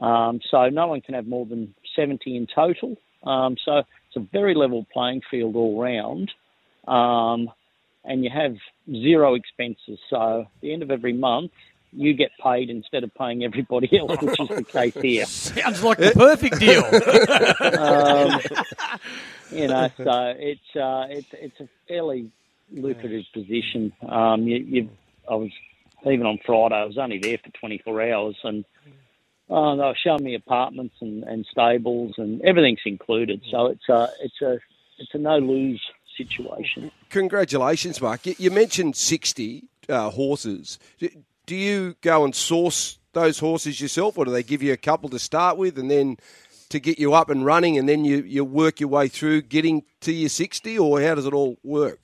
Um, 0.00 0.40
so 0.50 0.68
no 0.68 0.88
one 0.88 1.00
can 1.00 1.14
have 1.14 1.26
more 1.26 1.46
than 1.46 1.74
70 1.96 2.36
in 2.36 2.46
total. 2.52 2.96
Um, 3.22 3.56
so 3.64 3.78
it's 3.78 4.16
a 4.16 4.26
very 4.32 4.54
level 4.54 4.86
playing 4.92 5.22
field 5.30 5.56
all 5.56 5.80
round. 5.80 6.30
Um, 6.86 7.50
and 8.04 8.22
you 8.22 8.30
have 8.30 8.56
zero 8.90 9.34
expenses. 9.34 9.98
So 10.10 10.42
at 10.42 10.60
the 10.60 10.72
end 10.72 10.82
of 10.82 10.90
every 10.90 11.14
month, 11.14 11.52
you 11.96 12.12
get 12.12 12.30
paid 12.42 12.70
instead 12.70 13.04
of 13.04 13.14
paying 13.14 13.44
everybody 13.44 13.98
else, 13.98 14.20
which 14.20 14.40
is 14.40 14.48
the 14.48 14.64
case 14.64 14.94
here. 14.94 15.26
Sounds 15.26 15.82
like 15.82 15.98
the 15.98 16.12
perfect 16.12 16.58
deal. 16.58 16.84
Um, 17.84 18.40
you 19.50 19.68
know, 19.68 19.88
so 19.96 20.34
it's 20.36 20.76
uh, 20.76 21.06
it's 21.08 21.28
it's 21.32 21.60
a 21.60 21.68
fairly 21.86 22.30
lucrative 22.74 23.24
position. 23.32 23.92
Um, 24.08 24.42
you, 24.46 24.56
you, 24.56 24.88
I 25.30 25.34
was 25.34 25.50
even 26.06 26.26
on 26.26 26.38
Friday. 26.44 26.74
I 26.74 26.84
was 26.84 26.98
only 26.98 27.18
there 27.18 27.38
for 27.38 27.50
24 27.58 28.12
hours, 28.12 28.36
and 28.44 28.64
uh, 29.50 29.74
they 29.76 29.82
were 29.82 29.96
showing 30.02 30.24
me 30.24 30.34
apartments 30.34 30.96
and, 31.00 31.24
and 31.24 31.46
stables, 31.50 32.14
and 32.18 32.42
everything's 32.42 32.80
included. 32.84 33.42
So 33.50 33.66
it's 33.66 33.88
a 33.88 34.08
it's 34.20 34.40
a 34.42 34.58
it's 34.98 35.14
a 35.14 35.18
no 35.18 35.38
lose 35.38 35.82
situation. 36.16 36.90
Congratulations, 37.10 38.00
Mark. 38.00 38.20
You, 38.24 38.50
mentioned 38.50 38.96
60 38.96 39.64
uh, 39.88 40.10
horses. 40.10 40.78
Do- 40.98 41.10
Do 41.46 41.56
you 41.56 41.96
go 42.00 42.24
and 42.24 42.34
source 42.34 42.98
those 43.12 43.38
horses 43.38 43.80
yourself, 43.80 44.18
or 44.18 44.24
do 44.24 44.30
they 44.30 44.42
give 44.42 44.62
you 44.62 44.72
a 44.72 44.76
couple 44.76 45.08
to 45.08 45.18
start 45.18 45.56
with 45.56 45.78
and 45.78 45.90
then 45.90 46.16
to 46.70 46.80
get 46.80 46.98
you 46.98 47.14
up 47.14 47.30
and 47.30 47.44
running, 47.44 47.78
and 47.78 47.88
then 47.88 48.04
you, 48.04 48.18
you 48.22 48.44
work 48.44 48.80
your 48.80 48.88
way 48.88 49.06
through 49.08 49.42
getting 49.42 49.84
to 50.00 50.12
your 50.12 50.28
60, 50.28 50.78
or 50.78 51.00
how 51.00 51.14
does 51.14 51.26
it 51.26 51.32
all 51.34 51.56
work? 51.62 52.00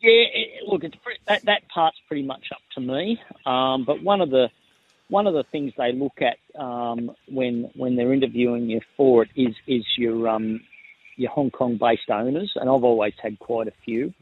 Yeah, 0.00 0.24
it, 0.32 0.66
look, 0.66 0.84
it's 0.84 0.96
pretty, 0.96 1.20
that 1.28 1.44
that 1.44 1.68
part's 1.68 1.98
pretty 2.08 2.22
much 2.22 2.48
up 2.52 2.60
to 2.74 2.80
me. 2.80 3.20
Um, 3.44 3.84
but 3.84 4.02
one 4.02 4.20
of 4.20 4.30
the 4.30 4.50
one 5.08 5.26
of 5.26 5.34
the 5.34 5.42
things 5.42 5.72
they 5.76 5.92
look 5.92 6.22
at 6.22 6.38
um, 6.58 7.10
when 7.28 7.70
when 7.74 7.96
they're 7.96 8.12
interviewing 8.12 8.70
you 8.70 8.80
for 8.96 9.24
it 9.24 9.30
is 9.36 9.54
is 9.66 9.84
your 9.98 10.28
um, 10.28 10.60
your 11.16 11.30
Hong 11.30 11.50
Kong 11.50 11.76
based 11.76 12.10
owners, 12.10 12.52
and 12.56 12.70
I've 12.70 12.84
always 12.84 13.14
had 13.22 13.38
quite 13.38 13.68
a 13.68 13.72
few. 13.84 14.14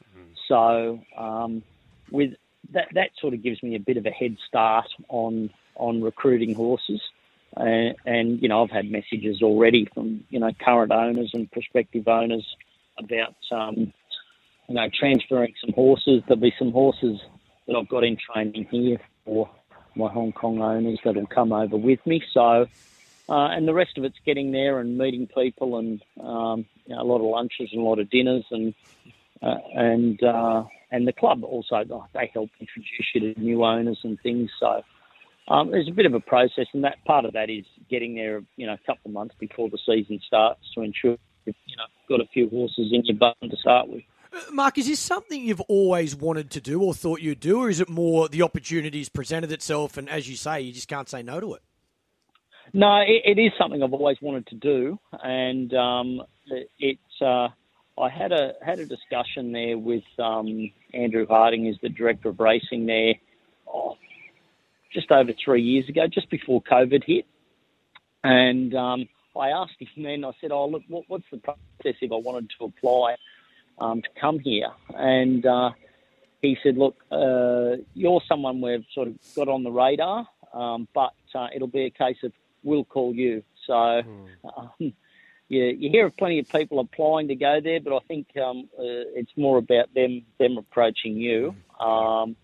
So 0.49 1.01
um, 1.17 1.63
with 2.11 2.35
that 2.73 2.89
that 2.95 3.11
sort 3.21 3.35
of 3.35 3.43
gives 3.43 3.63
me 3.63 3.77
a 3.77 3.81
bit 3.81 3.97
of 3.97 4.07
a 4.07 4.11
head 4.11 4.37
start 4.47 4.89
on 5.09 5.51
on 5.77 6.03
recruiting 6.03 6.55
horses. 6.55 7.01
And, 7.57 7.97
and 8.05 8.43
you 8.43 8.49
know, 8.49 8.63
I've 8.63 8.71
had 8.71 8.91
messages 8.91 9.43
already 9.43 9.89
from 9.95 10.25
you 10.31 10.41
know 10.41 10.51
current 10.59 10.91
owners 10.91 11.31
and 11.35 11.51
prospective 11.51 12.09
owners 12.09 12.47
about 12.99 13.37
um, 13.53 13.93
you 14.69 14.75
know, 14.75 14.89
transferring 14.93 15.55
some 15.65 15.73
horses. 15.75 16.23
There'll 16.27 16.41
be 16.41 16.55
some 16.59 16.73
horses 16.73 17.21
that 17.67 17.75
I've 17.75 17.89
got 17.89 18.05
in 18.05 18.17
training 18.17 18.69
here 18.71 18.99
for 19.25 19.51
my 19.97 20.11
Hong 20.11 20.33
Kong 20.33 20.61
owners 20.61 20.99
that'll 21.05 21.27
come 21.27 21.53
over 21.53 21.77
with 21.77 22.05
me. 22.07 22.23
So, 22.33 22.67
uh, 23.29 23.49
and 23.49 23.67
the 23.67 23.75
rest 23.75 23.99
of 23.99 24.05
it's 24.05 24.19
getting 24.25 24.53
there 24.53 24.79
and 24.79 24.97
meeting 24.97 25.27
people 25.27 25.79
and 25.79 26.03
um, 26.21 26.67
you 26.87 26.95
know, 26.95 27.03
a 27.03 27.05
lot 27.05 27.17
of 27.17 27.23
lunches 27.23 27.71
and 27.73 27.81
a 27.81 27.85
lot 27.85 27.99
of 27.99 28.11
dinners 28.11 28.45
and 28.51 28.75
uh, 29.43 29.57
and 29.75 30.23
uh, 30.23 30.65
and 30.91 31.07
the 31.07 31.13
club 31.13 31.45
also 31.45 31.85
oh, 31.91 32.07
they 32.13 32.31
help 32.33 32.51
introduce 32.61 33.15
you 33.15 33.35
to 33.35 33.41
new 33.41 33.65
owners 33.65 33.99
and 34.05 34.21
things. 34.21 34.51
So. 34.61 34.83
Um, 35.51 35.71
there's 35.71 35.89
a 35.89 35.93
bit 35.93 36.05
of 36.05 36.13
a 36.13 36.21
process, 36.21 36.67
and 36.75 36.85
that 36.85 37.03
part 37.07 37.25
of 37.25 37.33
that 37.33 37.49
is 37.49 37.65
getting 37.89 38.15
there, 38.15 38.43
you 38.57 38.67
know, 38.67 38.75
a 38.75 38.87
couple 38.87 39.09
of 39.09 39.13
months 39.13 39.35
before 39.41 39.71
the 39.71 39.79
season 39.79 40.21
starts 40.27 40.61
to 40.75 40.83
ensure 40.83 41.17
you've, 41.47 41.57
you 41.65 41.75
know, 41.75 41.85
got 42.07 42.21
a 42.21 42.29
few 42.35 42.51
horses 42.51 42.91
in 42.93 43.03
your 43.07 43.17
button 43.17 43.49
to 43.49 43.57
start 43.57 43.89
with. 43.89 44.03
Mark, 44.53 44.79
is 44.79 44.87
this 44.87 45.01
something 45.01 45.43
you've 45.43 45.61
always 45.63 46.15
wanted 46.15 46.51
to 46.53 46.61
do 46.61 46.83
or 46.83 46.95
thought 46.95 47.21
you'd 47.21 47.41
do, 47.41 47.61
or 47.61 47.71
is 47.71 47.81
it 47.81 47.89
more 47.89 48.29
the 48.29 48.43
opportunities 48.43 49.09
presented 49.09 49.53
itself 49.53 49.97
and, 49.97 50.09
as 50.09 50.29
you 50.29 50.37
say, 50.37 50.61
you 50.61 50.73
just 50.73 50.89
can't 50.89 51.09
say 51.09 51.23
no 51.23 51.41
to 51.41 51.55
it? 51.55 51.63
No, 52.73 52.99
it, 53.01 53.23
it 53.25 53.41
is 53.41 53.53
something 53.59 53.83
I've 53.83 53.93
always 53.93 54.19
wanted 54.21 54.47
to 54.49 54.55
do, 54.57 54.99
and 55.23 55.73
um, 55.75 56.23
it, 56.47 56.71
it's. 56.79 57.23
Uh, 57.23 57.49
I 57.99 58.09
had 58.11 58.31
a 58.31 58.53
had 58.65 58.79
a 58.79 58.87
discussion 58.87 59.53
there 59.53 59.79
with 59.79 60.05
um, 60.19 60.71
Andrew 60.93 61.27
Harding, 61.27 61.65
who's 61.65 61.79
the 61.83 61.89
director 61.89 62.29
of 62.29 62.39
racing 62.39 62.87
there, 62.87 63.15
oh, 63.67 63.97
just 64.93 65.11
over 65.11 65.33
three 65.43 65.63
years 65.63 65.89
ago, 65.89 66.07
just 66.07 66.29
before 66.31 66.63
COVID 66.63 67.05
hit, 67.05 67.25
and 68.23 68.75
um, 68.75 69.09
I 69.35 69.49
asked 69.49 69.73
him 69.79 70.03
then. 70.03 70.25
I 70.25 70.33
said, 70.41 70.53
"Oh, 70.53 70.69
look, 70.69 70.83
what, 70.89 71.05
what's 71.09 71.25
the 71.31 71.39
process 71.39 71.59
if 71.83 72.13
I 72.13 72.17
wanted 72.17 72.51
to 72.59 72.67
apply 72.67 73.17
um, 73.81 74.03
to 74.03 74.09
come 74.21 74.39
here?" 74.39 74.71
And 74.95 75.45
uh, 75.45 75.71
he 76.43 76.57
said, 76.63 76.77
"Look, 76.77 76.97
uh, 77.11 77.83
you're 77.95 78.23
someone 78.29 78.61
we've 78.61 78.85
sort 78.95 79.09
of 79.09 79.15
got 79.35 79.49
on 79.49 79.65
the 79.65 79.71
radar, 79.71 80.27
um, 80.53 80.89
but 80.95 81.15
uh, 81.35 81.49
it'll 81.55 81.69
be 81.69 81.87
a 81.87 81.91
case 81.91 82.19
of 82.23 82.33
we'll 82.63 82.85
call 82.85 83.15
you." 83.15 83.43
So 83.67 83.75
um, 83.75 84.71
you, 85.49 85.65
you 85.65 85.91
hear 85.91 86.07
of 86.07 86.17
plenty 86.17 86.39
of 86.39 86.49
people 86.49 86.79
applying 86.81 87.29
to 87.29 87.35
go 87.35 87.61
there, 87.63 87.81
but 87.81 87.95
I 87.95 88.01
think 88.07 88.29
um, 88.37 88.69
uh, 88.79 89.09
it's 89.15 89.33
more 89.37 89.59
about 89.59 89.93
them 89.95 90.23
them 90.39 90.59
approaching 90.59 91.17
you. 91.17 91.55
Um, 91.81 92.37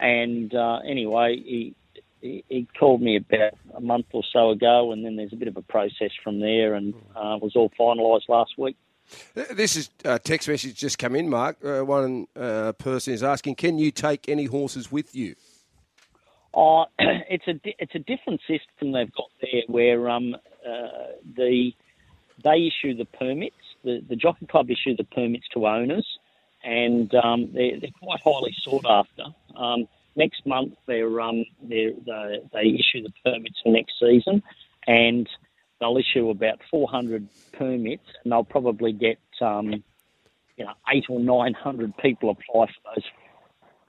and 0.00 0.52
uh, 0.54 0.80
anyway, 0.86 1.36
he, 1.36 1.74
he 2.20 2.44
he 2.48 2.68
called 2.78 3.00
me 3.00 3.16
about 3.16 3.54
a 3.74 3.80
month 3.80 4.06
or 4.12 4.22
so 4.32 4.50
ago, 4.50 4.92
and 4.92 5.04
then 5.04 5.16
there's 5.16 5.32
a 5.32 5.36
bit 5.36 5.48
of 5.48 5.56
a 5.56 5.62
process 5.62 6.10
from 6.22 6.40
there, 6.40 6.74
and 6.74 6.94
uh, 7.14 7.38
was 7.40 7.52
all 7.54 7.70
finalised 7.78 8.28
last 8.28 8.58
week. 8.58 8.76
Uh, 9.36 9.42
This 9.54 9.76
is 9.76 9.90
a 10.04 10.18
text 10.18 10.48
message 10.48 10.74
just 10.74 10.98
come 10.98 11.16
in, 11.16 11.28
Mark. 11.28 11.56
Uh, 11.64 11.84
one 11.84 12.26
uh, 12.36 12.72
person 12.72 13.14
is 13.14 13.22
asking, 13.22 13.56
can 13.56 13.78
you 13.78 13.90
take 13.90 14.28
any 14.28 14.44
horses 14.46 14.90
with 14.90 15.14
you? 15.14 15.34
Uh, 16.54 16.84
it's 16.98 17.46
a 17.48 17.54
di- 17.54 17.76
it's 17.78 17.94
a 17.94 17.98
different 17.98 18.40
system 18.42 18.92
they've 18.92 19.12
got 19.12 19.30
there, 19.40 19.62
where 19.66 20.08
um, 20.08 20.34
uh, 20.34 20.88
the 21.36 21.72
they 22.42 22.70
issue 22.70 22.94
the 22.94 23.04
permits. 23.04 23.56
The 23.82 24.02
the 24.08 24.16
jockey 24.16 24.46
club 24.46 24.70
issue 24.70 24.96
the 24.96 25.04
permits 25.04 25.46
to 25.54 25.66
owners, 25.66 26.06
and 26.62 27.12
um, 27.14 27.50
they're, 27.52 27.80
they're 27.80 27.90
quite 28.02 28.20
highly 28.22 28.54
sought 28.62 28.86
after. 28.88 29.24
Um, 29.56 29.88
next 30.16 30.46
month, 30.46 30.74
they're, 30.86 31.20
um, 31.20 31.44
they're, 31.62 31.92
they 32.06 32.40
they 32.52 32.66
issue 32.68 33.02
the 33.02 33.12
permits 33.24 33.60
for 33.62 33.72
next 33.72 33.94
season, 33.98 34.42
and 34.86 35.28
they'll 35.80 35.96
issue 35.96 36.30
about 36.30 36.58
400 36.70 37.28
permits, 37.52 38.04
and 38.22 38.32
they'll 38.32 38.44
probably 38.44 38.92
get 38.92 39.18
um, 39.40 39.82
you 40.56 40.64
know 40.64 40.72
eight 40.92 41.04
or 41.08 41.20
nine 41.20 41.54
hundred 41.54 41.96
people 41.98 42.30
apply 42.30 42.66
for 42.66 42.94
those 42.94 43.04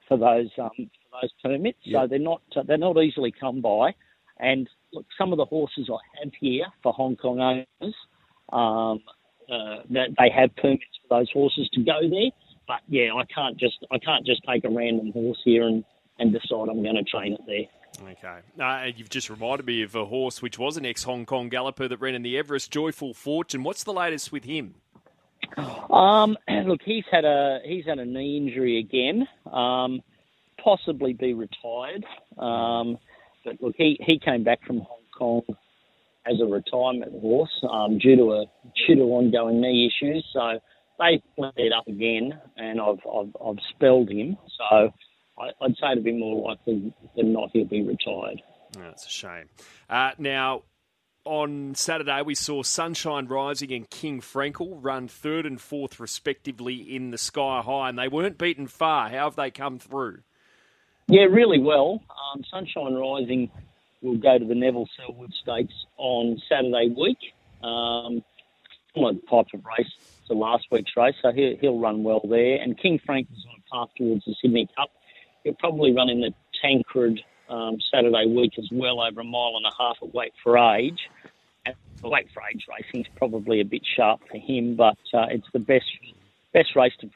for 0.07 0.17
those 0.17 0.49
um, 0.57 0.71
for 0.77 1.21
those 1.21 1.31
permits. 1.43 1.79
So 1.91 2.07
they're 2.07 2.19
not 2.19 2.41
uh, 2.55 2.63
they're 2.63 2.77
not 2.77 2.97
easily 2.97 3.33
come 3.37 3.61
by. 3.61 3.93
And 4.37 4.69
look, 4.91 5.05
some 5.17 5.31
of 5.31 5.37
the 5.37 5.45
horses 5.45 5.89
I 5.89 6.23
have 6.23 6.33
here 6.39 6.65
for 6.83 6.91
Hong 6.93 7.15
Kong 7.15 7.39
owners, 7.39 7.95
um, 8.51 8.99
uh, 9.49 9.83
that 9.91 10.09
they 10.17 10.29
have 10.35 10.55
permits 10.57 10.83
for 11.07 11.19
those 11.19 11.31
horses 11.31 11.69
to 11.73 11.83
go 11.83 12.01
there. 12.01 12.31
But 12.67 12.81
yeah, 12.87 13.11
I 13.15 13.23
can't 13.33 13.57
just 13.57 13.85
I 13.91 13.97
can't 13.99 14.25
just 14.25 14.41
take 14.49 14.65
a 14.65 14.69
random 14.69 15.11
horse 15.11 15.39
here 15.45 15.63
and, 15.67 15.83
and 16.19 16.33
decide 16.33 16.69
I'm 16.69 16.83
going 16.83 16.95
to 16.95 17.03
train 17.03 17.33
it 17.33 17.41
there. 17.45 17.65
Okay. 18.01 18.39
Uh, 18.59 18.91
you've 18.95 19.09
just 19.09 19.29
reminded 19.29 19.65
me 19.65 19.81
of 19.81 19.95
a 19.95 20.05
horse 20.05 20.41
which 20.41 20.59
was 20.59 20.77
an 20.77 20.85
ex 20.85 21.03
Hong 21.03 21.25
Kong 21.25 21.49
galloper 21.49 21.87
that 21.87 21.97
ran 21.97 22.15
in 22.15 22.21
the 22.21 22.37
Everest, 22.37 22.71
Joyful 22.71 23.13
Fortune. 23.13 23.63
What's 23.63 23.83
the 23.83 23.93
latest 23.93 24.31
with 24.31 24.43
him? 24.43 24.75
Um, 25.89 26.37
look, 26.65 26.81
he's 26.83 27.05
had 27.11 27.25
a 27.25 27.59
he's 27.63 27.85
had 27.85 27.99
a 27.99 28.05
knee 28.05 28.37
injury 28.37 28.79
again. 28.79 29.27
Um, 29.51 30.01
possibly 30.63 31.13
be 31.13 31.33
retired. 31.33 32.05
Um, 32.37 32.97
but 33.43 33.61
look, 33.61 33.75
he, 33.77 33.97
he 34.01 34.19
came 34.19 34.43
back 34.43 34.65
from 34.65 34.79
Hong 34.79 35.05
Kong 35.17 35.41
as 36.25 36.41
a 36.41 36.45
retirement 36.45 37.11
horse 37.21 37.63
um, 37.69 37.99
due 37.99 38.15
to 38.15 38.33
a 38.33 38.45
due 38.87 38.95
to 38.95 39.01
ongoing 39.03 39.61
knee 39.61 39.89
issues. 39.89 40.25
So 40.33 40.59
they 40.99 41.21
flared 41.35 41.53
it 41.57 41.71
up 41.71 41.87
again, 41.87 42.39
and 42.57 42.81
I've 42.81 42.99
I've, 43.07 43.35
I've 43.45 43.59
spelled 43.75 44.09
him. 44.09 44.37
So 44.57 44.91
I, 45.37 45.51
would 45.61 45.77
say 45.77 45.91
it'd 45.91 46.03
be 46.03 46.13
more 46.13 46.49
likely 46.49 46.93
than 47.15 47.33
not 47.33 47.49
he'll 47.53 47.65
be 47.65 47.83
retired. 47.83 48.41
That's 48.77 49.05
a 49.05 49.09
shame. 49.09 49.49
Uh, 49.89 50.11
now, 50.17 50.63
on 51.25 51.73
Saturday, 51.75 52.21
we 52.21 52.35
saw 52.35 52.63
Sunshine 52.63 53.27
Rising 53.27 53.73
and 53.73 53.89
King 53.89 54.21
Frankel 54.21 54.77
run 54.81 55.07
third 55.07 55.45
and 55.45 55.59
fourth, 55.59 55.99
respectively, 55.99 56.75
in 56.75 57.11
the 57.11 57.17
Sky 57.17 57.61
High, 57.61 57.89
and 57.89 57.97
they 57.97 58.07
weren't 58.07 58.37
beaten 58.37 58.67
far. 58.67 59.09
How 59.09 59.25
have 59.25 59.35
they 59.35 59.51
come 59.51 59.79
through? 59.79 60.19
Yeah, 61.07 61.23
really 61.23 61.59
well. 61.59 62.01
Um, 62.09 62.43
Sunshine 62.49 62.93
Rising 62.93 63.51
will 64.01 64.17
go 64.17 64.37
to 64.37 64.45
the 64.45 64.55
Neville 64.55 64.87
Selwood 64.97 65.33
Stakes 65.41 65.73
on 65.97 66.41
Saturday 66.49 66.93
week. 66.95 67.17
Um, 67.63 68.23
similar 68.93 69.13
type 69.29 69.47
of 69.53 69.65
race 69.77 69.91
to 70.27 70.33
last 70.33 70.65
week's 70.71 70.91
race, 70.95 71.15
so 71.21 71.31
he'll, 71.31 71.57
he'll 71.57 71.79
run 71.79 72.03
well 72.03 72.21
there. 72.27 72.57
And 72.61 72.77
King 72.77 72.99
Frank 73.03 73.27
is 73.31 73.45
on 73.49 73.55
a 73.55 73.85
path 73.85 73.95
towards 73.97 74.25
the 74.25 74.35
Sydney 74.41 74.67
Cup. 74.75 74.89
He'll 75.45 75.53
probably 75.53 75.93
running 75.93 76.21
the 76.21 76.33
Tancred 76.61 77.21
um, 77.49 77.77
Saturday 77.93 78.25
week 78.25 78.53
as 78.57 78.67
well, 78.71 78.99
over 78.99 79.21
a 79.21 79.23
mile 79.23 79.53
and 79.55 79.65
a 79.65 79.71
half 79.77 79.97
at 80.01 80.13
weight 80.13 80.33
for 80.43 80.57
age. 80.57 80.99
And 81.65 81.75
weight 82.03 82.27
for 82.33 82.41
age 82.51 82.65
racing 82.67 83.01
is 83.01 83.07
probably 83.15 83.61
a 83.61 83.65
bit 83.65 83.83
sharp 83.95 84.21
for 84.29 84.37
him, 84.37 84.75
but 84.75 84.97
uh, 85.13 85.27
it's 85.29 85.47
the 85.53 85.59
best 85.59 85.85
best 86.51 86.75
race 86.75 86.93
to 87.01 87.09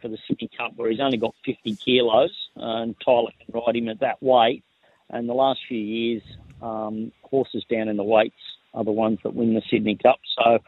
for 0.00 0.08
the 0.08 0.18
Sydney 0.26 0.50
Cup, 0.56 0.72
where 0.76 0.90
he's 0.90 1.00
only 1.00 1.18
got 1.18 1.34
50 1.44 1.76
kilos, 1.76 2.32
uh, 2.56 2.82
and 2.82 2.96
Tyler 3.04 3.30
can 3.44 3.60
ride 3.60 3.76
him 3.76 3.88
at 3.88 4.00
that 4.00 4.22
weight. 4.22 4.64
And 5.10 5.28
the 5.28 5.34
last 5.34 5.60
few 5.68 5.78
years, 5.78 6.22
um, 6.62 7.12
horses 7.22 7.64
down 7.70 7.88
in 7.88 7.96
the 7.96 8.04
weights 8.04 8.34
are 8.72 8.84
the 8.84 8.92
ones 8.92 9.18
that 9.22 9.34
win 9.34 9.54
the 9.54 9.62
Sydney 9.70 9.96
Cup. 9.96 10.18
So 10.36 10.58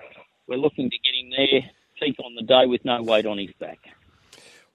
we're 0.47 0.59
looking 0.59 0.91
to 0.91 0.97
get 0.99 1.15
him 1.15 1.31
there, 1.37 1.71
peak 2.01 2.17
on 2.25 2.35
the 2.35 2.43
day 2.43 2.67
with 2.67 2.85
no 2.85 3.03
weight 3.03 3.27
on 3.27 3.39
his 3.39 3.51
back. 3.59 3.79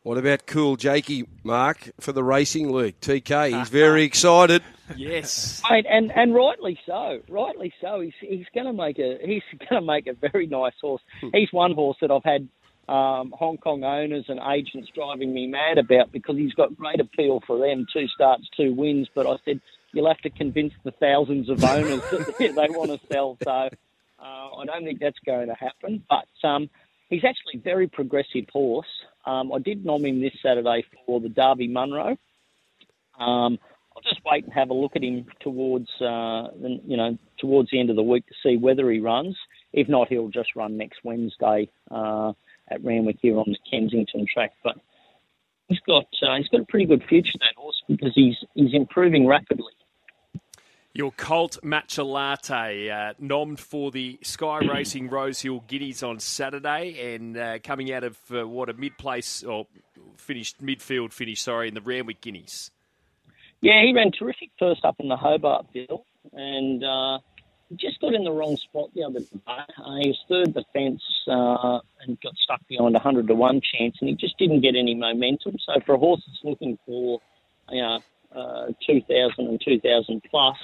What 0.04 0.18
about 0.18 0.48
Cool 0.48 0.78
Jakey, 0.78 1.28
Mark, 1.44 1.92
for 2.00 2.12
the 2.12 2.24
Racing 2.24 2.72
League? 2.72 3.00
TK, 3.02 3.60
he's 3.60 3.70
very 3.70 4.04
excited. 4.04 4.64
Yes, 4.98 5.62
Mate, 5.70 5.86
and 5.88 6.12
and 6.12 6.34
rightly 6.34 6.80
so. 6.88 7.20
Rightly 7.30 7.72
so. 7.80 8.00
He's 8.00 8.14
he's 8.20 8.48
going 8.54 8.66
to 8.66 8.74
make 8.74 8.98
a 8.98 9.20
he's 9.24 9.44
going 9.70 9.80
to 9.80 9.86
make 9.86 10.08
a 10.08 10.14
very 10.14 10.48
nice 10.48 10.74
horse. 10.82 11.04
He's 11.34 11.50
one 11.52 11.74
horse 11.74 11.98
that 12.02 12.10
I've 12.10 12.24
had 12.24 12.48
um, 12.92 13.32
Hong 13.38 13.58
Kong 13.58 13.84
owners 13.84 14.26
and 14.28 14.40
agents 14.52 14.90
driving 14.94 15.34
me 15.36 15.46
mad 15.46 15.78
about 15.78 16.12
because 16.12 16.36
he's 16.36 16.54
got 16.54 16.76
great 16.76 17.00
appeal 17.00 17.42
for 17.46 17.60
them. 17.60 17.86
Two 17.94 18.08
starts, 18.08 18.50
two 18.58 18.74
wins. 18.74 19.08
But 19.14 19.28
I 19.28 19.36
said 19.46 19.62
you'll 19.94 20.08
have 20.08 20.22
to 20.22 20.32
convince 20.32 20.74
the 20.84 20.92
thousands 20.92 21.48
of 21.48 21.64
owners 21.64 22.02
that 22.12 22.38
they 22.40 22.76
want 22.76 22.90
to 22.90 23.00
sell. 23.14 23.38
So 23.44 23.52
uh, 23.52 23.70
I 24.20 24.66
don't 24.66 24.84
think 24.84 25.00
that's 25.00 25.20
going 25.28 25.48
to 25.48 25.56
happen. 25.56 26.04
But 26.10 26.48
um, 26.48 26.72
he's 27.12 27.24
actually 27.24 27.60
a 27.60 27.64
very 27.64 27.88
progressive 27.88 28.46
horse. 28.52 28.88
Um, 29.26 29.54
I 29.54 29.60
did 29.60 29.86
nom 29.86 30.04
him 30.04 30.20
this 30.20 30.34
Saturday 30.42 30.84
for 31.06 31.20
the 31.20 31.30
Darby 31.30 31.68
Munro. 31.68 32.18
Um, 33.20 33.60
I'll 33.96 34.02
just 34.04 34.22
wait 34.26 34.46
and 34.46 34.54
have 34.54 34.72
a 34.72 34.74
look 34.74 34.96
at 34.96 35.04
him 35.04 35.28
towards, 35.42 35.90
uh, 36.02 36.48
you 36.58 36.98
know, 36.98 37.20
towards 37.40 37.70
the 37.70 37.80
end 37.80 37.92
of 37.92 37.96
the 37.96 38.04
week 38.04 38.26
to 38.28 38.34
see 38.42 38.58
whether 38.58 38.90
he 38.90 39.00
runs. 39.00 39.38
If 39.74 39.88
not, 39.88 40.08
he'll 40.08 40.30
just 40.30 40.56
run 40.56 40.78
next 40.78 41.00
Wednesday. 41.04 41.70
Uh, 41.92 42.34
at 42.72 42.84
Randwick 42.84 43.18
here 43.22 43.38
on 43.38 43.46
the 43.48 43.58
Kensington 43.70 44.26
track. 44.32 44.54
But 44.64 44.78
he's 45.68 45.80
got 45.82 46.06
uh, 46.24 46.38
he's 46.38 46.48
got 46.48 46.62
a 46.62 46.66
pretty 46.66 46.86
good 46.86 47.04
future 47.08 47.38
that 47.40 47.56
horse 47.56 47.82
because 47.88 48.14
he's 48.16 48.38
he's 48.56 48.74
improving 48.74 49.28
rapidly. 49.28 49.74
Your 50.94 51.12
Colt 51.14 51.58
Matcha 51.64 52.06
Latte, 52.06 52.90
uh, 52.90 53.14
nommed 53.22 53.60
for 53.60 53.92
the 53.92 54.20
Sky 54.24 54.60
Racing 54.60 55.10
Rosehill 55.10 55.64
Guineas 55.66 56.04
on 56.04 56.20
Saturday, 56.20 57.16
and 57.16 57.38
uh, 57.38 57.60
coming 57.64 57.94
out 57.94 58.04
of 58.04 58.18
uh, 58.30 58.46
what 58.46 58.68
a 58.68 58.74
mid-place 58.74 59.42
or 59.42 59.68
finished 60.18 60.62
midfield 60.62 61.14
finish, 61.14 61.42
sorry, 61.42 61.70
in 61.70 61.76
the 61.76 61.82
Randwick 61.82 62.20
Guineas. 62.20 62.72
Yeah, 63.62 63.82
he 63.84 63.94
ran 63.94 64.12
terrific 64.12 64.50
first 64.60 64.84
up 64.84 64.98
in 65.00 65.08
the 65.08 65.16
Hobartville, 65.16 66.04
and 66.34 66.84
uh, 66.84 67.20
just 67.78 68.02
got 68.02 68.14
in 68.14 68.26
the 68.26 68.32
wrong 68.32 68.58
spot 68.58 68.90
the 68.94 69.06
other 69.06 69.22
day. 69.22 69.38
Uh, 69.48 69.96
he 70.02 70.10
was 70.10 70.20
third 70.28 70.54
the 70.54 70.66
fence 70.74 71.02
uh, 71.30 71.80
and 72.06 72.20
got 72.20 72.36
stuck 72.36 72.60
behind 72.68 72.96
a 72.96 73.00
100 73.00 73.28
to 73.28 73.34
1 73.34 73.62
chance, 73.62 73.96
and 74.02 74.10
he 74.10 74.16
just 74.16 74.38
didn't 74.38 74.60
get 74.60 74.76
any 74.76 74.96
momentum. 74.96 75.56
So 75.66 75.80
for 75.86 75.96
a 75.96 75.98
horse 75.98 76.22
that's 76.28 76.44
looking 76.44 76.78
for 76.86 77.22
you 77.70 77.82
know, 77.82 78.00
uh, 78.36 78.68
2,000 78.86 79.48
and 79.48 79.62
2,000 79.64 80.22
plus 80.30 80.58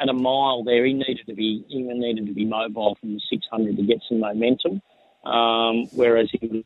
at 0.00 0.08
a 0.08 0.12
mile 0.12 0.64
there, 0.64 0.84
he 0.86 0.94
needed 0.94 1.26
to 1.26 1.34
be 1.34 1.64
even 1.68 2.00
needed 2.00 2.26
to 2.26 2.32
be 2.32 2.44
mobile 2.44 2.96
from 3.00 3.14
the 3.14 3.20
600 3.30 3.76
to 3.76 3.82
get 3.82 3.98
some 4.08 4.20
momentum. 4.20 4.80
Um, 5.24 5.86
whereas 5.92 6.30
he 6.32 6.48
was 6.48 6.64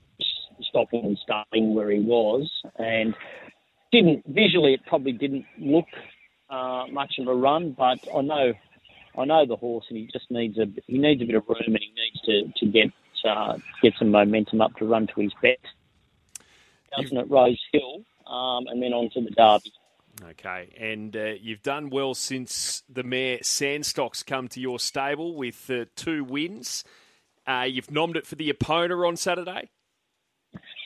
stopping 0.62 1.05
and 1.05 1.18
starting 1.22 1.74
where 1.74 1.91
he 1.91 2.01
was, 2.01 2.49
and 2.76 3.14
didn't 3.91 4.24
visually 4.26 4.74
it 4.74 4.80
probably 4.87 5.12
didn't 5.12 5.45
look 5.59 5.87
uh, 6.49 6.85
much 6.91 7.14
of 7.18 7.26
a 7.26 7.35
run, 7.35 7.72
but 7.72 7.99
I 8.14 8.20
know 8.20 8.53
I 9.18 9.24
know 9.24 9.47
the 9.47 9.57
horse, 9.57 9.87
and 9.89 9.99
he 9.99 10.09
just 10.12 10.30
needs 10.30 10.57
a 10.59 10.66
he 10.87 10.99
needs 10.99 11.20
a 11.22 11.24
bit 11.24 11.35
of 11.35 11.49
room, 11.49 11.59
and 11.66 11.78
he 11.80 11.93
needs 11.93 12.20
to 12.26 12.64
to 12.64 12.70
get 12.70 12.93
uh, 13.28 13.59
get 13.82 13.95
some 13.99 14.11
momentum 14.11 14.61
up 14.61 14.76
to 14.76 14.85
run 14.85 15.09
to 15.09 15.20
his 15.20 15.32
best. 15.43 15.59
Doesn't 16.97 17.16
it, 17.16 17.28
Rose 17.28 17.61
Hill, 17.72 18.05
um, 18.26 18.66
and 18.68 18.80
then 18.80 18.93
on 18.93 19.11
to 19.11 19.20
the 19.20 19.30
Derby. 19.30 19.72
Okay, 20.22 20.72
and 20.78 21.16
uh, 21.16 21.32
you've 21.40 21.62
done 21.62 21.90
well 21.90 22.14
since 22.14 22.82
the 22.88 23.02
mare 23.02 23.38
Sandstock's 23.42 24.22
come 24.22 24.46
to 24.48 24.60
your 24.60 24.78
stable 24.78 25.34
with 25.34 25.68
uh, 25.68 25.86
two 25.96 26.22
wins. 26.22 26.84
Uh, 27.46 27.66
you've 27.68 27.88
nommed 27.88 28.16
it 28.16 28.26
for 28.26 28.36
the 28.36 28.52
Epona 28.52 29.06
on 29.06 29.16
Saturday. 29.16 29.70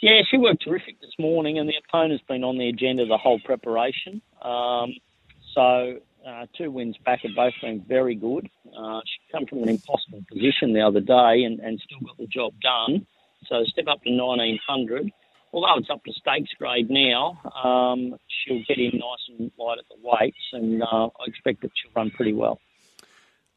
Yeah, 0.01 0.23
she 0.31 0.39
worked 0.39 0.65
terrific 0.65 1.01
this 1.01 1.13
morning, 1.19 1.59
and 1.59 1.69
the 1.69 1.75
Epona's 1.75 2.23
been 2.27 2.43
on 2.43 2.57
the 2.57 2.69
agenda 2.69 3.07
the 3.07 3.19
whole 3.19 3.41
preparation. 3.41 4.23
Um, 4.41 4.95
so 5.55 5.99
uh, 6.27 6.47
two 6.57 6.71
wins 6.71 6.97
back 7.05 7.21
have 7.23 7.35
both 7.35 7.55
been 7.61 7.85
very 7.87 8.15
good. 8.15 8.49
Uh, 8.67 9.01
she 9.05 9.33
come 9.33 9.47
from 9.47 9.63
an 9.63 9.69
impossible 9.69 10.25
position 10.31 10.73
the 10.73 10.81
other 10.81 11.01
day 11.01 11.45
and, 11.45 11.61
and 11.61 11.81
still 11.85 12.01
got 12.07 12.17
the 12.17 12.27
job 12.27 12.55
done. 12.63 13.07
So 13.47 13.65
step 13.65 13.87
up 13.89 14.03
to 14.05 14.11
1900. 14.11 15.11
Although 15.53 15.79
it's 15.79 15.91
up 15.91 16.05
to 16.05 16.13
stakes 16.13 16.51
grade 16.59 16.91
now, 16.91 17.41
um, 17.65 18.17
she'll 18.29 18.63
get 18.69 18.79
in 18.79 18.99
nice 18.99 19.39
and 19.39 19.51
light 19.59 19.79
at 19.79 19.85
the 19.89 19.97
weights, 20.03 20.37
and 20.53 20.83
uh, 20.83 21.07
I 21.07 21.25
expect 21.27 21.63
that 21.63 21.71
she'll 21.75 21.93
run 21.95 22.11
pretty 22.11 22.35
well. 22.35 22.61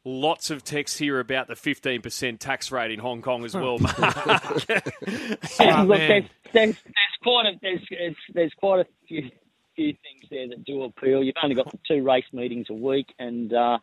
Lots 0.04 0.50
of 0.50 0.64
text 0.64 0.98
here 0.98 1.20
about 1.20 1.46
the 1.46 1.54
15% 1.54 2.38
tax 2.40 2.72
rate 2.72 2.90
in 2.90 2.98
Hong 2.98 3.22
Kong 3.22 3.44
as 3.44 3.54
well, 3.54 3.78
Mark. 3.78 3.98
look, 4.68 5.98
there's, 5.98 6.24
there's, 6.52 6.76
there's, 6.82 7.16
quite 7.22 7.46
a, 7.46 7.52
there's, 7.62 8.16
there's 8.34 8.52
quite 8.58 8.80
a 8.80 8.86
few 9.06 9.30
few 9.76 9.92
things 9.92 10.28
there 10.30 10.48
that 10.48 10.64
do 10.64 10.82
appeal. 10.82 11.22
You've 11.22 11.36
only 11.42 11.54
got 11.54 11.70
the 11.70 11.78
two 11.88 12.02
race 12.02 12.24
meetings 12.32 12.66
a 12.70 12.74
week 12.74 13.06
and 13.18 13.52
uh, 13.52 13.78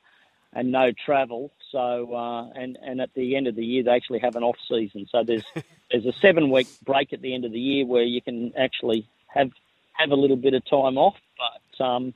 and 0.53 0.71
no 0.71 0.91
travel. 1.05 1.51
So 1.71 2.13
uh, 2.13 2.49
and 2.51 2.77
and 2.81 3.01
at 3.01 3.13
the 3.13 3.35
end 3.35 3.47
of 3.47 3.55
the 3.55 3.65
year 3.65 3.83
they 3.83 3.91
actually 3.91 4.19
have 4.19 4.35
an 4.35 4.43
off 4.43 4.57
season. 4.67 5.07
So 5.11 5.23
there's 5.23 5.45
there's 5.91 6.05
a 6.05 6.13
seven 6.13 6.49
week 6.49 6.67
break 6.85 7.13
at 7.13 7.21
the 7.21 7.33
end 7.33 7.45
of 7.45 7.51
the 7.51 7.59
year 7.59 7.85
where 7.85 8.03
you 8.03 8.21
can 8.21 8.53
actually 8.57 9.07
have 9.27 9.51
have 9.93 10.11
a 10.11 10.15
little 10.15 10.37
bit 10.37 10.53
of 10.53 10.63
time 10.65 10.97
off. 10.97 11.15
But 11.37 11.83
um, 11.83 12.13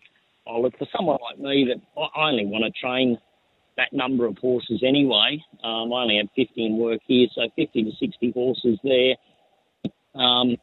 oh, 0.47 0.61
look 0.61 0.77
for 0.77 0.87
someone 0.95 1.19
like 1.21 1.39
me 1.39 1.69
that 1.69 2.01
I 2.15 2.29
only 2.29 2.45
want 2.45 2.63
to 2.63 2.79
train 2.79 3.17
that 3.77 3.91
number 3.91 4.25
of 4.25 4.37
horses 4.37 4.83
anyway. 4.85 5.43
Um, 5.63 5.91
I 5.93 6.03
only 6.03 6.17
have 6.17 6.27
50 6.35 6.65
in 6.65 6.77
work 6.77 7.01
here, 7.05 7.27
so 7.33 7.49
50 7.55 7.83
to 7.83 7.91
60 7.99 8.31
horses 8.31 8.79
there. 8.83 9.15
Um, 10.13 10.57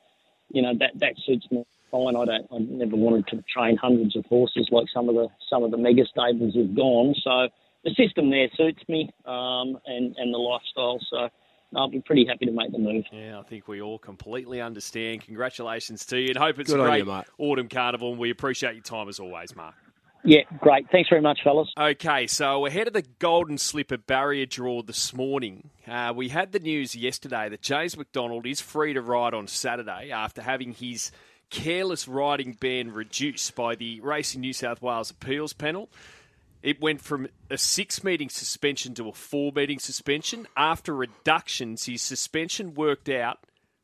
you 0.51 0.63
know 0.63 0.73
that 0.79 0.93
that 0.97 1.15
suits 1.27 1.47
me 1.51 1.65
fine. 1.91 2.17
I 2.17 2.25
don't. 2.25 2.47
I 2.53 2.59
never 2.59 2.97
wanted 2.97 3.27
to 3.29 3.43
train 3.53 3.77
hundreds 3.77 4.17
of 4.17 4.25
horses 4.27 4.69
like 4.71 4.87
some 4.93 5.09
of 5.09 5.15
the 5.15 5.29
some 5.49 5.63
of 5.63 5.71
the 5.71 5.77
mega 5.79 6.05
stables 6.07 6.55
have 6.55 6.75
gone. 6.75 7.15
So 7.23 7.49
the 7.85 7.95
system 7.95 8.31
there 8.31 8.49
suits 8.57 8.83
me, 8.89 9.11
um, 9.27 9.79
and 9.87 10.15
and 10.17 10.33
the 10.33 10.39
lifestyle. 10.39 11.01
So. 11.11 11.29
I'll 11.73 11.89
be 11.89 12.01
pretty 12.01 12.27
happy 12.27 12.47
to 12.47 12.51
make 12.51 12.73
the 12.73 12.79
move. 12.79 13.05
Yeah, 13.13 13.39
I 13.39 13.45
think 13.45 13.69
we 13.69 13.81
all 13.81 13.97
completely 13.97 14.61
understand. 14.61 15.21
Congratulations 15.23 16.05
to 16.07 16.19
you, 16.19 16.31
and 16.31 16.37
hope 16.37 16.59
it's 16.59 16.69
Good 16.69 16.81
a 16.81 16.83
great 16.83 17.07
you, 17.07 17.23
autumn 17.39 17.69
carnival. 17.69 18.11
And 18.11 18.19
we 18.19 18.31
appreciate 18.31 18.75
your 18.75 18.83
time 18.83 19.09
as 19.09 19.21
always, 19.21 19.55
Mark. 19.55 19.77
Yeah, 20.25 20.43
great. 20.59 20.87
Thanks 20.91 21.09
very 21.09 21.23
much, 21.23 21.41
fellas. 21.43 21.73
Okay, 21.79 22.27
so 22.27 22.67
ahead 22.67 22.87
of 22.87 22.93
the 22.93 23.05
Golden 23.19 23.57
Slipper 23.57 23.97
barrier 23.97 24.47
draw 24.47 24.83
this 24.83 25.15
morning, 25.15 25.71
uh, 25.87 26.13
we 26.15 26.29
had 26.29 26.53
the 26.53 26.59
news 26.59 26.95
yesterday 26.95 27.49
that 27.49 27.63
James 27.63 27.97
McDonald 27.97 28.47
is 28.47 28.61
free 28.61 28.93
to 28.93 29.01
ride 29.01 29.33
on 29.33 29.47
Saturday 29.47 30.11
after 30.11 30.43
having 30.43 30.73
his 30.73 31.11
careless 31.49 32.07
riding 32.07 32.53
ban 32.53 32.93
reduced 32.93 33.55
by 33.55 33.75
the 33.75 34.01
Racing 34.01 34.43
New 34.43 34.53
South 34.53 34.83
Wales 34.83 35.11
appeals 35.11 35.53
panel. 35.53 35.89
It 36.63 36.81
went 36.81 37.01
from 37.01 37.29
a 37.51 37.57
six 37.57 38.05
meeting 38.05 38.29
suspension 38.29 38.95
to 38.95 39.09
a 39.09 39.13
four 39.13 39.53
meeting 39.55 39.79
suspension. 39.79 40.47
After 40.57 40.95
reductions, 40.95 41.87
his 41.87 42.03
suspension 42.03 42.75
worked 42.75 43.09
out. 43.09 43.39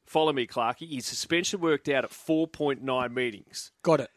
Follow 0.05 0.33
me, 0.33 0.47
Clarky. 0.47 0.89
His 0.95 1.07
suspension 1.07 1.61
worked 1.61 1.89
out 1.89 2.05
at 2.05 2.11
4.9 2.11 3.13
meetings. 3.13 3.73
Got 3.83 4.01
it. 4.01 4.11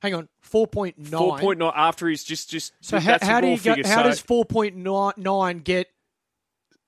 Hang 0.00 0.14
on, 0.14 0.28
four 0.40 0.66
point 0.66 0.98
nine. 0.98 1.20
4.9 1.20 1.72
after 1.74 2.08
he's 2.08 2.24
just 2.24 2.50
just. 2.50 2.72
So 2.80 2.98
how, 2.98 3.18
how 3.20 3.40
do 3.40 3.48
you 3.48 3.58
figure. 3.58 3.86
how 3.86 4.02
So- 4.02 4.08
does 4.08 4.20
four 4.20 4.44
point 4.44 4.76
nine 4.76 5.58
get 5.58 5.88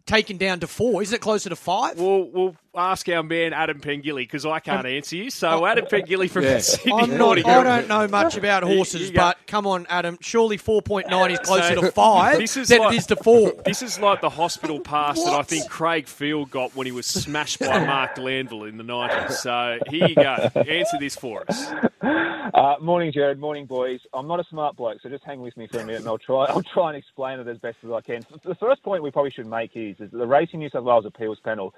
taken 0.06 0.36
down 0.38 0.60
to 0.60 0.66
four? 0.66 1.02
Isn't 1.02 1.14
it 1.14 1.20
closer 1.20 1.48
to 1.50 1.56
five? 1.56 1.98
We'll, 1.98 2.30
we'll 2.30 2.56
ask 2.74 3.06
our 3.10 3.22
man 3.22 3.52
Adam 3.52 3.80
Pengilly 3.80 4.22
because 4.22 4.46
I 4.46 4.58
can't 4.60 4.86
answer 4.86 5.16
you. 5.16 5.30
So 5.30 5.66
Adam 5.66 5.84
Pengilly 5.86 6.30
from 6.30 6.44
Yeah. 6.44 6.54
the 6.54 6.60
Sydney 6.60 6.92
I'm 6.92 7.18
not. 7.18 7.44
I 7.46 7.62
don't 7.62 7.88
know 7.88 8.08
much 8.08 8.36
about 8.36 8.62
horses, 8.62 9.10
you 9.10 9.16
but 9.16 9.38
come 9.46 9.66
on, 9.66 9.86
Adam. 9.90 10.16
Surely 10.20 10.56
four 10.56 10.80
point 10.82 11.08
nine 11.10 11.30
is 11.30 11.38
closer 11.40 11.74
So, 11.74 11.80
to 11.82 11.92
five 11.92 12.38
this 12.38 12.56
is 12.56 12.68
than 12.68 12.80
like- 12.80 12.94
it 12.94 12.96
is 12.98 13.06
to 13.06 13.16
four. 13.16 13.52
This 13.64 13.82
is 13.82 13.98
like 14.00 14.20
the 14.20 14.30
hospital 14.30 14.80
pass 14.80 15.22
that 15.22 15.32
I 15.32 15.42
think 15.42 15.68
Craig 15.68 16.06
Field 16.06 16.50
got 16.50 16.74
when 16.74 16.86
he 16.86 16.92
was 16.92 17.06
smashed 17.06 17.60
by 17.60 17.84
Mark 17.86 18.14
Glanville 18.16 18.64
in 18.64 18.76
the 18.76 18.84
90s. 18.84 19.32
So 19.32 19.78
here 19.88 20.08
you 20.08 20.14
go. 20.14 20.50
Answer 20.54 20.98
this 20.98 21.14
for 21.16 21.44
us. 21.48 21.70
Uh, 22.02 22.76
morning, 22.80 23.12
Jared. 23.12 23.38
Morning, 23.38 23.66
boys. 23.66 24.00
I'm 24.12 24.26
not 24.26 24.40
a 24.40 24.44
smart 24.44 24.76
bloke, 24.76 25.00
so 25.02 25.08
just 25.08 25.24
hang 25.24 25.40
with 25.40 25.56
me 25.56 25.66
for 25.66 25.78
a 25.78 25.84
minute, 25.84 26.00
and 26.00 26.08
I'll 26.08 26.18
try. 26.18 26.44
I'll 26.46 26.62
try 26.62 26.88
and 26.88 26.96
explain 26.96 27.38
it 27.40 27.46
as 27.48 27.58
best 27.58 27.78
as 27.84 27.90
I 27.90 28.00
can. 28.00 28.24
The 28.44 28.54
first 28.56 28.82
point 28.82 29.02
we 29.02 29.10
probably 29.10 29.30
should 29.30 29.46
make 29.46 29.72
is, 29.74 30.00
is 30.00 30.10
that 30.10 30.16
the 30.18 30.26
Racing 30.26 30.58
New 30.60 30.68
South 30.70 30.84
Wales 30.84 31.06
appeals 31.06 31.38
panel 31.40 31.74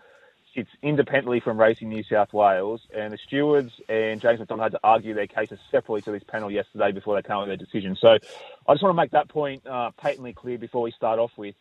sits 0.55 0.71
independently 0.83 1.41
from 1.41 1.59
Racing 1.59 1.89
New 1.89 2.03
South 2.05 2.33
Wales, 2.33 2.81
and 2.95 3.13
the 3.13 3.19
stewards 3.19 3.73
and 3.89 4.21
James 4.21 4.39
McDonald 4.39 4.65
had 4.65 4.73
to 4.73 4.81
argue 4.85 5.15
their 5.15 5.27
cases 5.27 5.59
separately 5.71 6.03
to 6.03 6.13
this 6.13 6.23
panel 6.25 6.51
yesterday 6.51 6.93
before 6.93 7.21
they 7.21 7.27
came 7.27 7.39
with 7.39 7.49
their 7.49 7.57
decision. 7.57 7.97
So 8.01 8.09
I 8.09 8.75
just 8.75 8.83
want 8.83 8.95
to 8.97 9.03
make 9.03 9.11
that 9.13 9.29
point 9.29 9.67
uh, 9.67 9.91
patently 9.97 10.33
clear 10.33 10.59
before 10.59 10.83
we 10.83 10.93
start 10.93 11.19
off 11.19 11.33
with. 11.37 11.55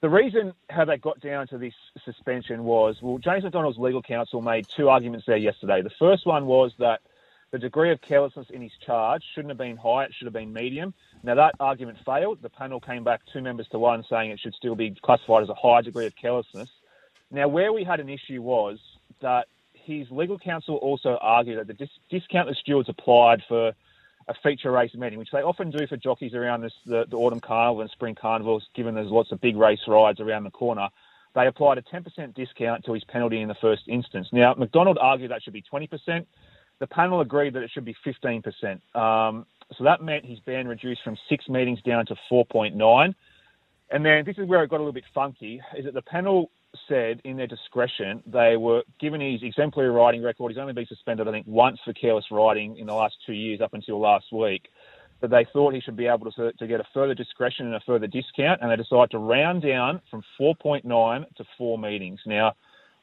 The 0.00 0.10
reason 0.10 0.52
how 0.68 0.84
they 0.84 0.98
got 0.98 1.20
down 1.20 1.46
to 1.48 1.58
this 1.58 1.72
suspension 2.04 2.64
was, 2.64 2.96
well, 3.00 3.18
James 3.18 3.44
McDonald's 3.44 3.78
legal 3.78 4.02
counsel 4.02 4.42
made 4.42 4.66
two 4.68 4.90
arguments 4.90 5.24
there 5.26 5.38
yesterday. 5.38 5.80
The 5.80 5.90
first 5.98 6.26
one 6.26 6.44
was 6.44 6.72
that 6.78 7.00
the 7.52 7.58
degree 7.58 7.92
of 7.92 8.00
carelessness 8.02 8.48
in 8.50 8.60
his 8.60 8.72
charge 8.84 9.22
shouldn't 9.34 9.50
have 9.50 9.58
been 9.58 9.76
high, 9.76 10.04
it 10.04 10.12
should 10.12 10.26
have 10.26 10.34
been 10.34 10.52
medium. 10.52 10.92
Now, 11.22 11.36
that 11.36 11.54
argument 11.60 11.98
failed. 12.04 12.42
The 12.42 12.50
panel 12.50 12.80
came 12.80 13.04
back 13.04 13.22
two 13.32 13.40
members 13.40 13.68
to 13.68 13.78
one 13.78 14.04
saying 14.10 14.30
it 14.30 14.40
should 14.40 14.54
still 14.54 14.74
be 14.74 14.94
classified 15.02 15.44
as 15.44 15.48
a 15.48 15.54
high 15.54 15.80
degree 15.80 16.06
of 16.06 16.14
carelessness. 16.16 16.68
Now, 17.34 17.48
where 17.48 17.72
we 17.72 17.82
had 17.82 17.98
an 17.98 18.08
issue 18.08 18.40
was 18.40 18.78
that 19.20 19.48
his 19.72 20.06
legal 20.10 20.38
counsel 20.38 20.76
also 20.76 21.18
argued 21.20 21.58
that 21.58 21.66
the 21.66 21.74
dis- 21.74 21.98
discount 22.08 22.48
the 22.48 22.54
stewards 22.54 22.88
applied 22.88 23.42
for 23.48 23.72
a 24.28 24.34
feature 24.42 24.70
race 24.70 24.94
meeting, 24.94 25.18
which 25.18 25.32
they 25.32 25.42
often 25.42 25.70
do 25.70 25.84
for 25.88 25.96
jockeys 25.96 26.32
around 26.32 26.62
this, 26.62 26.72
the, 26.86 27.04
the 27.10 27.16
autumn 27.16 27.40
carnival 27.40 27.82
and 27.82 27.90
spring 27.90 28.14
carnivals, 28.14 28.64
given 28.74 28.94
there's 28.94 29.10
lots 29.10 29.32
of 29.32 29.40
big 29.40 29.56
race 29.56 29.80
rides 29.88 30.20
around 30.20 30.44
the 30.44 30.50
corner. 30.50 30.88
They 31.34 31.48
applied 31.48 31.78
a 31.78 31.82
10% 31.82 32.34
discount 32.34 32.84
to 32.84 32.92
his 32.92 33.02
penalty 33.04 33.40
in 33.40 33.48
the 33.48 33.56
first 33.60 33.82
instance. 33.88 34.28
Now, 34.30 34.54
McDonald 34.54 34.96
argued 35.00 35.32
that 35.32 35.42
should 35.42 35.52
be 35.52 35.64
20%. 35.70 36.24
The 36.78 36.86
panel 36.86 37.20
agreed 37.20 37.54
that 37.54 37.64
it 37.64 37.70
should 37.74 37.84
be 37.84 37.96
15%. 38.06 38.44
Um, 38.94 39.44
so 39.76 39.82
that 39.82 40.00
meant 40.00 40.24
his 40.24 40.38
ban 40.40 40.68
reduced 40.68 41.02
from 41.02 41.16
six 41.28 41.48
meetings 41.48 41.82
down 41.82 42.06
to 42.06 42.16
4.9. 42.30 43.14
And 43.90 44.06
then 44.06 44.24
this 44.24 44.38
is 44.38 44.46
where 44.46 44.62
it 44.62 44.70
got 44.70 44.76
a 44.76 44.78
little 44.78 44.92
bit 44.92 45.04
funky, 45.12 45.60
is 45.76 45.84
that 45.84 45.94
the 45.94 46.02
panel 46.02 46.50
said 46.88 47.20
in 47.24 47.36
their 47.36 47.46
discretion 47.46 48.22
they 48.26 48.56
were 48.56 48.82
given 49.00 49.20
his 49.20 49.42
exemplary 49.42 49.90
riding 49.90 50.22
record. 50.22 50.50
He's 50.50 50.58
only 50.58 50.72
been 50.72 50.86
suspended, 50.86 51.26
I 51.28 51.30
think, 51.30 51.46
once 51.46 51.78
for 51.84 51.92
careless 51.92 52.26
riding 52.30 52.76
in 52.78 52.86
the 52.86 52.94
last 52.94 53.14
two 53.26 53.32
years 53.32 53.60
up 53.60 53.74
until 53.74 54.00
last 54.00 54.26
week. 54.32 54.68
That 55.20 55.30
they 55.30 55.46
thought 55.52 55.72
he 55.72 55.80
should 55.80 55.96
be 55.96 56.06
able 56.06 56.30
to, 56.32 56.52
to 56.52 56.66
get 56.66 56.80
a 56.80 56.84
further 56.92 57.14
discretion 57.14 57.66
and 57.66 57.74
a 57.76 57.80
further 57.86 58.06
discount, 58.06 58.60
and 58.60 58.70
they 58.70 58.76
decided 58.76 59.10
to 59.12 59.18
round 59.18 59.62
down 59.62 60.02
from 60.10 60.22
4.9 60.38 61.34
to 61.36 61.44
four 61.56 61.78
meetings. 61.78 62.20
Now, 62.26 62.54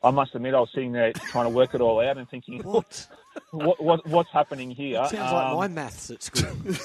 I 0.03 0.11
must 0.11 0.35
admit, 0.35 0.53
I 0.53 0.59
was 0.59 0.69
sitting 0.73 0.91
there 0.91 1.13
trying 1.13 1.45
to 1.45 1.49
work 1.49 1.73
it 1.73 1.81
all 1.81 1.99
out 1.99 2.17
and 2.17 2.29
thinking, 2.29 2.61
What? 2.63 3.07
what, 3.51 3.81
what 3.81 4.07
what's 4.07 4.31
happening 4.31 4.69
here? 4.71 4.97
Sounds 5.05 5.13
like 5.13 5.45
Um, 5.47 5.57
my 5.57 5.67
maths 5.67 6.11
at 6.11 6.21
school. 6.21 6.51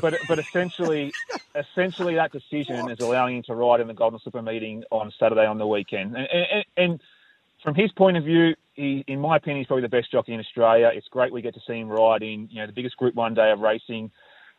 but 0.00 0.14
but 0.28 0.38
essentially, 0.38 1.12
essentially 1.54 2.14
that 2.14 2.32
decision 2.32 2.90
is 2.90 2.98
allowing 3.00 3.36
him 3.36 3.42
to 3.44 3.54
ride 3.54 3.80
in 3.80 3.88
the 3.88 3.94
Golden 3.94 4.18
Slipper 4.20 4.42
meeting 4.42 4.84
on 4.90 5.12
Saturday 5.18 5.46
on 5.46 5.58
the 5.58 5.66
weekend. 5.66 6.16
And, 6.16 6.28
and, 6.32 6.64
and 6.76 7.00
from 7.62 7.74
his 7.74 7.90
point 7.92 8.16
of 8.16 8.24
view, 8.24 8.54
he, 8.74 9.04
in 9.06 9.20
my 9.20 9.36
opinion, 9.36 9.58
he's 9.58 9.66
probably 9.66 9.82
the 9.82 9.88
best 9.88 10.10
jockey 10.10 10.32
in 10.32 10.40
Australia. 10.40 10.90
It's 10.94 11.08
great 11.08 11.32
we 11.32 11.42
get 11.42 11.54
to 11.54 11.60
see 11.66 11.74
him 11.74 11.88
ride 11.88 12.22
in 12.22 12.48
you 12.50 12.60
know 12.60 12.66
the 12.66 12.72
biggest 12.72 12.96
Group 12.96 13.14
One 13.14 13.34
day 13.34 13.50
of 13.50 13.60
racing 13.60 14.10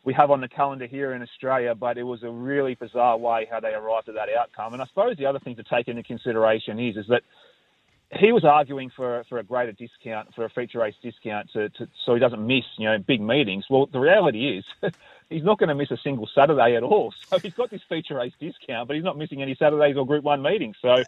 we 0.06 0.14
have 0.14 0.32
on 0.32 0.40
the 0.40 0.48
calendar 0.48 0.88
here 0.88 1.14
in 1.14 1.22
Australia. 1.22 1.76
But 1.76 1.98
it 1.98 2.04
was 2.04 2.24
a 2.24 2.30
really 2.30 2.76
bizarre 2.76 3.18
way 3.18 3.48
how 3.50 3.60
they 3.60 3.74
arrived 3.74 4.10
at 4.10 4.16
that 4.16 4.30
outcome. 4.38 4.74
And 4.74 4.82
I 4.82 4.86
suppose 4.88 5.18
the 5.18 5.26
other 5.26 5.40
thing 5.40 5.56
to 5.56 5.64
take 5.64 5.88
into 5.88 6.04
consideration 6.04 6.80
is 6.80 6.98
is 6.98 7.06
that 7.08 7.24
he 8.12 8.32
was 8.32 8.44
arguing 8.44 8.90
for 8.96 9.24
for 9.30 9.38
a 9.38 9.44
greater 9.44 9.72
discount 9.72 10.34
for 10.34 10.46
a 10.46 10.50
feature 10.50 10.80
race 10.80 10.96
discount 11.02 11.50
to, 11.54 11.70
to 11.70 11.88
so 12.06 12.14
he 12.16 12.20
doesn't 12.20 12.46
miss 12.46 12.64
you 12.78 12.90
know 12.90 12.98
big 12.98 13.22
meetings. 13.22 13.66
Well, 13.70 13.86
the 13.86 14.00
reality 14.00 14.58
is 14.58 14.66
he's 15.30 15.44
not 15.44 15.60
going 15.60 15.70
to 15.70 15.76
miss 15.76 15.92
a 15.92 15.98
single 16.04 16.28
Saturday 16.34 16.76
at 16.76 16.84
all. 16.84 17.14
So 17.30 17.38
he's 17.40 17.54
got 17.54 17.70
this 17.70 17.82
feature 17.88 18.16
race 18.16 18.34
discount, 18.40 18.88
but 18.88 18.96
he's 18.96 19.04
not 19.04 19.18
missing 19.18 19.42
any 19.42 19.56
Saturdays 19.56 19.96
or 19.96 20.08
Group 20.08 20.24
One 20.24 20.42
meetings. 20.42 20.76
So 20.82 21.04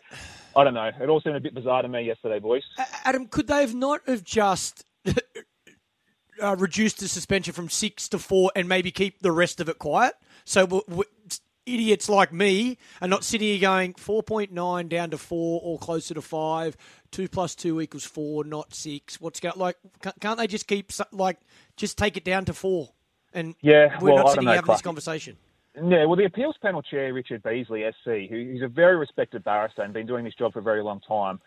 I 0.56 0.64
don't 0.64 0.74
know. 0.74 0.92
It 1.02 1.10
all 1.10 1.22
seemed 1.22 1.36
a 1.36 1.40
bit 1.40 1.56
bizarre 1.56 1.82
to 1.82 1.88
me 1.88 2.04
yesterday, 2.04 2.40
boys. 2.40 2.64
Adam, 3.04 3.28
could 3.28 3.48
they 3.48 3.62
have 3.62 3.76
not 3.76 4.02
have 4.08 4.24
just 4.24 4.86
uh, 6.42 6.56
reduced 6.58 7.00
the 7.00 7.08
suspension 7.08 7.54
from 7.54 7.70
six 7.70 8.08
to 8.10 8.20
four 8.20 8.52
and 8.56 8.70
maybe 8.70 8.92
keep 8.92 9.22
the 9.22 9.32
rest 9.32 9.60
of 9.60 9.70
it 9.70 9.80
quiet? 9.80 10.14
So 10.46 10.62
w- 10.62 10.84
w- 10.88 11.10
idiots 11.66 12.10
like 12.10 12.34
me 12.34 12.78
are 13.02 13.08
not 13.08 13.24
sitting 13.24 13.48
here 13.48 13.60
going 13.60 13.94
4.9 13.94 14.90
down 14.90 15.10
to 15.12 15.18
four 15.18 15.62
or 15.64 15.78
closer 15.78 16.14
to 16.14 16.22
five. 16.22 16.76
Two 17.12 17.28
plus 17.28 17.56
two 17.56 17.82
equals 17.82 18.06
four, 18.06 18.44
not 18.44 18.74
six. 18.74 19.20
What's 19.20 19.40
going 19.40 19.58
like? 19.58 19.78
Can't 20.20 20.38
they 20.38 20.48
just 20.48 20.68
keep 20.68 20.92
like 21.12 21.38
just 21.76 21.98
take 21.98 22.18
it 22.18 22.24
down 22.24 22.46
to 22.46 22.54
four? 22.54 22.90
And 23.34 23.56
Yeah, 23.62 23.98
we're 24.00 24.14
well, 24.14 24.24
not 24.24 24.30
sitting 24.30 24.46
know, 24.46 24.52
here 24.52 24.58
having 24.58 24.74
this 24.74 24.82
conversation. 24.82 25.38
Yeah, 25.76 26.06
well, 26.06 26.18
the 26.18 26.26
appeals 26.26 26.56
panel 26.62 26.82
chair, 26.82 27.14
Richard 27.14 27.44
Beasley, 27.44 27.84
SC, 27.90 28.30
who, 28.30 28.52
he's 28.54 28.62
a 28.62 28.68
very 28.68 28.98
respected 28.98 29.44
barrister 29.44 29.82
and 29.82 29.94
been 29.94 30.06
doing 30.06 30.26
this 30.26 30.36
job 30.36 30.54
for 30.54 30.60
a 30.60 30.64
very 30.64 30.84
long 30.84 31.00
time. 31.08 31.40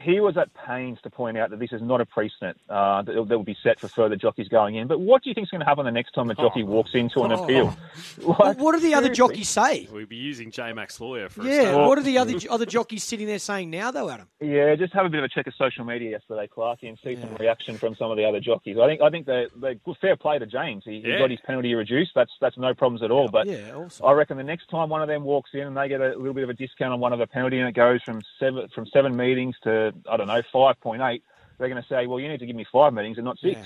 He 0.00 0.20
was 0.20 0.36
at 0.36 0.48
pains 0.54 0.98
to 1.02 1.10
point 1.10 1.36
out 1.36 1.50
that 1.50 1.58
this 1.58 1.72
is 1.72 1.82
not 1.82 2.00
a 2.00 2.06
precedent 2.06 2.56
uh, 2.68 3.02
that, 3.02 3.12
that 3.28 3.36
will 3.36 3.42
be 3.44 3.56
set 3.62 3.80
for 3.80 3.88
further 3.88 4.14
jockeys 4.14 4.46
going 4.48 4.76
in. 4.76 4.86
But 4.86 5.00
what 5.00 5.22
do 5.24 5.28
you 5.30 5.34
think 5.34 5.46
is 5.46 5.50
going 5.50 5.60
to 5.60 5.66
happen 5.66 5.84
the 5.84 5.90
next 5.90 6.12
time 6.12 6.30
a 6.30 6.34
jockey 6.34 6.62
walks 6.62 6.90
into 6.94 7.22
an 7.22 7.32
appeal? 7.32 7.74
Well, 8.18 8.54
what 8.54 8.72
do 8.74 8.80
the 8.80 8.94
other 8.94 9.08
jockeys 9.08 9.48
say? 9.48 9.88
We'll 9.90 10.06
be 10.06 10.16
using 10.16 10.50
J 10.50 10.72
Max 10.72 11.00
Lawyer 11.00 11.28
for 11.28 11.42
a 11.42 11.44
Yeah, 11.44 11.70
start. 11.72 11.88
what 11.88 11.98
are 11.98 12.02
the 12.02 12.18
other 12.18 12.34
other 12.50 12.66
jockeys 12.66 13.04
sitting 13.04 13.26
there 13.26 13.38
saying 13.38 13.70
now, 13.70 13.90
though, 13.90 14.08
Adam? 14.10 14.28
Yeah, 14.40 14.74
just 14.76 14.92
have 14.92 15.06
a 15.06 15.08
bit 15.08 15.18
of 15.18 15.24
a 15.24 15.28
check 15.28 15.46
of 15.46 15.54
social 15.58 15.84
media 15.84 16.10
yesterday, 16.10 16.48
Clarky, 16.54 16.88
and 16.88 16.98
see 17.02 17.16
some 17.20 17.34
reaction 17.34 17.78
from 17.78 17.96
some 17.96 18.10
of 18.10 18.16
the 18.16 18.24
other 18.24 18.40
jockeys. 18.40 18.76
I 18.80 18.86
think 18.86 19.00
I 19.00 19.10
think 19.10 19.26
they 19.26 19.46
they 19.60 19.74
good 19.84 19.96
fair 20.00 20.16
play 20.16 20.38
to 20.38 20.46
James. 20.46 20.82
He, 20.84 21.00
he 21.00 21.16
got 21.18 21.30
his 21.30 21.40
penalty 21.44 21.74
reduced. 21.74 22.12
That's 22.14 22.30
that's 22.40 22.56
no 22.56 22.74
problems 22.74 23.02
at 23.02 23.10
all. 23.10 23.28
But 23.28 23.46
Yeah, 23.46 23.72
also. 23.74 24.04
I 24.04 24.12
reckon 24.12 24.36
the 24.36 24.44
next 24.44 24.68
time 24.68 24.88
one 24.88 25.02
of 25.02 25.08
them 25.08 25.24
walks 25.24 25.50
in 25.54 25.60
and 25.60 25.76
they 25.76 25.88
get 25.88 26.00
a 26.00 26.08
little 26.16 26.34
bit 26.34 26.44
of 26.44 26.50
a 26.50 26.54
discount 26.54 26.92
on 26.92 27.00
one 27.00 27.12
of 27.12 27.18
the 27.18 27.26
penalty 27.26 27.58
and 27.58 27.68
it 27.68 27.74
goes 27.74 28.00
from 28.04 28.22
seven 28.38 28.68
from 28.74 28.86
seven 28.92 29.16
meetings 29.16 29.56
to 29.64 29.87
I 30.08 30.16
don't 30.16 30.26
know 30.26 30.42
five 30.52 30.80
point 30.80 31.02
eight, 31.02 31.22
they're 31.58 31.68
going 31.68 31.82
to 31.82 31.88
say, 31.88 32.06
well, 32.06 32.20
you 32.20 32.28
need 32.28 32.40
to 32.40 32.46
give 32.46 32.56
me 32.56 32.66
five 32.72 32.92
meetings 32.94 33.18
and 33.18 33.24
not 33.24 33.38
six. 33.38 33.60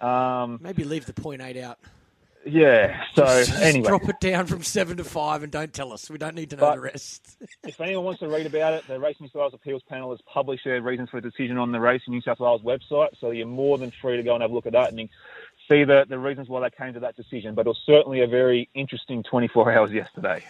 Um, 0.00 0.58
Maybe 0.62 0.84
leave 0.84 1.06
the 1.06 1.12
point 1.12 1.42
eight 1.42 1.56
out. 1.56 1.78
yeah. 2.44 3.04
So 3.14 3.24
Just 3.24 3.52
anyway, 3.60 3.86
drop 3.88 4.08
it 4.08 4.18
down 4.20 4.46
from 4.46 4.62
seven 4.64 4.96
to 4.96 5.04
five, 5.04 5.42
and 5.44 5.52
don't 5.52 5.72
tell 5.72 5.92
us. 5.92 6.10
We 6.10 6.18
don't 6.18 6.34
need 6.34 6.50
to 6.50 6.56
know 6.56 6.62
But- 6.62 6.74
the 6.74 6.80
rest. 6.80 7.36
if 7.62 7.80
anyone 7.80 8.04
wants 8.04 8.20
to 8.20 8.28
read 8.28 8.46
about 8.46 8.72
it, 8.74 8.86
the 8.88 8.98
Racing 8.98 9.24
New 9.24 9.28
South 9.28 9.40
Wales 9.40 9.54
Appeals 9.54 9.82
Panel 9.88 10.10
has 10.10 10.20
published 10.22 10.64
their 10.64 10.82
reasons 10.82 11.10
for 11.10 11.20
the 11.20 11.30
decision 11.30 11.56
on 11.58 11.70
the 11.70 11.78
Racing 11.80 12.12
New 12.14 12.20
South 12.22 12.40
Wales 12.40 12.62
website, 12.62 13.10
so 13.20 13.30
you're 13.30 13.46
more 13.46 13.78
than 13.78 13.92
free 14.02 14.16
to 14.16 14.22
go 14.24 14.34
and 14.34 14.42
have 14.42 14.50
a 14.50 14.54
look 14.54 14.66
at 14.66 14.72
that 14.72 14.90
and 14.92 15.08
see 15.70 15.84
the, 15.84 16.04
the 16.08 16.18
reasons 16.18 16.48
why 16.48 16.60
they 16.60 16.70
came 16.76 16.92
to 16.94 17.00
that 17.00 17.16
decision. 17.16 17.54
But 17.54 17.66
it 17.66 17.68
was 17.68 17.78
certainly 17.86 18.22
a 18.22 18.26
very 18.26 18.68
interesting 18.74 19.22
24 19.22 19.72
hours 19.72 19.92
yesterday. 19.92 20.42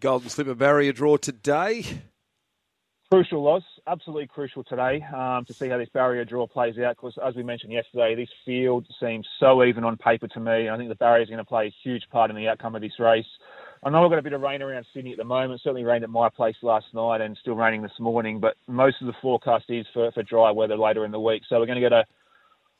Golden 0.00 0.28
Slipper 0.28 0.54
barrier 0.54 0.92
draw 0.92 1.16
today. 1.16 1.86
Crucial 3.12 3.42
loss, 3.42 3.62
absolutely 3.86 4.26
crucial 4.26 4.64
today 4.64 5.04
um, 5.14 5.44
to 5.44 5.52
see 5.52 5.68
how 5.68 5.76
this 5.76 5.90
barrier 5.90 6.24
draw 6.24 6.46
plays 6.46 6.78
out. 6.78 6.96
Because 6.96 7.18
as 7.22 7.34
we 7.34 7.42
mentioned 7.42 7.70
yesterday, 7.70 8.14
this 8.14 8.30
field 8.42 8.86
seems 8.98 9.28
so 9.38 9.62
even 9.64 9.84
on 9.84 9.98
paper 9.98 10.26
to 10.28 10.40
me. 10.40 10.70
I 10.70 10.78
think 10.78 10.88
the 10.88 10.94
barrier 10.94 11.22
is 11.22 11.28
going 11.28 11.36
to 11.36 11.44
play 11.44 11.66
a 11.66 11.74
huge 11.84 12.04
part 12.10 12.30
in 12.30 12.36
the 12.36 12.48
outcome 12.48 12.74
of 12.74 12.80
this 12.80 12.98
race. 12.98 13.26
I 13.84 13.90
know 13.90 14.00
we've 14.00 14.10
got 14.10 14.18
a 14.18 14.22
bit 14.22 14.32
of 14.32 14.40
rain 14.40 14.62
around 14.62 14.86
Sydney 14.94 15.12
at 15.12 15.18
the 15.18 15.24
moment. 15.24 15.60
Certainly 15.62 15.84
rained 15.84 16.04
at 16.04 16.08
my 16.08 16.30
place 16.30 16.56
last 16.62 16.86
night 16.94 17.20
and 17.20 17.36
still 17.36 17.54
raining 17.54 17.82
this 17.82 18.00
morning. 18.00 18.40
But 18.40 18.56
most 18.66 18.96
of 19.02 19.06
the 19.08 19.14
forecast 19.20 19.66
is 19.68 19.84
for, 19.92 20.10
for 20.12 20.22
dry 20.22 20.50
weather 20.50 20.78
later 20.78 21.04
in 21.04 21.10
the 21.10 21.20
week. 21.20 21.42
So 21.46 21.58
we're 21.58 21.66
going 21.66 21.82
to 21.82 21.82
get 21.82 21.92
a 21.92 21.98
a 21.98 22.04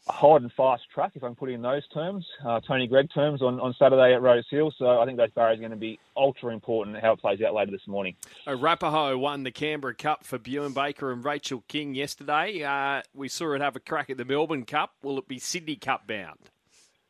hard 0.09 0.42
and 0.42 0.53
fast 0.53 0.82
track, 0.92 1.12
if 1.14 1.22
I 1.22 1.28
can 1.28 1.36
put 1.36 1.50
it 1.50 1.53
in 1.53 1.62
those 1.62 1.86
terms, 1.88 2.26
uh, 2.44 2.61
Tony 2.61 2.86
Greig 2.86 3.09
terms, 3.12 3.40
on, 3.40 3.61
on 3.61 3.74
Saturday 3.78 4.14
at 4.14 4.22
Rose 4.22 4.46
Hill. 4.50 4.72
So 4.76 5.00
I 5.00 5.07
think 5.07 5.16
those 5.16 5.30
barriers 5.30 5.59
are 5.59 5.61
going 5.61 5.70
to 5.70 5.76
be 5.76 5.98
ultra 6.16 6.53
important 6.53 6.98
how 7.00 7.12
it 7.12 7.20
plays 7.20 7.40
out 7.42 7.55
later 7.55 7.70
this 7.70 7.86
morning. 7.86 8.16
Arapaho 8.46 9.16
won 9.16 9.44
the 9.44 9.53
Canberra 9.53 9.94
Cup 9.94 10.24
for 10.24 10.38
Bjorn 10.38 10.72
Baker 10.72 11.12
and 11.12 11.24
Rachel 11.24 11.62
King 11.68 11.94
yesterday. 11.94 12.62
Uh, 12.62 13.03
we 13.14 13.28
saw 13.28 13.55
it 13.55 13.61
have 13.61 13.76
a 13.76 13.80
crack 13.80 14.11
at 14.11 14.16
the 14.16 14.24
Melbourne 14.24 14.64
Cup. 14.64 14.92
Will 15.03 15.18
it 15.18 15.28
be 15.28 15.38
Sydney 15.38 15.76
Cup 15.76 16.07
bound? 16.07 16.38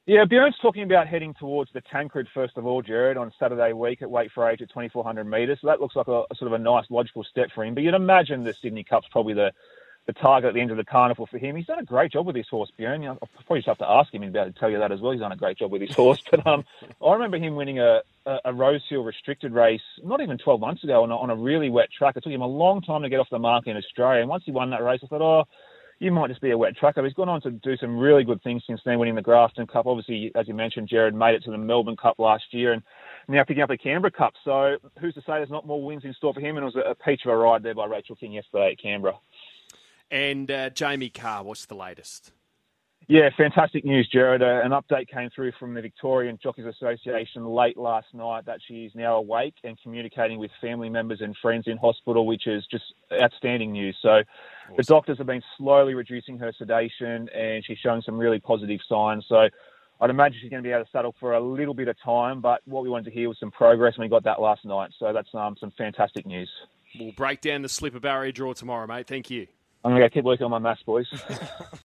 Yeah, 0.05 0.25
Bjorn's 0.25 0.57
talking 0.61 0.83
about 0.83 1.07
heading 1.07 1.33
towards 1.39 1.71
the 1.73 1.81
Tancred 1.81 2.27
first 2.35 2.57
of 2.57 2.67
all, 2.67 2.83
Jared, 2.83 3.17
on 3.17 3.33
Saturday 3.39 3.73
week 3.73 4.03
at 4.03 4.11
Weight 4.11 4.33
for 4.35 4.51
Age 4.51 4.61
at 4.61 4.69
2,400 4.69 5.25
metres. 5.25 5.59
So 5.61 5.69
that 5.69 5.81
looks 5.81 5.95
like 5.95 6.09
a, 6.09 6.25
a, 6.29 6.35
sort 6.35 6.53
of 6.53 6.55
a 6.55 6.63
nice 6.63 6.87
logical 6.91 7.23
step 7.23 7.51
for 7.55 7.65
him. 7.65 7.75
But 7.75 7.85
you'd 7.85 7.95
imagine 7.95 8.43
the 8.43 8.53
Sydney 8.53 8.83
Cup's 8.83 9.07
probably 9.13 9.35
the 9.35 9.53
the 10.07 10.13
target 10.13 10.49
at 10.49 10.55
the 10.55 10.61
end 10.61 10.71
of 10.73 10.77
the 10.77 10.85
carnival 10.85 11.29
for 11.31 11.39
him. 11.39 11.55
He's 11.55 11.67
done 11.67 11.79
a 11.79 11.85
great 11.85 12.11
job 12.11 12.27
with 12.27 12.35
this 12.35 12.49
horse, 12.49 12.71
Bjorn. 12.77 13.05
I'll 13.07 13.17
probably 13.47 13.59
just 13.59 13.69
have 13.69 13.79
to 13.79 13.89
ask 13.89 14.13
him. 14.13 14.25
Able 14.25 14.33
to 14.33 14.53
tell 14.53 14.71
you 14.71 14.79
that 14.79 14.91
as 14.91 15.01
well. 15.01 15.13
He's 15.13 15.21
done 15.21 15.33
a 15.33 15.37
great 15.37 15.59
job 15.59 15.71
with 15.71 15.83
his 15.83 15.95
horse. 15.95 16.21
But 16.31 16.47
um, 16.47 16.65
I 17.05 17.13
remember 17.13 17.37
him 17.37 17.57
winning 17.57 17.79
a, 17.79 18.01
a, 18.27 18.39
a 18.47 18.53
Rose 18.55 18.83
Hill 18.89 19.05
restricted 19.05 19.53
race 19.53 19.83
not 20.03 20.21
even 20.21 20.39
12 20.39 20.61
months 20.61 20.83
ago 20.83 21.03
on 21.03 21.11
a, 21.11 21.17
on 21.17 21.31
a 21.31 21.37
really 21.37 21.71
wet 21.71 21.89
track. 21.97 22.17
It 22.17 22.25
took 22.25 22.33
him 22.33 22.41
a 22.41 22.47
long 22.47 22.81
time 22.81 23.03
to 23.03 23.09
get 23.09 23.21
off 23.21 23.29
the 23.31 23.39
mark 23.39 23.67
in 23.67 23.77
Australia. 23.77 24.21
And 24.21 24.31
once 24.31 24.45
he 24.45 24.51
won 24.51 24.71
that 24.71 24.83
race, 24.83 25.01
I 25.05 25.07
thought, 25.07 25.21
oh, 25.21 25.45
you 26.03 26.11
might 26.11 26.29
just 26.29 26.41
be 26.41 26.51
a 26.51 26.59
wet 26.59 26.77
tracker. 26.77 27.05
He's 27.05 27.15
gone 27.15 27.29
on 27.29 27.41
to 27.43 27.51
do 27.51 27.77
some 27.77 27.97
really 27.97 28.25
good 28.25 28.43
things 28.43 28.65
since 28.67 28.81
then, 28.85 28.99
winning 28.99 29.15
the 29.15 29.23
Grafton 29.23 29.69
Cup. 29.69 29.87
Obviously, 29.87 30.33
as 30.35 30.49
you 30.49 30.55
mentioned, 30.55 30.89
Jared 30.89 31.15
made 31.15 31.35
it 31.35 31.45
to 31.45 31.53
the 31.53 31.59
Melbourne 31.59 31.97
Cup 31.97 32.19
last 32.19 32.45
year 32.51 32.73
and 32.73 32.83
now 33.29 33.45
picking 33.45 33.63
up 33.63 33.69
the 33.69 33.79
Canberra 33.79 34.11
Cup. 34.11 34.33
So 34.45 34.79
who's 35.01 35.15
to 35.15 35.21
say 35.21 35.35
there's 35.35 35.51
not 35.51 35.67
more 35.67 35.83
wins 35.83 36.05
in 36.05 36.13
store 36.15 36.35
for 36.35 36.41
him? 36.41 36.57
And 36.57 36.65
it 36.65 36.75
was 36.75 36.85
a 36.85 36.97
peach 37.05 37.21
of 37.25 37.31
a 37.31 37.37
ride 37.37 37.63
there 37.63 37.75
by 37.75 37.87
Rachel 37.87 38.17
King 38.17 38.33
yesterday 38.33 38.73
at 38.73 38.83
Canberra. 38.83 39.15
And 40.13 40.51
uh, 40.51 40.69
Jamie 40.69 41.09
Kah, 41.09 41.43
what's 41.43 41.65
the 41.65 41.75
latest? 41.75 42.33
Yeah, 43.09 43.31
fantastic 43.37 43.85
news, 43.85 44.09
Jared. 44.13 44.43
Uh, 44.43 44.61
an 44.63 44.71
update 44.71 45.09
came 45.09 45.31
through 45.35 45.53
from 45.59 45.75
the 45.75 45.81
Victorian 45.81 46.39
Jockeys 46.41 46.67
Association 46.67 47.47
late 47.47 47.77
last 47.77 48.07
night 48.13 48.45
that 48.47 48.59
she 48.69 48.85
is 48.85 48.93
now 48.95 49.17
awake 49.17 49.55
and 49.65 49.77
communicating 49.83 50.39
with 50.39 50.51
family 50.61 50.89
members 50.89 51.21
and 51.23 51.35
friends 51.43 51.65
in 51.67 51.79
hospital, 51.79 52.27
which 52.27 52.47
is 52.47 52.65
just 52.71 52.85
outstanding 53.21 53.73
news. 53.73 53.97
So 54.03 54.09
awesome. 54.09 54.77
the 54.77 54.83
doctors 54.85 55.19
have 55.19 55.27
been 55.27 55.43
slowly 55.57 55.95
reducing 55.95 56.39
her 56.39 56.53
sedation 56.57 57.29
and 57.31 57.65
she's 57.65 57.79
showing 57.79 58.03
some 58.03 58.19
really 58.19 58.39
positive 58.39 58.81
signs. 58.89 59.25
So 59.29 59.49
I'd 60.01 60.11
imagine 60.11 60.39
she's 60.41 60.51
going 60.51 60.63
to 60.63 60.67
be 60.67 60.73
able 60.73 60.85
to 60.85 60.91
settle 60.91 61.15
for 61.19 61.33
a 61.33 61.41
little 61.41 61.75
bit 61.75 61.89
of 61.89 61.97
time, 62.05 62.41
but 62.41 62.61
what 62.67 62.83
we 62.83 62.91
wanted 62.91 63.07
to 63.07 63.13
hear 63.13 63.29
was 63.29 63.39
some 63.41 63.51
progress 63.51 63.95
and 63.97 64.03
we 64.03 64.09
got 64.09 64.25
that 64.25 64.41
last 64.41 64.65
night. 64.65 64.91
So 64.99 65.13
that's 65.13 65.35
um, 65.35 65.57
some 65.59 65.73
fantastic 65.77 66.27
news. 66.27 66.51
We'll 67.01 67.13
break 67.13 67.41
down 67.41 67.63
the 67.63 67.69
slipper 67.69 68.01
barrier 68.01 68.31
draw 68.31 68.53
tomorrow, 68.53 68.87
mate. 68.87 69.07
Thank 69.07 69.31
you. 69.31 69.49
I'm 69.85 69.93
to 70.03 70.11
keep 70.11 70.25
working 70.25 70.45
on 70.45 70.51
my 70.51 70.59
maths, 70.59 70.83
boys. 70.85 71.07